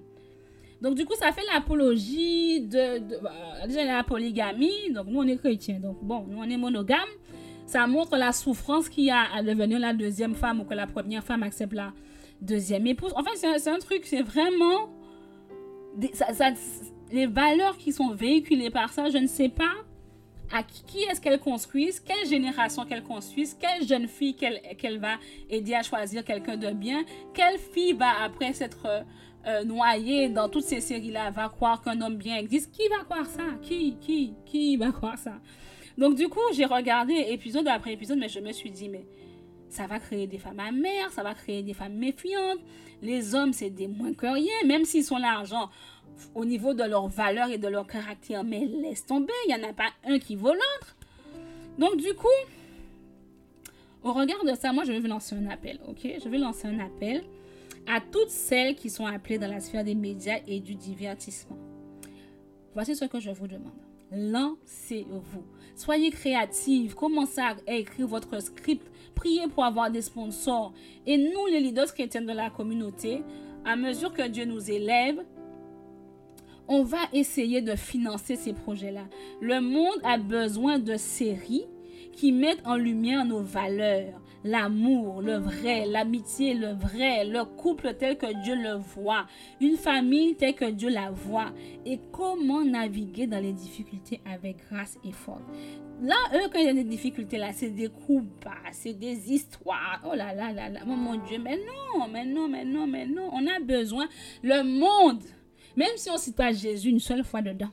Donc, 0.80 0.94
du 0.94 1.04
coup, 1.04 1.14
ça 1.14 1.32
fait 1.32 1.42
l'apologie 1.52 2.60
de, 2.60 3.00
bah, 3.22 3.66
la 3.66 4.04
polygamie. 4.04 4.92
Donc, 4.94 5.06
nous, 5.08 5.18
on 5.18 5.26
est 5.26 5.36
chrétiens. 5.36 5.80
Donc, 5.80 5.98
bon, 6.02 6.26
nous, 6.28 6.38
on 6.38 6.44
est 6.44 6.56
monogame 6.56 7.08
ça 7.66 7.86
montre 7.86 8.16
la 8.16 8.32
souffrance 8.32 8.88
qu'il 8.88 9.04
y 9.04 9.10
a 9.10 9.24
à 9.34 9.42
devenir 9.42 9.78
la 9.80 9.92
deuxième 9.92 10.34
femme 10.34 10.60
ou 10.60 10.64
que 10.64 10.74
la 10.74 10.86
première 10.86 11.24
femme 11.24 11.42
accepte 11.42 11.72
la 11.74 11.92
deuxième 12.40 12.86
épouse. 12.86 13.12
Enfin, 13.16 13.30
c'est 13.34 13.68
un, 13.68 13.78
truc, 13.78 14.06
c'est 14.06 14.22
vraiment... 14.22 14.88
les 17.12 17.26
valeurs 17.26 17.76
qui 17.76 17.92
sont 17.92 18.14
véhiculées 18.14 18.70
par 18.70 18.92
ça, 18.92 19.10
je 19.10 19.18
ne 19.18 19.26
sais 19.26 19.48
pas 19.48 19.74
à 20.52 20.62
qui, 20.62 21.02
est-ce 21.02 21.20
qu'elle 21.20 21.40
construise, 21.40 22.00
quelle 22.00 22.26
génération 22.26 22.84
qu'elle 22.84 23.02
construise, 23.02 23.56
quelle 23.58 23.86
jeune 23.86 24.06
fille 24.06 24.34
qu'elle 24.34 24.98
va 24.98 25.16
aider 25.50 25.74
à 25.74 25.82
choisir 25.82 26.24
quelqu'un 26.24 26.56
de 26.56 26.70
bien, 26.70 27.04
quelle 27.34 27.58
fille 27.58 27.92
va 27.92 28.22
après 28.22 28.52
s'être 28.52 28.86
euh, 29.46 29.64
noyée 29.64 30.28
dans 30.28 30.48
toutes 30.48 30.64
ces 30.64 30.80
séries-là, 30.80 31.30
va 31.30 31.48
croire 31.48 31.82
qu'un 31.82 32.00
homme 32.00 32.16
bien 32.16 32.36
existe? 32.36 32.72
Qui 32.72 32.88
va 32.88 33.04
croire 33.04 33.26
ça? 33.26 33.42
Qui 33.62 33.96
Qui 33.98 34.34
Qui 34.44 34.76
va 34.76 34.92
croire 34.92 35.18
ça? 35.18 35.40
Donc, 35.98 36.14
du 36.14 36.28
coup, 36.28 36.40
j'ai 36.52 36.66
regardé 36.66 37.14
épisode 37.14 37.66
après 37.68 37.92
épisode, 37.92 38.18
mais 38.18 38.28
je 38.28 38.40
me 38.40 38.52
suis 38.52 38.70
dit, 38.70 38.88
mais 38.88 39.06
ça 39.68 39.86
va 39.86 39.98
créer 39.98 40.26
des 40.26 40.38
femmes 40.38 40.60
amères, 40.60 41.10
ça 41.10 41.22
va 41.22 41.34
créer 41.34 41.62
des 41.62 41.74
femmes 41.74 41.96
méfiantes. 41.96 42.60
Les 43.02 43.34
hommes, 43.34 43.52
c'est 43.52 43.70
des 43.70 43.88
moins 43.88 44.14
que 44.14 44.26
rien, 44.26 44.54
même 44.66 44.84
s'ils 44.84 45.04
sont 45.04 45.18
l'argent 45.18 45.70
au 46.34 46.44
niveau 46.44 46.74
de 46.74 46.84
leur 46.84 47.08
valeur 47.08 47.50
et 47.50 47.58
de 47.58 47.68
leur 47.68 47.86
caractère. 47.86 48.44
Mais 48.44 48.66
laisse 48.66 49.06
tomber, 49.06 49.32
il 49.46 49.54
n'y 49.54 49.64
en 49.64 49.68
a 49.68 49.72
pas 49.72 49.90
un 50.04 50.18
qui 50.18 50.36
vaut 50.36 50.52
l'autre. 50.52 50.96
Donc, 51.78 51.96
du 51.96 52.14
coup, 52.14 52.28
au 54.02 54.12
regard 54.12 54.44
de 54.44 54.54
ça, 54.54 54.72
moi, 54.72 54.84
je 54.84 54.92
vais 54.92 55.08
lancer 55.08 55.34
un 55.34 55.46
appel, 55.50 55.80
ok? 55.88 56.06
Je 56.22 56.28
vais 56.28 56.38
lancer 56.38 56.68
un 56.68 56.78
appel 56.78 57.24
à 57.86 58.00
toutes 58.00 58.30
celles 58.30 58.74
qui 58.74 58.90
sont 58.90 59.06
appelées 59.06 59.38
dans 59.38 59.50
la 59.50 59.60
sphère 59.60 59.84
des 59.84 59.94
médias 59.94 60.38
et 60.46 60.60
du 60.60 60.74
divertissement. 60.74 61.56
Voici 62.74 62.94
ce 62.94 63.04
que 63.04 63.20
je 63.20 63.30
vous 63.30 63.46
demande. 63.46 63.72
Lancez-vous. 64.12 65.44
Soyez 65.74 66.10
créatifs. 66.10 66.94
Commencez 66.94 67.40
à 67.40 67.56
écrire 67.66 68.06
votre 68.06 68.40
script. 68.40 68.86
Priez 69.14 69.48
pour 69.48 69.64
avoir 69.64 69.90
des 69.90 70.02
sponsors. 70.02 70.72
Et 71.06 71.16
nous, 71.16 71.46
les 71.46 71.60
leaders 71.60 71.92
chrétiens 71.92 72.22
de 72.22 72.32
la 72.32 72.50
communauté, 72.50 73.22
à 73.64 73.76
mesure 73.76 74.12
que 74.12 74.28
Dieu 74.28 74.44
nous 74.44 74.70
élève, 74.70 75.24
on 76.68 76.82
va 76.82 76.98
essayer 77.12 77.60
de 77.60 77.74
financer 77.76 78.36
ces 78.36 78.52
projets-là. 78.52 79.04
Le 79.40 79.60
monde 79.60 80.00
a 80.04 80.18
besoin 80.18 80.78
de 80.78 80.96
séries 80.96 81.66
qui 82.12 82.32
mettent 82.32 82.62
en 82.64 82.76
lumière 82.76 83.24
nos 83.24 83.42
valeurs, 83.42 84.20
l'amour, 84.42 85.20
le 85.20 85.36
vrai, 85.36 85.86
l'amitié, 85.86 86.54
le 86.54 86.72
vrai, 86.72 87.24
le 87.24 87.44
couple 87.44 87.94
tel 87.98 88.16
que 88.16 88.42
Dieu 88.42 88.54
le 88.54 88.74
voit, 88.74 89.26
une 89.60 89.76
famille 89.76 90.34
telle 90.34 90.54
que 90.54 90.70
Dieu 90.70 90.88
la 90.88 91.10
voit, 91.10 91.52
et 91.84 92.00
comment 92.12 92.64
naviguer 92.64 93.26
dans 93.26 93.40
les 93.40 93.52
difficultés 93.52 94.20
avec 94.24 94.56
grâce 94.70 94.98
et 95.04 95.12
force. 95.12 95.42
Là, 96.02 96.14
eux, 96.34 96.48
quand 96.52 96.58
il 96.58 96.66
y 96.66 96.68
a 96.68 96.74
des 96.74 96.84
difficultés, 96.84 97.38
là, 97.38 97.52
c'est 97.52 97.70
des 97.70 97.88
coups 97.88 98.24
bas, 98.44 98.52
c'est 98.70 98.92
des 98.92 99.32
histoires. 99.32 100.02
Oh 100.04 100.14
là 100.14 100.34
là 100.34 100.52
là 100.52 100.68
là, 100.68 100.80
oh 100.84 100.90
mon 100.90 101.16
Dieu, 101.16 101.38
mais 101.38 101.56
non, 101.56 102.06
mais 102.06 102.24
non, 102.24 102.48
mais 102.48 102.64
non, 102.64 102.86
mais 102.86 103.06
non. 103.06 103.30
On 103.32 103.46
a 103.46 103.58
besoin, 103.60 104.06
le 104.42 104.62
monde, 104.62 105.22
même 105.76 105.96
si 105.96 106.10
on 106.10 106.14
ne 106.14 106.18
cite 106.18 106.36
pas 106.36 106.52
Jésus 106.52 106.88
une 106.88 107.00
seule 107.00 107.24
fois 107.24 107.42
dedans, 107.42 107.70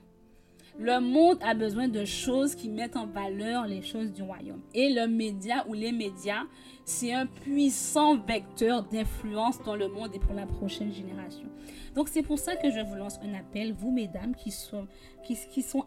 le 0.79 0.99
monde 0.99 1.37
a 1.41 1.53
besoin 1.53 1.87
de 1.87 2.03
choses 2.03 2.55
qui 2.55 2.67
mettent 2.67 2.97
en 2.97 3.05
valeur 3.05 3.67
les 3.67 3.83
choses 3.83 4.11
du 4.11 4.23
royaume. 4.23 4.61
Et 4.73 4.89
le 4.91 5.07
média 5.07 5.65
ou 5.67 5.73
les 5.73 5.91
médias, 5.91 6.43
c'est 6.83 7.13
un 7.13 7.27
puissant 7.27 8.17
vecteur 8.17 8.83
d'influence 8.83 9.61
dans 9.63 9.75
le 9.75 9.87
monde 9.87 10.09
et 10.15 10.19
pour 10.19 10.33
la 10.33 10.47
prochaine 10.47 10.91
génération. 10.91 11.45
Donc 11.93 12.09
c'est 12.09 12.23
pour 12.23 12.39
ça 12.39 12.55
que 12.55 12.71
je 12.71 12.79
vous 12.79 12.95
lance 12.95 13.19
un 13.23 13.35
appel, 13.35 13.73
vous 13.73 13.91
mesdames 13.91 14.33
qui 14.35 14.49
sont, 14.49 14.87
qui, 15.23 15.37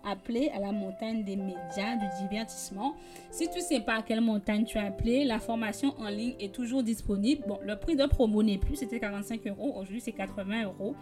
appelées 0.04 0.50
à 0.54 0.60
la 0.60 0.70
montagne 0.70 1.24
des 1.24 1.34
médias, 1.34 1.96
du 1.96 2.06
divertissement. 2.22 2.94
Si 3.32 3.48
tu 3.50 3.58
ne 3.58 3.64
sais 3.64 3.80
pas 3.80 3.96
à 3.96 4.02
quelle 4.02 4.20
montagne 4.20 4.64
tu 4.64 4.78
es 4.78 4.80
appelé, 4.80 5.24
la 5.24 5.40
formation 5.40 5.94
en 5.98 6.08
ligne 6.08 6.36
est 6.38 6.54
toujours 6.54 6.84
disponible. 6.84 7.42
Bon, 7.48 7.58
le 7.64 7.76
prix 7.76 7.96
de 7.96 8.06
promo 8.06 8.42
n'est 8.44 8.58
plus, 8.58 8.76
c'était 8.76 9.00
45 9.00 9.48
euros, 9.48 9.74
aujourd'hui 9.76 10.00
c'est 10.00 10.12
80 10.12 10.64
euros. 10.64 10.94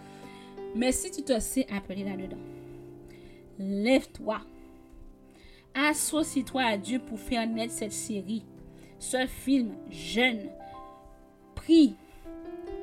Mais 0.75 0.93
si 0.93 1.11
tu 1.11 1.23
te 1.23 1.39
sais 1.39 1.67
appeler 1.71 2.05
là-dedans, 2.05 2.39
lève-toi. 3.59 4.41
Associe-toi 5.75 6.63
à 6.63 6.77
Dieu 6.77 7.01
pour 7.01 7.19
faire 7.19 7.49
naître 7.49 7.73
cette 7.73 7.93
série, 7.93 8.45
ce 8.99 9.27
film 9.27 9.75
jeune. 9.91 10.49
Prie. 11.55 11.95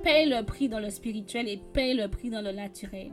Paye 0.04 0.30
le 0.30 0.43
prix 0.43 0.67
dans 0.67 0.80
le 0.80 0.89
spirituel 0.89 1.47
et 1.47 1.60
paye 1.73 1.93
le 1.93 2.08
prix 2.08 2.30
dans 2.30 2.41
le 2.41 2.51
naturel. 2.51 3.12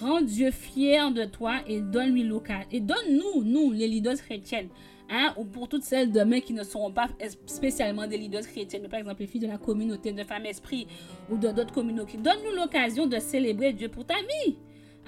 Rends 0.00 0.20
Dieu 0.20 0.50
fier 0.50 1.10
de 1.12 1.24
toi 1.24 1.60
et 1.66 1.80
donne-lui 1.80 2.24
l'occasion. 2.24 2.68
Et 2.70 2.80
donne-nous, 2.80 3.42
nous, 3.44 3.72
les 3.72 3.88
leaders 3.88 4.16
chrétiennes, 4.16 4.68
hein, 5.10 5.34
ou 5.36 5.44
pour 5.44 5.68
toutes 5.68 5.82
celles 5.82 6.10
demain 6.10 6.40
qui 6.40 6.52
ne 6.52 6.62
seront 6.62 6.92
pas 6.92 7.08
spécialement 7.46 8.06
des 8.06 8.16
leaders 8.16 8.46
chrétiennes, 8.46 8.82
mais 8.82 8.88
par 8.88 9.00
exemple 9.00 9.20
les 9.20 9.26
filles 9.26 9.40
de 9.40 9.48
la 9.48 9.58
communauté 9.58 10.12
de 10.12 10.24
femmes 10.24 10.46
esprit 10.46 10.86
ou 11.30 11.36
de 11.36 11.48
d'autres 11.48 11.74
communautés. 11.74 12.16
Donne-nous 12.18 12.56
l'occasion 12.56 13.06
de 13.06 13.18
célébrer 13.18 13.72
Dieu 13.72 13.88
pour 13.88 14.06
ta 14.06 14.16
vie. 14.16 14.56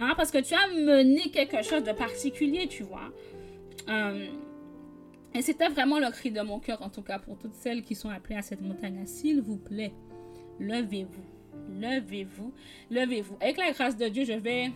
Hein, 0.00 0.14
parce 0.16 0.30
que 0.30 0.38
tu 0.38 0.54
as 0.54 0.66
mené 0.68 1.30
quelque 1.30 1.62
chose 1.62 1.84
de 1.84 1.92
particulier, 1.92 2.66
tu 2.66 2.82
vois. 2.82 3.12
Euh, 3.88 4.26
et 5.34 5.42
c'était 5.42 5.68
vraiment 5.68 5.98
le 5.98 6.10
cri 6.10 6.30
de 6.30 6.40
mon 6.40 6.58
cœur, 6.58 6.82
en 6.82 6.88
tout 6.88 7.02
cas, 7.02 7.18
pour 7.18 7.38
toutes 7.38 7.54
celles 7.54 7.82
qui 7.82 7.94
sont 7.94 8.10
appelées 8.10 8.36
à 8.36 8.42
cette 8.42 8.60
montagne. 8.60 9.00
S'il 9.06 9.40
vous 9.40 9.56
plaît, 9.56 9.92
levez-vous. 10.58 11.24
Levez-vous. 11.80 12.52
Levez-vous. 12.90 13.36
Avec 13.40 13.56
la 13.58 13.70
grâce 13.70 13.96
de 13.96 14.08
Dieu, 14.08 14.24
je 14.24 14.32
vais 14.32 14.72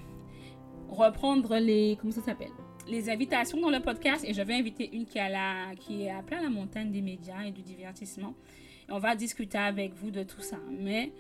reprendre 0.89 1.57
les. 1.59 1.97
Comment 2.01 2.13
ça 2.13 2.23
s'appelle? 2.23 2.53
Les 2.89 3.11
invitations 3.11 3.61
dans 3.61 3.71
le 3.71 3.81
podcast 3.81 4.25
et 4.27 4.33
je 4.33 4.43
vais 4.43 4.55
inviter 4.55 4.89
une 4.95 5.07
qui, 5.07 5.19
qui 5.81 6.03
est 6.03 6.11
appelée 6.11 6.37
à 6.37 6.43
la 6.43 6.51
montagne 6.51 6.93
des 6.93 7.03
médias 7.03 7.43
et 7.45 7.51
du 7.51 7.63
divertissement. 7.63 8.35
On 8.89 8.99
va 8.99 9.17
discuter 9.17 9.59
avec 9.59 9.95
vous 9.95 10.11
de 10.11 10.23
tout 10.23 10.41
ça. 10.41 10.59
Mais, 10.71 11.13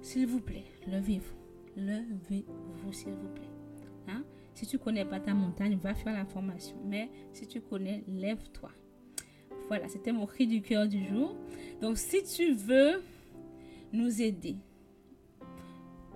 s'il 0.00 0.26
vous 0.26 0.40
plaît, 0.40 0.64
levez-vous 0.86 1.42
levez-vous, 1.76 2.92
s'il 2.92 3.12
vous 3.12 3.28
plaît. 3.28 3.50
Hein? 4.08 4.22
Si 4.54 4.66
tu 4.66 4.78
connais 4.78 5.04
pas 5.04 5.20
ta 5.20 5.34
montagne, 5.34 5.76
va 5.76 5.94
faire 5.94 6.12
la 6.12 6.24
formation. 6.24 6.76
Mais 6.84 7.08
si 7.32 7.46
tu 7.46 7.60
connais, 7.60 8.04
lève-toi. 8.08 8.70
Voilà, 9.68 9.88
c'était 9.88 10.12
mon 10.12 10.26
cri 10.26 10.46
du 10.46 10.60
cœur 10.60 10.86
du 10.86 11.06
jour. 11.06 11.34
Donc, 11.80 11.98
si 11.98 12.22
tu 12.24 12.52
veux 12.52 13.02
nous 13.92 14.20
aider, 14.20 14.56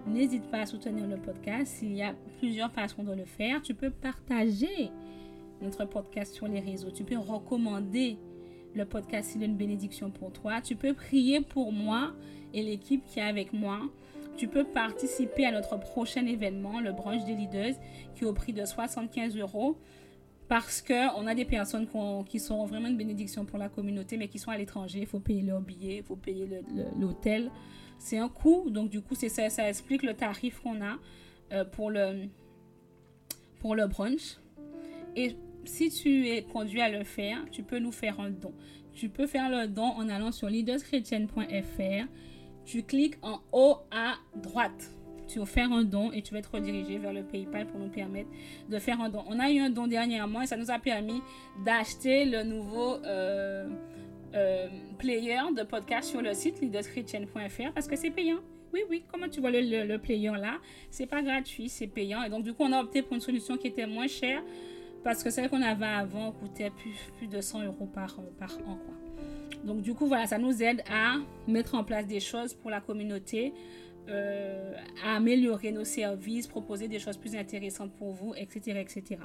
n'hésite 0.06 0.44
pas 0.50 0.60
à 0.60 0.66
soutenir 0.66 1.06
le 1.06 1.16
podcast. 1.16 1.78
Il 1.82 1.94
y 1.94 2.02
a 2.02 2.14
plusieurs 2.38 2.70
façons 2.72 3.02
de 3.02 3.12
le 3.12 3.24
faire. 3.24 3.62
Tu 3.62 3.74
peux 3.74 3.90
partager 3.90 4.90
notre 5.60 5.84
podcast 5.84 6.34
sur 6.34 6.46
les 6.48 6.60
réseaux. 6.60 6.90
Tu 6.90 7.04
peux 7.04 7.18
recommander 7.18 8.18
le 8.74 8.84
podcast 8.84 9.30
s'il 9.30 9.42
est 9.42 9.46
une 9.46 9.56
bénédiction 9.56 10.10
pour 10.10 10.32
toi. 10.32 10.60
Tu 10.60 10.76
peux 10.76 10.94
prier 10.94 11.40
pour 11.40 11.72
moi 11.72 12.12
et 12.52 12.62
l'équipe 12.62 13.04
qui 13.06 13.20
est 13.20 13.22
avec 13.22 13.52
moi 13.52 13.80
tu 14.36 14.48
peux 14.48 14.64
participer 14.64 15.46
à 15.46 15.52
notre 15.52 15.78
prochain 15.78 16.26
événement, 16.26 16.80
le 16.80 16.92
brunch 16.92 17.24
des 17.24 17.34
leaders, 17.34 17.74
qui 18.14 18.24
est 18.24 18.26
au 18.26 18.32
prix 18.32 18.52
de 18.52 18.64
75 18.64 19.36
euros. 19.36 19.76
Parce 20.48 20.80
qu'on 20.80 21.26
a 21.26 21.34
des 21.34 21.44
personnes 21.44 21.88
qui 22.26 22.38
sont 22.38 22.64
vraiment 22.66 22.86
une 22.86 22.96
bénédiction 22.96 23.44
pour 23.44 23.58
la 23.58 23.68
communauté, 23.68 24.16
mais 24.16 24.28
qui 24.28 24.38
sont 24.38 24.50
à 24.50 24.56
l'étranger. 24.56 25.00
Il 25.00 25.06
faut 25.06 25.18
payer 25.18 25.42
leur 25.42 25.60
billet, 25.60 25.96
il 25.96 26.02
faut 26.04 26.14
payer 26.14 26.48
l'hôtel. 27.00 27.50
C'est 27.98 28.18
un 28.18 28.28
coût. 28.28 28.70
Donc, 28.70 28.90
du 28.90 29.00
coup, 29.00 29.14
ça, 29.14 29.50
ça 29.50 29.68
explique 29.68 30.02
le 30.02 30.14
tarif 30.14 30.60
qu'on 30.60 30.82
a 30.82 30.96
euh, 31.52 31.64
pour, 31.64 31.90
le, 31.90 32.28
pour 33.60 33.74
le 33.74 33.86
brunch. 33.86 34.38
Et 35.14 35.36
si 35.64 35.90
tu 35.90 36.28
es 36.28 36.42
conduit 36.42 36.80
à 36.80 36.88
le 36.88 37.04
faire, 37.04 37.38
tu 37.50 37.62
peux 37.62 37.78
nous 37.78 37.92
faire 37.92 38.20
un 38.20 38.30
don. 38.30 38.52
Tu 38.92 39.08
peux 39.08 39.26
faire 39.26 39.50
le 39.50 39.66
don 39.66 39.84
en 39.84 40.08
allant 40.08 40.32
sur 40.32 40.48
leaderschrétienne.fr 40.48 42.06
tu 42.66 42.82
cliques 42.82 43.16
en 43.22 43.40
haut 43.52 43.78
à 43.90 44.16
droite. 44.34 44.90
Tu 45.28 45.38
vas 45.38 45.46
faire 45.46 45.72
un 45.72 45.84
don 45.84 46.12
et 46.12 46.22
tu 46.22 46.34
vas 46.34 46.40
être 46.40 46.54
redirigé 46.54 46.98
vers 46.98 47.12
le 47.12 47.22
PayPal 47.22 47.66
pour 47.66 47.80
nous 47.80 47.88
permettre 47.88 48.28
de 48.68 48.78
faire 48.78 49.00
un 49.00 49.08
don. 49.08 49.24
On 49.28 49.40
a 49.40 49.50
eu 49.50 49.58
un 49.58 49.70
don 49.70 49.86
dernièrement 49.86 50.42
et 50.42 50.46
ça 50.46 50.56
nous 50.56 50.70
a 50.70 50.78
permis 50.78 51.20
d'acheter 51.64 52.24
le 52.24 52.42
nouveau 52.42 52.96
euh, 53.04 53.68
euh, 54.36 54.68
player 54.98 55.40
de 55.56 55.62
podcast 55.62 56.10
sur 56.10 56.20
le 56.20 56.34
site 56.34 56.60
leaderschrétienne.fr 56.60 57.72
parce 57.74 57.88
que 57.88 57.96
c'est 57.96 58.10
payant. 58.10 58.38
Oui, 58.72 58.80
oui, 58.90 59.04
comment 59.10 59.28
tu 59.28 59.40
vois 59.40 59.50
le, 59.50 59.96
player 59.96 60.32
là? 60.32 60.58
C'est 60.90 61.06
pas 61.06 61.22
gratuit, 61.22 61.68
c'est 61.68 61.86
payant. 61.86 62.22
Et 62.22 62.28
donc, 62.28 62.44
du 62.44 62.52
coup, 62.52 62.64
on 62.64 62.72
a 62.72 62.80
opté 62.80 63.00
pour 63.02 63.14
une 63.14 63.20
solution 63.20 63.56
qui 63.56 63.68
était 63.68 63.86
moins 63.86 64.06
chère 64.08 64.42
parce 65.02 65.22
que 65.22 65.30
celle 65.30 65.48
qu'on 65.48 65.62
avait 65.62 65.86
avant 65.86 66.32
coûtait 66.32 66.70
plus, 66.70 66.96
plus 67.16 67.28
de 67.28 67.40
100 67.40 67.62
euros 67.62 67.86
par, 67.86 68.16
par 68.38 68.58
an. 68.66 68.78
Donc 69.64 69.82
du 69.82 69.94
coup, 69.94 70.06
voilà, 70.06 70.26
ça 70.26 70.38
nous 70.38 70.62
aide 70.62 70.82
à 70.90 71.16
mettre 71.46 71.74
en 71.74 71.84
place 71.84 72.06
des 72.06 72.20
choses 72.20 72.54
pour 72.54 72.70
la 72.70 72.80
communauté, 72.80 73.52
euh, 74.08 74.74
à 75.04 75.16
améliorer 75.16 75.72
nos 75.72 75.84
services, 75.84 76.46
proposer 76.46 76.88
des 76.88 76.98
choses 76.98 77.16
plus 77.16 77.34
intéressantes 77.34 77.92
pour 77.94 78.12
vous, 78.12 78.34
etc. 78.36 78.80
etc. 78.80 79.20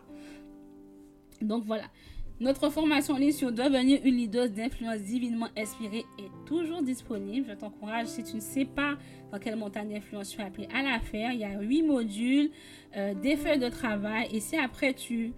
Donc 1.41 1.65
voilà. 1.65 1.86
Notre 2.39 2.70
formation 2.70 3.13
en 3.13 3.17
ligne 3.17 3.32
sur 3.32 3.52
devenir 3.52 4.02
une 4.04 4.15
leader 4.15 4.50
d'influence 4.50 5.02
divinement 5.02 5.50
inspirée 5.56 6.06
est 6.17 6.48
toujours 6.48 6.82
disponible. 6.82 7.46
Je 7.48 7.54
t'encourage, 7.54 8.08
si 8.08 8.24
tu 8.24 8.38
ne 8.38 8.41
sais 8.41 8.65
pas 8.65 8.98
dans 9.32 9.38
quelle 9.38 9.56
montagne 9.56 9.89
d'influence 9.89 10.30
tu 10.30 10.41
es 10.41 10.44
appelé 10.44 10.67
à 10.74 10.82
la 10.82 11.00
faire, 11.00 11.32
il 11.34 11.39
y 11.39 11.44
a 11.44 11.60
huit 11.62 11.84
modules, 11.84 12.50
euh, 12.98 13.13
des 13.13 13.36
feuilles 13.36 13.60
de 13.60 13.70
travail. 13.70 14.28
Et 14.34 14.39
si 14.39 14.58
après 14.58 14.94
tu, 14.94 15.34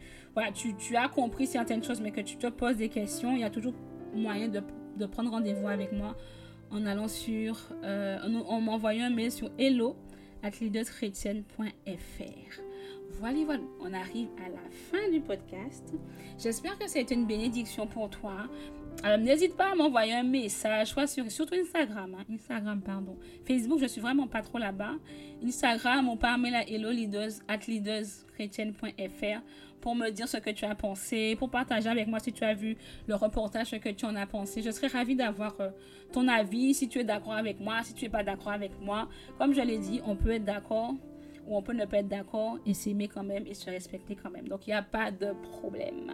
tu, 0.79 0.95
as 0.95 1.09
compris 1.09 1.45
certaines 1.45 1.83
choses, 1.83 1.99
mais 1.99 2.11
que 2.11 2.21
tu 2.21 2.37
te 2.37 2.47
poses 2.47 2.77
des 2.77 2.89
questions, 2.89 3.33
il 3.33 3.41
y 3.41 3.43
a 3.43 3.49
toujours 3.49 3.73
moyen 4.13 4.47
de 4.47 5.05
prendre 5.05 5.31
rendez-vous 5.31 5.67
avec 5.67 5.91
moi 5.91 6.15
en 6.73 6.85
allant 6.85 7.07
sur, 7.07 7.57
euh, 7.83 8.17
en, 8.47 8.59
m'envoyant 8.59 9.05
un 9.05 9.09
mail 9.09 9.31
sur 9.31 9.51
hello 9.57 9.95
at 10.41 10.51
Voilà, 13.23 13.37
voilà, 13.45 13.63
on 13.79 13.93
arrive 13.93 14.27
à 14.45 14.49
la 14.49 14.69
fin 14.69 15.09
du 15.09 15.21
podcast. 15.21 15.93
J'espère 16.37 16.77
que 16.77 16.89
c'est 16.89 17.09
une 17.09 17.25
bénédiction 17.25 17.87
pour 17.87 18.09
toi. 18.09 18.33
Alors, 19.01 19.17
n'hésite 19.17 19.55
pas 19.55 19.71
à 19.71 19.75
m'envoyer 19.75 20.11
un 20.11 20.23
message, 20.23 20.89
soit 20.89 21.07
sur, 21.07 21.31
surtout 21.31 21.55
Instagram, 21.55 22.17
hein, 22.19 22.25
Instagram, 22.29 22.81
pardon. 22.81 23.17
Facebook, 23.47 23.79
je 23.79 23.85
suis 23.85 24.01
vraiment 24.01 24.27
pas 24.27 24.41
trop 24.41 24.57
là-bas. 24.57 24.95
Instagram 25.41 26.09
ou 26.09 26.17
par 26.17 26.37
mail 26.37 26.53
à 26.53 26.67
hello 26.67 26.89
at 27.47 27.59
pour 29.79 29.95
me 29.95 30.09
dire 30.09 30.27
ce 30.27 30.37
que 30.37 30.49
tu 30.49 30.65
as 30.65 30.75
pensé, 30.75 31.37
pour 31.37 31.49
partager 31.49 31.87
avec 31.87 32.07
moi 32.07 32.19
si 32.19 32.33
tu 32.33 32.43
as 32.43 32.53
vu 32.53 32.75
le 33.07 33.15
reportage, 33.15 33.67
ce 33.67 33.77
que 33.77 33.87
tu 33.87 34.03
en 34.03 34.17
as 34.17 34.27
pensé. 34.27 34.61
Je 34.61 34.71
serais 34.71 34.87
ravie 34.87 35.15
d'avoir 35.15 35.55
euh, 35.61 35.69
ton 36.11 36.27
avis, 36.27 36.73
si 36.73 36.89
tu 36.89 36.99
es 36.99 37.05
d'accord 37.05 37.35
avec 37.35 37.61
moi, 37.61 37.83
si 37.83 37.93
tu 37.93 38.03
n'es 38.03 38.11
pas 38.11 38.23
d'accord 38.23 38.51
avec 38.51 38.71
moi. 38.81 39.07
Comme 39.37 39.53
je 39.53 39.61
l'ai 39.61 39.77
dit, 39.77 40.01
on 40.05 40.17
peut 40.17 40.31
être 40.31 40.43
d'accord 40.43 40.95
ou 41.47 41.57
on 41.57 41.61
peut 41.61 41.73
ne 41.73 41.85
pas 41.85 41.97
être 41.97 42.07
d'accord 42.07 42.57
et 42.65 42.73
s'aimer 42.73 43.07
quand 43.07 43.23
même 43.23 43.45
et 43.47 43.53
se 43.53 43.69
respecter 43.69 44.15
quand 44.15 44.29
même. 44.29 44.47
Donc, 44.47 44.67
il 44.67 44.71
n'y 44.71 44.75
a 44.75 44.81
pas 44.81 45.11
de 45.11 45.33
problème. 45.51 46.13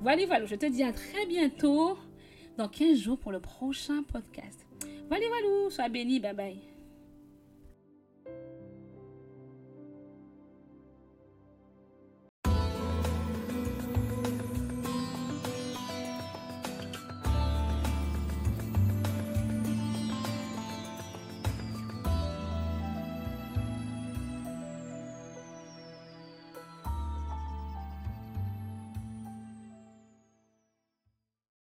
Voilà, 0.00 0.24
voilà, 0.26 0.46
je 0.46 0.54
te 0.54 0.66
dis 0.66 0.82
à 0.82 0.92
très 0.92 1.26
bientôt 1.26 1.98
dans 2.56 2.68
15 2.68 2.98
jours 2.98 3.18
pour 3.18 3.32
le 3.32 3.40
prochain 3.40 4.02
podcast. 4.02 4.66
Voilà, 5.08 5.26
voilà, 5.28 5.70
sois 5.70 5.88
béni, 5.88 6.20
bye 6.20 6.34
bye. 6.34 6.69